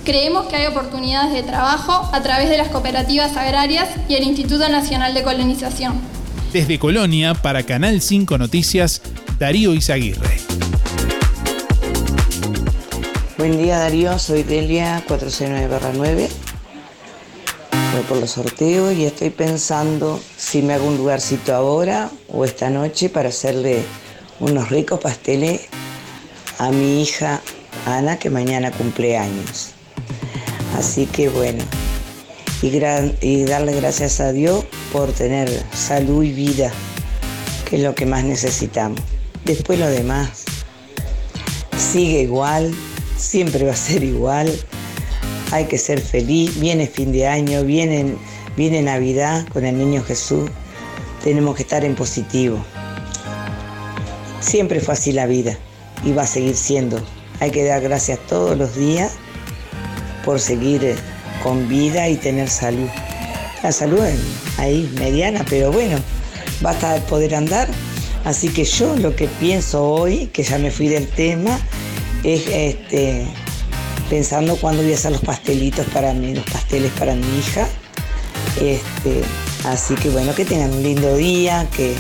Creemos 0.05 0.47
que 0.47 0.57
hay 0.57 0.67
oportunidades 0.67 1.33
de 1.33 1.43
trabajo 1.43 2.09
a 2.13 2.23
través 2.23 2.49
de 2.51 2.57
las 2.57 2.69
cooperativas 2.69 3.37
agrarias 3.37 3.89
y 4.09 4.15
el 4.15 4.25
Instituto 4.25 4.69
Nacional 4.69 5.13
de 5.15 5.23
Colonización. 5.23 6.01
Desde 6.53 6.79
Colonia, 6.79 7.35
para 7.35 7.65
Canal 7.65 8.01
5 8.01 8.39
Noticias, 8.39 9.03
Darío 9.39 9.75
Izaguirre. 9.75 10.39
Buen 13.37 13.59
día 13.59 13.79
Darío, 13.79 14.19
soy 14.19 14.45
Delia 14.45 15.03
469-9. 15.07 16.48
Voy 17.93 18.03
por 18.03 18.19
los 18.19 18.33
sorteos 18.33 18.95
y 18.95 19.05
estoy 19.05 19.31
pensando 19.31 20.21
si 20.37 20.63
me 20.63 20.75
hago 20.75 20.87
un 20.87 20.99
lugarcito 20.99 21.55
ahora 21.55 22.11
o 22.29 22.45
esta 22.45 22.69
noche 22.69 23.09
para 23.09 23.31
hacerle 23.31 23.83
unos 24.41 24.69
ricos 24.69 25.01
pasteles 25.01 25.63
a 26.59 26.71
mi 26.71 27.03
hija 27.03 27.41
Ana 27.87 28.19
que 28.19 28.29
mañana 28.29 28.71
cumple 28.71 29.17
años. 29.17 29.71
Así 30.77 31.07
que 31.07 31.31
bueno, 31.31 31.65
y, 32.61 32.67
y 33.21 33.45
darle 33.45 33.75
gracias 33.75 34.21
a 34.21 34.33
Dios 34.33 34.65
por 34.93 35.13
tener 35.13 35.49
salud 35.73 36.23
y 36.23 36.33
vida, 36.33 36.71
que 37.69 37.77
es 37.77 37.83
lo 37.83 37.95
que 37.95 38.05
más 38.05 38.25
necesitamos. 38.25 39.01
Después 39.45 39.79
lo 39.79 39.89
demás 39.89 40.45
sigue 41.79 42.23
igual, 42.23 42.75
siempre 43.17 43.65
va 43.65 43.73
a 43.73 43.77
ser 43.77 44.05
igual. 44.05 44.53
Hay 45.51 45.65
que 45.65 45.79
ser 45.79 46.01
feliz, 46.01 46.59
viene 46.61 46.87
fin 46.87 47.11
de 47.13 47.27
año, 47.27 47.65
viene, 47.65 48.17
viene 48.57 48.83
Navidad 48.83 49.47
con 49.49 49.65
el 49.65 49.79
niño 49.79 50.03
Jesús. 50.03 50.51
Tenemos 51.25 51.57
que 51.57 51.63
estar 51.63 51.85
en 51.85 51.95
positivo. 51.95 52.63
Siempre 54.41 54.81
fue 54.81 54.95
así 54.95 55.13
la 55.13 55.27
vida 55.27 55.57
y 56.05 56.13
va 56.13 56.23
a 56.23 56.27
seguir 56.27 56.55
siendo. 56.55 57.01
Hay 57.41 57.51
que 57.51 57.65
dar 57.65 57.81
gracias 57.81 58.19
todos 58.29 58.57
los 58.59 58.77
días 58.77 59.13
por 60.25 60.41
seguir 60.41 60.85
eh, 60.85 60.97
con 61.43 61.69
vida 61.69 62.09
y 62.09 62.17
tener 62.17 62.49
salud. 62.49 62.89
La 63.63 63.73
salud 63.73 64.05
es 64.05 64.19
ahí 64.59 64.93
mediana, 64.99 65.45
pero 65.49 65.73
bueno, 65.73 65.97
basta 66.61 66.95
de 66.95 67.01
poder 67.01 67.35
andar. 67.35 67.69
Así 68.25 68.49
que 68.51 68.65
yo 68.65 68.97
lo 68.97 69.17
que 69.17 69.27
pienso 69.27 69.89
hoy, 69.89 70.27
que 70.27 70.43
ya 70.43 70.59
me 70.59 70.71
fui 70.71 70.89
del 70.89 71.09
tema, 71.09 71.59
es 72.25 72.47
este, 72.49 73.27
pensando 74.09 74.57
cuándo 74.57 74.83
voy 74.83 74.93
a 74.93 74.95
hacer 74.95 75.13
los 75.13 75.21
pastelitos 75.21 75.87
para 75.87 76.13
mí, 76.15 76.35
los 76.35 76.45
pasteles 76.45 76.93
para 76.93 77.15
mi 77.15 77.39
hija. 77.39 77.69
Este, 78.61 79.23
así 79.65 79.95
que 79.95 80.11
bueno, 80.11 80.35
que 80.35 80.45
tengan 80.45 80.73
un 80.73 80.83
lindo 80.83 81.17
día, 81.17 81.69
que, 81.77 81.95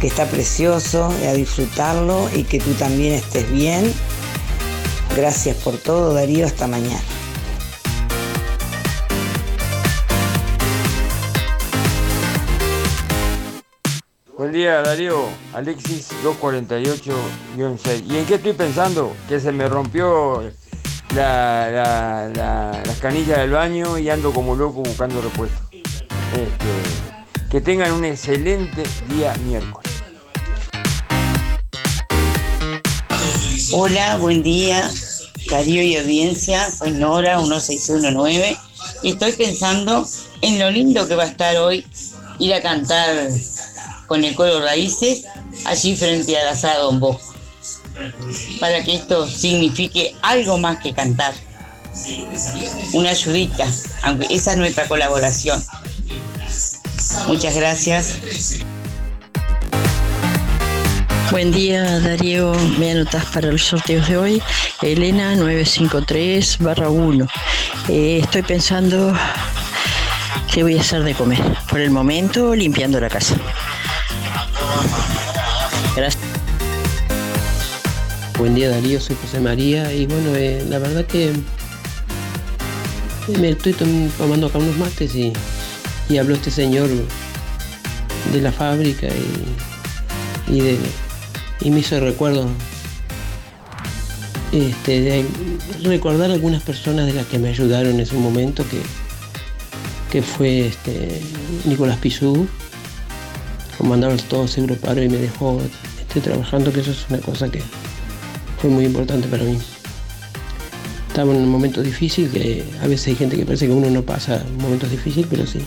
que 0.00 0.06
está 0.06 0.26
precioso, 0.26 1.06
a 1.06 1.32
disfrutarlo 1.32 2.28
y 2.34 2.44
que 2.44 2.58
tú 2.58 2.72
también 2.74 3.14
estés 3.14 3.50
bien. 3.50 3.92
Gracias 5.16 5.56
por 5.56 5.78
todo, 5.78 6.12
Darío, 6.12 6.46
hasta 6.46 6.66
mañana. 6.66 7.00
Buen 14.36 14.52
día 14.52 14.82
Darío, 14.82 15.24
Alexis 15.54 16.10
248-6. 16.22 18.04
¿Y 18.06 18.16
en 18.18 18.26
qué 18.26 18.34
estoy 18.34 18.52
pensando? 18.52 19.14
Que 19.30 19.40
se 19.40 19.50
me 19.50 19.66
rompió 19.66 20.42
la, 21.14 21.70
la- 21.70 22.28
la- 22.34 22.82
las 22.84 22.96
canillas 22.98 23.38
del 23.38 23.50
baño 23.50 23.98
y 23.98 24.08
ando 24.10 24.32
como 24.32 24.54
loco 24.54 24.82
buscando 24.82 25.20
repuesto. 25.22 25.56
Este, 25.72 27.48
que 27.50 27.60
tengan 27.60 27.92
un 27.92 28.04
excelente 28.04 28.82
día 29.08 29.34
miércoles. 29.46 29.92
Hola, 33.72 34.16
buen 34.18 34.42
día, 34.42 34.88
Darío 35.50 35.82
y 35.82 35.96
audiencia. 35.96 36.70
Soy 36.70 36.92
Nora, 36.92 37.38
1619. 37.38 38.56
Y 39.02 39.10
estoy 39.10 39.32
pensando 39.32 40.06
en 40.42 40.58
lo 40.58 40.70
lindo 40.70 41.06
que 41.08 41.14
va 41.14 41.24
a 41.24 41.28
estar 41.28 41.56
hoy 41.56 41.84
ir 42.38 42.52
a 42.54 42.60
cantar 42.62 43.28
con 44.06 44.22
el 44.24 44.34
coro 44.34 44.60
Raíces 44.60 45.24
allí 45.64 45.96
frente 45.96 46.36
a 46.38 46.44
la 46.44 46.56
sala 46.56 46.78
Don 46.80 47.00
Bosco. 47.00 47.34
Para 48.60 48.82
que 48.82 48.94
esto 48.96 49.28
signifique 49.28 50.14
algo 50.22 50.58
más 50.58 50.78
que 50.78 50.92
cantar. 50.92 51.34
Una 52.92 53.10
ayudita, 53.10 53.66
aunque 54.02 54.26
esa 54.30 54.52
es 54.52 54.58
nuestra 54.58 54.86
colaboración. 54.86 55.62
Muchas 57.26 57.54
gracias. 57.54 58.18
Buen 61.30 61.50
día 61.52 61.98
Darío, 62.00 62.54
me 62.78 62.92
anotas 62.92 63.24
para 63.26 63.50
los 63.50 63.62
sorteos 63.62 64.08
de 64.08 64.16
hoy. 64.16 64.42
Elena 64.80 65.34
953 65.34 66.58
barra 66.60 66.88
1. 66.88 67.26
Eh, 67.88 68.20
estoy 68.22 68.42
pensando 68.42 69.12
qué 70.52 70.62
voy 70.62 70.78
a 70.78 70.80
hacer 70.80 71.02
de 71.02 71.14
comer. 71.14 71.42
Por 71.68 71.80
el 71.80 71.90
momento 71.90 72.54
limpiando 72.54 73.00
la 73.00 73.08
casa. 73.08 73.36
Gracias. 75.96 76.25
Buen 78.38 78.54
día 78.54 78.68
Darío, 78.70 79.00
soy 79.00 79.16
José 79.22 79.40
María 79.40 79.92
y 79.94 80.06
bueno, 80.06 80.34
eh, 80.36 80.64
la 80.68 80.78
verdad 80.78 81.06
que 81.06 81.28
eh, 81.30 81.34
me 83.40 83.50
estoy 83.50 83.72
tom- 83.72 84.10
tomando 84.18 84.48
acá 84.48 84.58
unos 84.58 84.76
mates 84.76 85.14
y, 85.14 85.32
y 86.10 86.18
habló 86.18 86.34
este 86.34 86.50
señor 86.50 86.88
de 88.32 88.40
la 88.42 88.52
fábrica 88.52 89.06
y, 90.50 90.76
y 91.60 91.70
me 91.70 91.80
hizo 91.80 91.98
recuerdo 91.98 92.46
este, 94.52 95.00
de 95.00 95.24
recordar 95.82 96.30
algunas 96.30 96.62
personas 96.62 97.06
de 97.06 97.14
las 97.14 97.26
que 97.26 97.38
me 97.38 97.48
ayudaron 97.48 97.92
en 97.94 98.00
ese 98.00 98.16
momento 98.16 98.64
que, 98.68 98.80
que 100.12 100.20
fue 100.22 100.66
este, 100.66 101.22
Nicolás 101.64 101.96
Pizú, 101.98 102.46
comandaba 103.78 104.14
todo 104.28 104.46
seguro 104.46 104.74
paro 104.76 105.02
y 105.02 105.08
me 105.08 105.16
dejó 105.16 105.58
este, 105.98 106.20
trabajando, 106.20 106.70
que 106.70 106.80
eso 106.80 106.90
es 106.90 107.06
una 107.08 107.18
cosa 107.18 107.48
que 107.50 107.62
fue 108.66 108.74
muy 108.74 108.84
importante 108.84 109.28
para 109.28 109.44
mí. 109.44 109.56
Estaba 111.06 111.32
en 111.32 111.42
un 111.42 111.48
momento 111.48 111.82
difícil, 111.82 112.28
que 112.28 112.64
a 112.82 112.88
veces 112.88 113.06
hay 113.08 113.14
gente 113.14 113.36
que 113.36 113.44
parece 113.44 113.66
que 113.68 113.72
uno 113.72 113.88
no 113.90 114.02
pasa 114.02 114.44
momentos 114.60 114.90
difíciles, 114.90 115.28
pero 115.30 115.46
sí. 115.46 115.60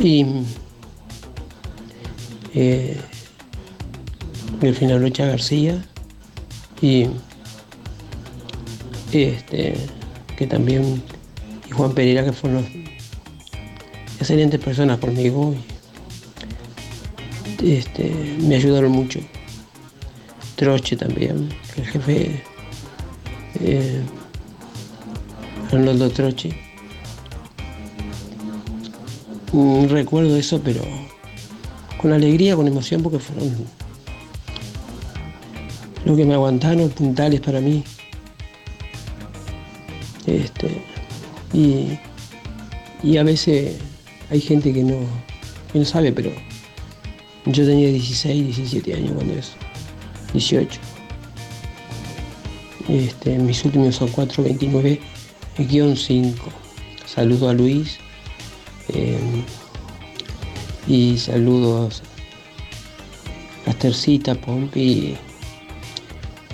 Y 0.00 0.26
eh, 2.54 2.96
al 4.62 4.74
final 4.76 5.02
Rocha 5.02 5.26
García 5.26 5.84
y 6.80 7.08
este 9.12 9.74
que 10.36 10.46
también 10.46 11.02
y 11.68 11.72
Juan 11.72 11.94
Pereira 11.94 12.24
que 12.24 12.32
fueron 12.32 12.64
excelentes 14.20 14.60
personas 14.60 14.98
conmigo 14.98 15.54
y, 17.60 17.72
este, 17.72 18.12
me 18.40 18.56
ayudaron 18.56 18.92
mucho 18.92 19.20
Troche 20.56 20.96
también 20.96 21.48
el 21.76 21.86
jefe 21.86 22.42
eh, 23.60 24.02
Arnoldo 25.72 26.10
Troche. 26.10 26.50
Mm, 29.52 29.86
recuerdo 29.86 30.36
eso 30.36 30.60
pero 30.64 30.82
con 31.98 32.12
alegría 32.12 32.56
con 32.56 32.66
emoción 32.66 33.02
porque 33.02 33.18
fueron 33.18 33.66
lo 36.04 36.16
que 36.16 36.24
me 36.24 36.34
aguantaron 36.34 36.90
puntales 36.90 37.40
para 37.40 37.60
mí. 37.60 37.82
Este, 40.26 40.82
y, 41.52 41.98
y 43.02 43.16
a 43.16 43.22
veces 43.22 43.76
hay 44.30 44.40
gente 44.40 44.72
que 44.72 44.82
no, 44.82 44.96
que 45.72 45.78
no 45.78 45.84
sabe, 45.84 46.12
pero 46.12 46.30
yo 47.46 47.66
tenía 47.66 47.88
16, 47.88 48.56
17 48.56 48.94
años 48.94 49.12
cuando 49.12 49.34
eso, 49.34 49.52
18. 50.34 50.80
Este, 52.88 53.38
mis 53.38 53.64
últimos 53.64 53.96
son 53.96 54.08
4, 54.08 54.42
29, 54.42 55.00
guion 55.58 55.96
5. 55.96 56.50
Saludo 57.06 57.48
a 57.48 57.54
Luis 57.54 57.98
eh, 58.88 59.18
y 60.86 61.16
saludos 61.16 62.02
a 63.66 63.70
Estercita, 63.70 64.34
Pompi 64.34 65.16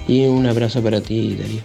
y, 0.07 0.27
un 0.27 0.47
abrazo 0.47 0.83
para 0.83 1.01
ti, 1.01 1.37
Darío. 1.37 1.63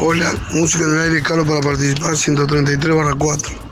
Hola, 0.00 0.32
música 0.52 0.84
en 0.84 0.90
el 0.90 1.00
aire, 1.00 1.22
Carlos 1.22 1.46
para 1.46 1.60
participar, 1.60 2.16
133 2.16 2.96
barra 2.96 3.14
4. 3.14 3.71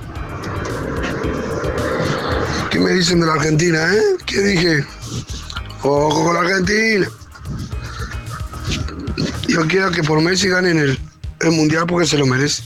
¿Qué 2.90 2.94
me 2.94 3.02
dicen 3.02 3.20
de 3.20 3.26
la 3.26 3.34
Argentina, 3.34 3.94
eh? 3.94 4.02
¿Qué 4.26 4.40
dije? 4.40 4.84
Ojo 5.84 6.24
con 6.24 6.34
la 6.34 6.40
Argentina. 6.40 7.08
Yo 9.46 9.64
quiero 9.68 9.92
que 9.92 10.02
por 10.02 10.20
Messi 10.20 10.48
ganen 10.48 10.76
el, 10.76 10.98
el 11.38 11.50
mundial 11.52 11.86
porque 11.86 12.08
se 12.08 12.18
lo 12.18 12.26
merece. 12.26 12.64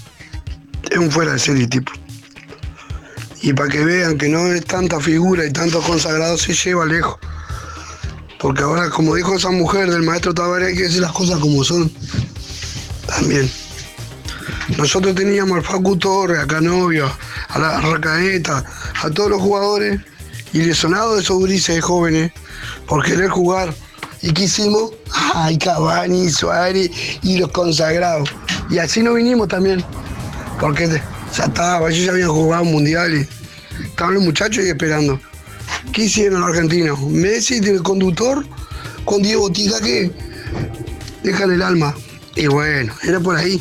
Es 0.90 0.96
un 0.96 1.10
fuera 1.10 1.32
de 1.32 1.38
serie 1.38 1.66
tipo. 1.66 1.92
Y 3.42 3.52
para 3.52 3.68
que 3.68 3.84
vean 3.84 4.16
que 4.16 4.30
no 4.30 4.46
es 4.46 4.64
tanta 4.64 4.98
figura 4.98 5.44
y 5.44 5.52
tantos 5.52 5.84
consagrados 5.84 6.40
se 6.40 6.54
lleva 6.54 6.86
lejos. 6.86 7.18
Porque 8.40 8.62
ahora, 8.62 8.88
como 8.88 9.16
dijo 9.16 9.36
esa 9.36 9.50
mujer 9.50 9.90
del 9.90 10.04
maestro 10.04 10.32
Tabaré, 10.32 10.68
hay 10.68 10.74
que 10.74 10.84
decir 10.84 11.02
las 11.02 11.12
cosas 11.12 11.38
como 11.38 11.62
son. 11.64 11.92
También. 13.06 13.50
Nosotros 14.78 15.14
teníamos 15.14 15.58
al 15.58 15.64
Facu 15.64 15.98
Torre, 15.98 16.40
a 16.40 16.46
Canovio, 16.46 17.12
a 17.48 17.58
la 17.58 17.78
Racaeta, 17.82 18.64
a 19.02 19.10
todos 19.10 19.28
los 19.28 19.42
jugadores 19.42 20.00
y 20.54 20.62
lesionados 20.62 21.16
de 21.16 21.22
esos 21.22 21.42
grises 21.42 21.84
jóvenes 21.84 22.32
por 22.86 23.04
querer 23.04 23.28
jugar. 23.28 23.74
¿Y 24.22 24.32
qué 24.32 24.44
hicimos? 24.44 24.92
Ay, 25.34 25.58
Cavani, 25.58 26.30
Suárez 26.30 26.90
y 27.22 27.38
los 27.38 27.50
consagrados. 27.50 28.30
Y 28.70 28.78
así 28.78 29.02
nos 29.02 29.16
vinimos 29.16 29.48
también. 29.48 29.84
Porque 30.60 30.88
ya 31.36 31.44
estaba, 31.44 31.90
ellos 31.90 32.06
ya 32.06 32.12
habían 32.12 32.28
jugado 32.28 32.62
un 32.62 32.72
mundial 32.72 33.12
y 33.12 33.84
estaban 33.84 34.14
los 34.14 34.22
muchachos 34.22 34.62
ahí 34.62 34.70
esperando. 34.70 35.20
¿Qué 35.92 36.04
hicieron 36.04 36.40
los 36.40 36.50
argentinos? 36.50 37.00
Messi 37.00 37.58
del 37.58 37.82
conductor 37.82 38.46
con 39.04 39.22
Diego 39.22 39.50
Tica 39.50 39.80
que 39.80 40.12
dejan 41.24 41.50
el 41.50 41.62
alma. 41.62 41.96
Y 42.36 42.46
bueno, 42.46 42.94
era 43.02 43.18
por 43.18 43.36
ahí. 43.36 43.60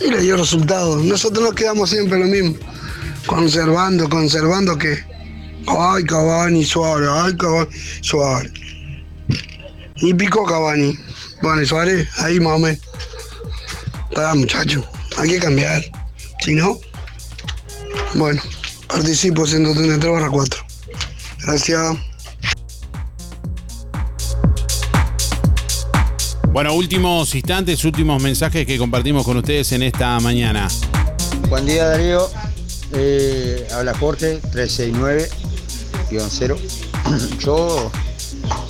Y 0.00 0.10
le 0.10 0.20
dio 0.20 0.36
resultado. 0.36 0.98
Nosotros 0.98 1.42
nos 1.42 1.54
quedamos 1.54 1.88
siempre 1.88 2.18
lo 2.18 2.26
mismo. 2.26 2.56
Conservando, 3.26 4.06
conservando 4.10 4.76
que. 4.76 5.09
Ay, 5.78 6.04
Cavani, 6.04 6.64
Suárez, 6.64 7.08
ay, 7.12 7.36
Cavani, 7.36 7.70
Suárez. 8.00 8.52
Y 9.96 10.14
picó 10.14 10.44
Cavani. 10.44 10.98
Bueno, 11.42 11.64
Suárez, 11.64 12.08
ahí 12.18 12.40
más 12.40 12.54
o 12.54 12.58
menos. 12.58 12.80
Está, 14.10 14.34
muchacho, 14.34 14.84
hay 15.18 15.30
que 15.30 15.38
cambiar. 15.38 15.82
Si 16.40 16.54
no, 16.54 16.78
bueno, 18.14 18.40
participo 18.88 19.46
133 19.46 20.12
barra 20.12 20.28
4. 20.30 20.60
Gracias. 21.42 21.96
Bueno, 26.52 26.74
últimos 26.74 27.32
instantes, 27.34 27.84
últimos 27.84 28.20
mensajes 28.20 28.66
que 28.66 28.76
compartimos 28.76 29.24
con 29.24 29.36
ustedes 29.36 29.70
en 29.72 29.82
esta 29.82 30.18
mañana. 30.18 30.68
Buen 31.48 31.66
día 31.66 31.86
Darío, 31.86 32.28
Eh, 32.92 33.68
habla 33.72 33.94
Jorge 33.94 34.40
369-0. 36.10 37.38
Yo 37.38 37.90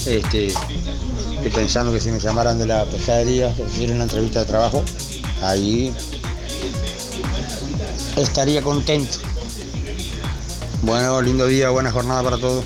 este, 0.06 0.46
estoy 0.48 1.50
pensando 1.54 1.92
que 1.92 2.00
si 2.00 2.10
me 2.10 2.18
llamaran 2.18 2.58
de 2.58 2.66
la 2.66 2.84
pescadería, 2.84 3.54
si 3.72 3.84
una 3.86 4.04
entrevista 4.04 4.40
de 4.40 4.46
trabajo, 4.46 4.82
ahí 5.42 5.94
estaría 8.16 8.62
contento. 8.62 9.18
Bueno, 10.82 11.20
lindo 11.20 11.46
día, 11.46 11.70
buena 11.70 11.90
jornada 11.90 12.22
para 12.22 12.38
todos. 12.38 12.64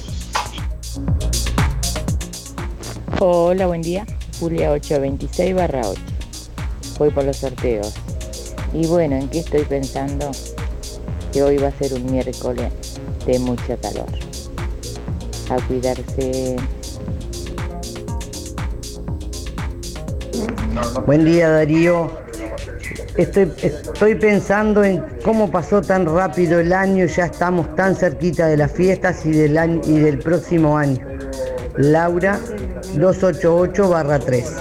Hola, 3.18 3.66
buen 3.66 3.82
día. 3.82 4.06
Julia 4.38 4.72
826 4.72 5.54
barra 5.54 5.82
8. 5.88 6.00
Voy 6.98 7.10
por 7.10 7.24
los 7.24 7.36
sorteos. 7.36 7.92
Y 8.72 8.86
bueno, 8.86 9.16
¿en 9.16 9.28
qué 9.28 9.40
estoy 9.40 9.62
pensando? 9.64 10.30
Que 11.32 11.42
hoy 11.42 11.56
va 11.56 11.68
a 11.68 11.72
ser 11.72 11.94
un 11.94 12.10
miércoles 12.10 12.72
de 13.26 13.38
mucho 13.38 13.78
calor. 13.80 14.23
A 15.50 15.56
cuidarse. 15.66 16.56
Buen 21.06 21.24
día 21.24 21.50
Darío. 21.50 22.10
Estoy, 23.16 23.52
estoy 23.62 24.14
pensando 24.16 24.82
en 24.82 25.04
cómo 25.22 25.50
pasó 25.50 25.82
tan 25.82 26.06
rápido 26.06 26.58
el 26.58 26.72
año, 26.72 27.06
ya 27.06 27.26
estamos 27.26 27.76
tan 27.76 27.94
cerquita 27.94 28.46
de 28.46 28.56
las 28.56 28.72
fiestas 28.72 29.24
y 29.24 29.30
del, 29.30 29.56
año, 29.58 29.80
y 29.86 29.98
del 29.98 30.18
próximo 30.18 30.76
año. 30.76 30.98
Laura 31.76 32.40
288 32.94 33.88
barra 33.88 34.18
3. 34.18 34.52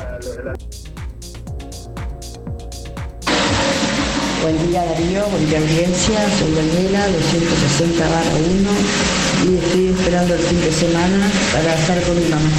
Buen 4.44 4.68
día 4.68 4.84
Darío, 4.86 5.26
buen 5.28 5.48
día 5.48 5.60
audiencia, 5.60 6.30
soy 6.38 6.54
Daniela, 6.54 7.08
260 7.08 8.10
barra 8.10 8.32
1 8.60 9.23
y 9.46 9.58
estoy 9.58 9.88
esperando 9.90 10.36
el 10.36 10.40
fin 10.40 10.62
de 10.62 10.72
semana 10.72 11.30
para 11.52 11.76
estar 11.76 12.02
con 12.04 12.18
mi 12.18 12.30
mamá 12.30 12.50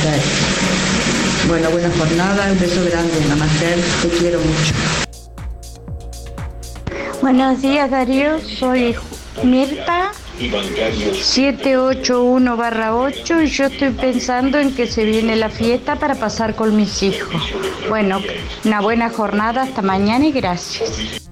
Bueno, 1.48 1.70
buena 1.70 1.90
jornada, 1.96 2.52
un 2.52 2.58
beso 2.58 2.84
grande, 2.84 3.20
mamá 3.28 3.46
te 4.02 4.08
quiero 4.18 4.40
mucho. 4.40 4.74
Buenos 7.22 7.62
días 7.62 7.90
Darío, 7.90 8.38
soy 8.40 8.94
Mirta 9.42 10.12
781 10.38 12.56
barra 12.56 12.96
8 12.96 13.42
y 13.42 13.46
yo 13.46 13.66
estoy 13.66 13.90
pensando 13.90 14.58
en 14.58 14.74
que 14.74 14.86
se 14.86 15.04
viene 15.04 15.36
la 15.36 15.48
fiesta 15.48 15.96
para 15.96 16.16
pasar 16.16 16.54
con 16.54 16.76
mis 16.76 17.02
hijos. 17.02 17.42
Bueno, 17.88 18.20
una 18.64 18.80
buena 18.80 19.10
jornada 19.10 19.62
hasta 19.62 19.80
mañana 19.80 20.26
y 20.26 20.32
gracias. 20.32 21.30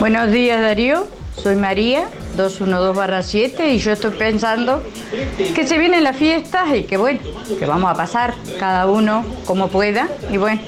Buenos 0.00 0.30
días 0.30 0.60
Darío, 0.60 1.08
soy 1.42 1.56
María 1.56 2.08
212 2.36 2.98
barra 2.98 3.22
7 3.22 3.70
y 3.72 3.78
yo 3.78 3.92
estoy 3.92 4.12
pensando 4.12 4.82
que 5.54 5.66
se 5.66 5.78
vienen 5.78 6.04
las 6.04 6.16
fiestas 6.16 6.74
y 6.74 6.84
que 6.84 6.96
bueno, 6.96 7.20
que 7.58 7.66
vamos 7.66 7.90
a 7.90 7.94
pasar 7.94 8.34
cada 8.58 8.86
uno 8.86 9.24
como 9.44 9.68
pueda 9.68 10.08
y 10.30 10.36
bueno. 10.36 10.60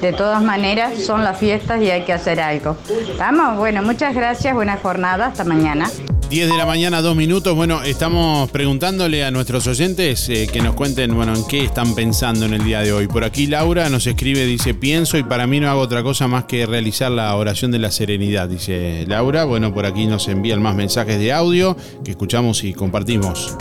De 0.00 0.12
todas 0.12 0.42
maneras, 0.42 0.98
son 0.98 1.24
las 1.24 1.38
fiestas 1.38 1.80
y 1.80 1.90
hay 1.90 2.02
que 2.02 2.12
hacer 2.12 2.38
algo. 2.38 2.76
¿Estamos? 3.08 3.56
Bueno, 3.56 3.80
muchas 3.80 4.14
gracias, 4.14 4.52
buena 4.52 4.76
jornada, 4.76 5.28
hasta 5.28 5.42
mañana. 5.44 5.88
10 6.28 6.48
de 6.48 6.56
la 6.56 6.66
mañana, 6.66 7.02
dos 7.02 7.14
minutos. 7.14 7.54
Bueno, 7.54 7.82
estamos 7.84 8.50
preguntándole 8.50 9.24
a 9.24 9.30
nuestros 9.30 9.66
oyentes 9.68 10.28
eh, 10.28 10.48
que 10.52 10.60
nos 10.60 10.74
cuenten, 10.74 11.14
bueno, 11.14 11.34
en 11.34 11.46
qué 11.46 11.64
están 11.64 11.94
pensando 11.94 12.46
en 12.46 12.54
el 12.54 12.64
día 12.64 12.80
de 12.80 12.92
hoy. 12.92 13.06
Por 13.06 13.22
aquí 13.22 13.46
Laura 13.46 13.88
nos 13.88 14.06
escribe, 14.08 14.44
dice, 14.44 14.74
pienso 14.74 15.18
y 15.18 15.22
para 15.22 15.46
mí 15.46 15.60
no 15.60 15.70
hago 15.70 15.80
otra 15.80 16.02
cosa 16.02 16.26
más 16.26 16.44
que 16.44 16.66
realizar 16.66 17.12
la 17.12 17.34
oración 17.36 17.70
de 17.70 17.78
la 17.78 17.92
serenidad, 17.92 18.48
dice 18.48 19.04
Laura. 19.06 19.44
Bueno, 19.44 19.72
por 19.72 19.86
aquí 19.86 20.06
nos 20.06 20.26
envían 20.26 20.60
más 20.60 20.74
mensajes 20.74 21.18
de 21.18 21.32
audio 21.32 21.76
que 22.04 22.10
escuchamos 22.10 22.64
y 22.64 22.74
compartimos. 22.74 23.56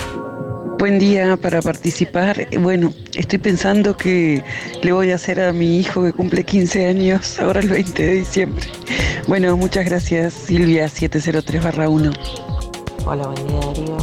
Buen 0.79 0.97
día 0.97 1.37
para 1.37 1.61
participar. 1.61 2.47
Bueno, 2.59 2.93
estoy 3.13 3.39
pensando 3.39 3.95
que 3.95 4.43
le 4.81 4.91
voy 4.91 5.11
a 5.11 5.15
hacer 5.15 5.39
a 5.39 5.53
mi 5.53 5.79
hijo 5.79 6.03
que 6.03 6.13
cumple 6.13 6.43
15 6.43 6.87
años 6.87 7.39
ahora 7.39 7.59
el 7.59 7.69
20 7.69 8.03
de 8.03 8.13
diciembre. 8.13 8.65
Bueno, 9.27 9.55
muchas 9.55 9.85
gracias 9.85 10.33
Silvia 10.33 10.87
703-1. 10.87 12.44
Hola, 13.07 13.27
buen 13.27 13.47
día 13.47 13.59
Darío. 13.59 13.97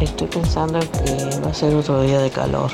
Estoy 0.00 0.26
pensando 0.26 0.80
que 0.80 1.38
va 1.38 1.50
a 1.50 1.54
ser 1.54 1.72
otro 1.72 2.02
día 2.02 2.18
de 2.18 2.30
calor. 2.30 2.68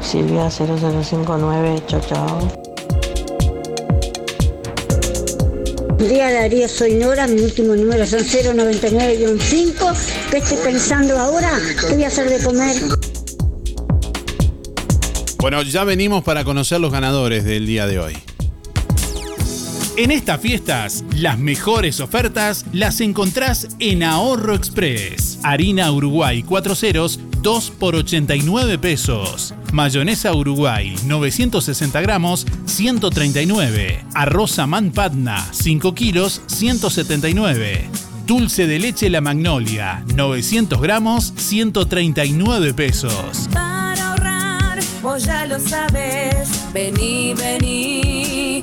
Silvia 0.00 0.48
0059, 0.48 1.82
chao 1.88 2.00
chao. 2.08 2.38
Buen 5.98 6.08
día 6.08 6.32
Darío, 6.32 6.68
soy 6.68 6.94
Nora, 6.94 7.26
mi 7.26 7.40
último 7.40 7.74
número 7.74 8.06
son 8.06 8.20
099-5. 8.20 9.96
¿Qué 10.30 10.36
estoy 10.38 10.58
pensando 10.58 11.18
ahora? 11.18 11.50
¿Qué 11.80 11.94
voy 11.94 12.04
a 12.04 12.06
hacer 12.06 12.28
de 12.28 12.44
comer? 12.44 12.76
Bueno, 15.38 15.62
ya 15.62 15.82
venimos 15.82 16.22
para 16.22 16.44
conocer 16.44 16.80
los 16.80 16.92
ganadores 16.92 17.44
del 17.44 17.66
día 17.66 17.88
de 17.88 17.98
hoy. 17.98 18.16
En 19.98 20.10
estas 20.10 20.38
fiestas, 20.42 21.04
las 21.16 21.38
mejores 21.38 22.00
ofertas 22.00 22.66
las 22.74 23.00
encontrás 23.00 23.66
en 23.78 24.02
Ahorro 24.02 24.54
Express. 24.54 25.38
Harina 25.42 25.90
Uruguay 25.90 26.42
4 26.42 26.74
ceros, 26.74 27.18
2 27.40 27.70
por 27.70 27.94
89 27.94 28.76
pesos. 28.76 29.54
Mayonesa 29.72 30.34
Uruguay 30.34 30.94
960 31.06 31.98
gramos, 32.02 32.46
139. 32.66 34.04
Arroz 34.12 34.58
Amán 34.58 34.90
Patna 34.90 35.42
5 35.52 35.94
kilos, 35.94 36.42
179. 36.46 37.88
Dulce 38.26 38.66
de 38.66 38.78
leche 38.78 39.08
La 39.08 39.22
Magnolia 39.22 40.04
900 40.14 40.78
gramos, 40.78 41.32
139 41.38 42.74
pesos. 42.74 43.48
Para 43.50 44.10
ahorrar, 44.10 44.78
vos 45.00 45.24
ya 45.24 45.46
lo 45.46 45.58
sabes. 45.58 46.50
Vení, 46.74 47.32
vení, 47.32 48.62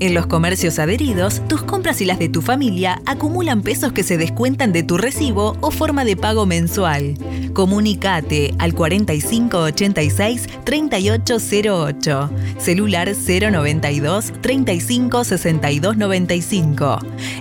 En 0.00 0.12
los 0.12 0.26
comercios 0.26 0.78
adheridos, 0.78 1.40
tus 1.48 1.62
compras 1.62 2.00
y 2.00 2.04
las 2.04 2.18
de 2.18 2.28
tu 2.28 2.42
familia 2.42 3.00
acumulan 3.06 3.62
pesos 3.62 3.92
que 3.92 4.02
se 4.02 4.18
descuentan 4.18 4.72
de 4.72 4.82
tu 4.82 4.98
recibo 4.98 5.56
o 5.60 5.70
forma 5.70 6.04
de 6.04 6.16
pago 6.16 6.46
mensual. 6.46 7.16
Comunicate 7.52 8.54
al 8.58 8.74
4586 8.74 10.48
3808, 10.64 12.30
celular 12.58 13.08
092 13.14 14.32
35 14.40 15.24
62 15.24 15.96
95. 15.96 16.98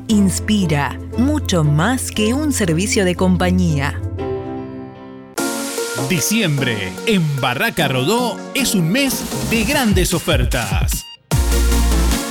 Inspira, 0.07 0.99
mucho 1.17 1.63
más 1.63 2.11
que 2.11 2.33
un 2.33 2.53
servicio 2.53 3.03
de 3.03 3.15
compañía. 3.15 3.99
Diciembre 6.09 6.91
en 7.07 7.23
Barraca 7.41 7.87
Rodó 7.87 8.37
es 8.53 8.75
un 8.75 8.89
mes 8.89 9.23
de 9.49 9.63
grandes 9.63 10.13
ofertas. 10.13 11.12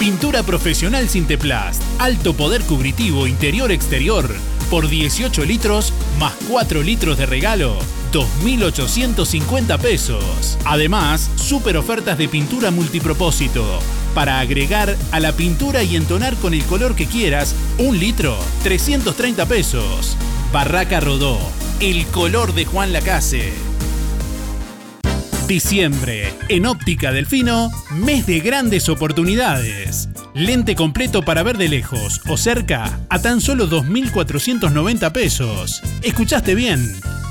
Pintura 0.02 0.42
profesional 0.42 1.08
Sinteplast, 1.08 1.80
alto 2.00 2.34
poder 2.34 2.62
cubritivo 2.62 3.28
interior-exterior, 3.28 4.34
por 4.68 4.88
18 4.88 5.44
litros 5.44 5.92
más 6.18 6.32
4 6.48 6.82
litros 6.82 7.18
de 7.18 7.26
regalo, 7.26 7.78
2.850 8.12 9.78
pesos. 9.78 10.58
Además, 10.64 11.30
super 11.36 11.76
ofertas 11.76 12.18
de 12.18 12.26
pintura 12.26 12.72
multipropósito. 12.72 13.64
Para 14.12 14.40
agregar 14.40 14.96
a 15.12 15.20
la 15.20 15.34
pintura 15.34 15.84
y 15.84 15.94
entonar 15.94 16.34
con 16.34 16.52
el 16.52 16.64
color 16.64 16.96
que 16.96 17.06
quieras, 17.06 17.54
un 17.78 18.00
litro, 18.00 18.36
330 18.64 19.46
pesos. 19.46 20.16
Barraca 20.52 20.98
Rodó, 20.98 21.38
el 21.78 22.06
color 22.06 22.54
de 22.54 22.64
Juan 22.64 22.92
Lacase. 22.92 23.52
Diciembre, 25.46 26.32
en 26.48 26.66
Óptica 26.66 27.12
Delfino, 27.12 27.70
mes 27.90 28.26
de 28.26 28.40
grandes 28.40 28.88
oportunidades. 28.88 30.08
Lente 30.34 30.74
completo 30.74 31.22
para 31.22 31.42
ver 31.42 31.58
de 31.58 31.68
lejos 31.68 32.20
o 32.28 32.36
cerca 32.36 33.00
a 33.08 33.20
tan 33.20 33.40
solo 33.40 33.68
2.490 33.68 35.12
pesos. 35.12 35.82
¿Escuchaste 36.02 36.54
bien? 36.54 36.80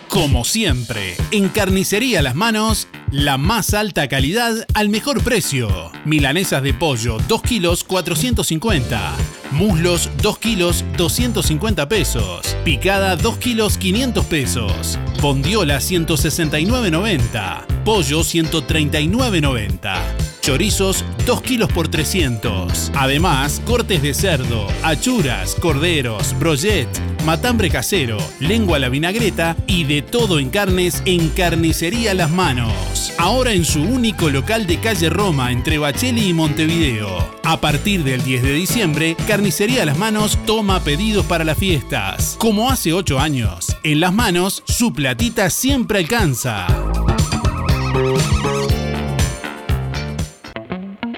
Como 0.09 0.45
siempre, 0.45 1.15
en 1.31 1.49
Carnicería 1.49 2.21
Las 2.21 2.33
Manos, 2.33 2.87
la 3.11 3.37
más 3.37 3.73
alta 3.73 4.07
calidad 4.07 4.65
al 4.73 4.89
mejor 4.89 5.21
precio. 5.21 5.91
Milanesas 6.05 6.63
de 6.63 6.73
pollo, 6.73 7.17
2 7.27 7.41
kilos 7.41 7.83
450. 7.83 9.15
Muslos, 9.51 10.09
2 10.21 10.39
kilos 10.39 10.85
250 10.97 11.89
pesos. 11.89 12.55
Picada, 12.63 13.17
2 13.17 13.37
kilos 13.37 13.77
500 13.77 14.25
pesos. 14.25 14.97
Bondiola, 15.21 15.77
169.90. 15.77 17.83
Pollo, 17.83 18.21
139.90. 18.21 19.99
Chorizos, 20.41 21.03
2 21.25 21.41
kilos 21.41 21.71
por 21.73 21.89
300. 21.89 22.93
Además, 22.95 23.61
cortes 23.65 24.01
de 24.01 24.13
cerdo, 24.13 24.67
achuras, 24.81 25.55
corderos, 25.55 26.33
brochet, 26.39 26.87
matambre 27.27 27.69
casero, 27.69 28.17
lengua 28.39 28.77
a 28.77 28.79
la 28.79 28.87
vinagreta 28.87 29.57
y 29.67 29.83
de 29.83 30.01
todo 30.01 30.39
en 30.39 30.49
carnes 30.49 31.03
en 31.03 31.27
Carnicería 31.27 32.13
Las 32.13 32.31
Manos. 32.31 33.11
Ahora 33.17 33.51
en 33.51 33.65
su 33.65 33.81
único 33.81 34.29
local 34.29 34.65
de 34.65 34.79
calle 34.79 35.09
Roma 35.09 35.51
entre 35.51 35.77
Bacheli 35.77 36.29
y 36.29 36.33
Montevideo. 36.33 37.09
A 37.43 37.59
partir 37.59 38.05
del 38.05 38.23
10 38.23 38.43
de 38.43 38.53
diciembre, 38.53 39.17
Carnicería 39.27 39.83
Las 39.83 39.97
Manos 39.97 40.39
toma 40.45 40.79
pedidos 40.85 41.25
para 41.25 41.43
las 41.43 41.57
fiestas. 41.57 42.37
Como 42.39 42.71
hace 42.71 42.93
8 42.93 43.19
años, 43.19 43.75
en 43.83 43.99
Las 43.99 44.13
Manos 44.13 44.63
su 44.65 44.93
platita 44.93 45.49
siempre 45.49 45.99
alcanza. 45.99 46.86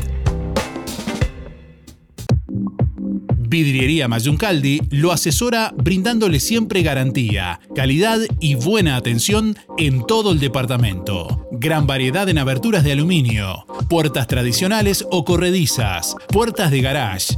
Vidriería 3.38 4.08
Mayuncaldi 4.08 4.80
lo 4.92 5.12
asesora 5.12 5.74
brindándole 5.76 6.40
siempre 6.40 6.84
garantía, 6.84 7.60
calidad 7.76 8.22
y 8.40 8.56
buena 8.56 8.96
atención 8.96 9.58
en 9.78 10.08
todo 10.08 10.32
el 10.32 10.40
departamento. 10.40 11.50
Gran 11.52 11.88
variedad 11.88 12.30
en 12.30 12.38
aberturas 12.38 12.86
de 12.86 12.94
aluminio, 12.94 13.66
puertas 13.90 14.28
tradicionales 14.28 15.06
o 15.12 15.26
corredizas, 15.26 16.16
puertas 16.30 16.72
de 16.72 16.80
garage, 16.80 17.38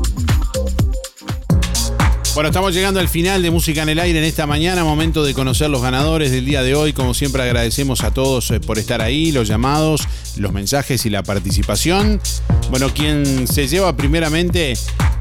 Bueno, 2.33 2.47
estamos 2.47 2.73
llegando 2.73 3.01
al 3.01 3.09
final 3.09 3.43
de 3.43 3.51
Música 3.51 3.83
en 3.83 3.89
el 3.89 3.99
Aire 3.99 4.19
en 4.19 4.23
esta 4.23 4.47
mañana, 4.47 4.85
momento 4.85 5.25
de 5.25 5.33
conocer 5.33 5.69
los 5.69 5.81
ganadores 5.81 6.31
del 6.31 6.45
día 6.45 6.63
de 6.63 6.75
hoy. 6.75 6.93
Como 6.93 7.13
siempre 7.13 7.43
agradecemos 7.43 8.05
a 8.05 8.11
todos 8.11 8.51
eh, 8.51 8.61
por 8.61 8.79
estar 8.79 9.01
ahí, 9.01 9.33
los 9.33 9.49
llamados, 9.49 10.07
los 10.37 10.53
mensajes 10.53 11.05
y 11.05 11.09
la 11.09 11.23
participación. 11.23 12.21
Bueno, 12.69 12.93
quien 12.93 13.49
se 13.49 13.67
lleva 13.67 13.97
primeramente 13.97 14.75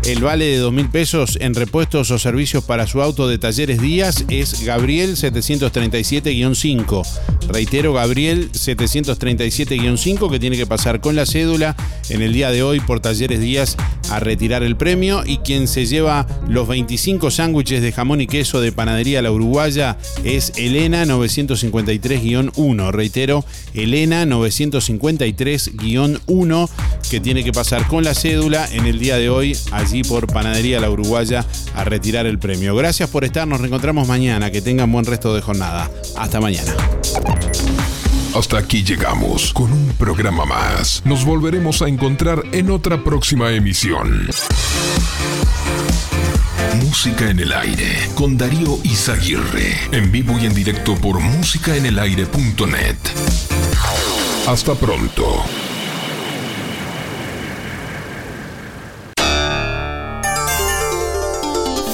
el 0.05 0.23
vale 0.23 0.47
de 0.47 0.59
dos 0.59 0.73
mil 0.73 0.89
pesos 0.89 1.37
en 1.41 1.55
repuestos 1.55 2.11
o 2.11 2.19
servicios 2.19 2.65
para 2.65 2.87
su 2.87 3.03
auto 3.03 3.29
de 3.29 3.39
Talleres 3.39 3.81
Díaz 3.81 4.25
es 4.29 4.65
Gabriel 4.65 5.17
737-5. 5.17 7.07
Reitero, 7.49 7.93
Gabriel 7.93 8.51
737-5 8.53 10.31
que 10.31 10.39
tiene 10.39 10.57
que 10.57 10.67
pasar 10.67 11.01
con 11.01 11.17
la 11.17 11.27
cédula 11.27 11.77
en 12.09 12.23
el 12.23 12.33
día 12.33 12.51
de 12.51 12.63
hoy 12.63 12.81
por 12.81 13.01
Talleres 13.01 13.41
Díaz 13.41 13.77
a 14.11 14.21
retirar 14.21 14.63
el 14.63 14.77
premio 14.77 15.23
y 15.25 15.39
quien 15.39 15.67
se 15.69 15.87
lleva 15.87 16.27
los 16.49 16.69
25 16.69 17.31
sándwiches 17.31 17.81
de 17.83 17.93
jamón 17.93 18.21
y 18.21 18.27
queso 18.27 18.61
de 18.61 18.73
Panadería 18.73 19.23
La 19.23 19.33
Uruguaya 19.33 19.97
es 20.25 20.53
Elena 20.57 21.05
953-1. 21.05 22.91
Reitero, 22.91 23.45
Elena 23.75 24.27
953-1 24.27 26.69
que 27.11 27.21
tiene 27.21 27.45
que 27.45 27.53
pasar 27.53 27.87
con 27.89 28.05
la 28.05 28.15
cédula 28.15 28.69
en 28.73 28.87
el 28.87 28.99
día 28.99 29.17
de 29.17 29.29
hoy 29.31 29.57
allí 29.91 30.05
por 30.05 30.27
Panadería 30.27 30.81
La 30.81 30.89
Uruguaya 30.89 31.45
a 31.75 31.85
retirar 31.85 32.27
el 32.27 32.39
premio. 32.39 32.77
Gracias 32.77 33.11
por 33.11 33.25
estar, 33.25 33.47
nos 33.49 33.61
reencontramos 33.61 34.07
mañana, 34.07 34.51
que 34.51 34.63
tengan 34.63 34.91
buen 34.93 35.05
resto 35.05 35.35
de 35.35 35.41
jornada. 35.41 35.91
Hasta 36.17 36.41
mañana. 36.41 36.73
Hasta 38.35 38.59
aquí 38.59 38.85
llegamos 38.85 39.53
con 39.53 39.73
un 39.73 39.93
programa 39.99 40.45
más. 40.45 41.03
Nos 41.05 41.25
volveremos 41.25 41.83
a 41.83 41.89
encontrar 41.89 42.43
en 42.53 42.71
otra 42.71 43.03
próxima 43.03 43.51
emisión. 43.51 44.29
Música 46.81 47.29
en 47.29 47.41
el 47.41 47.53
aire 47.53 48.09
con 48.15 48.39
Darío 48.39 48.79
Izaguirre. 48.85 49.77
En 49.91 50.13
vivo 50.13 50.39
y 50.41 50.47
en 50.47 50.55
directo 50.55 50.95
por 50.95 51.19
músicaenelaire.net. 51.19 52.97
Hasta 54.47 54.75
pronto. 54.75 55.45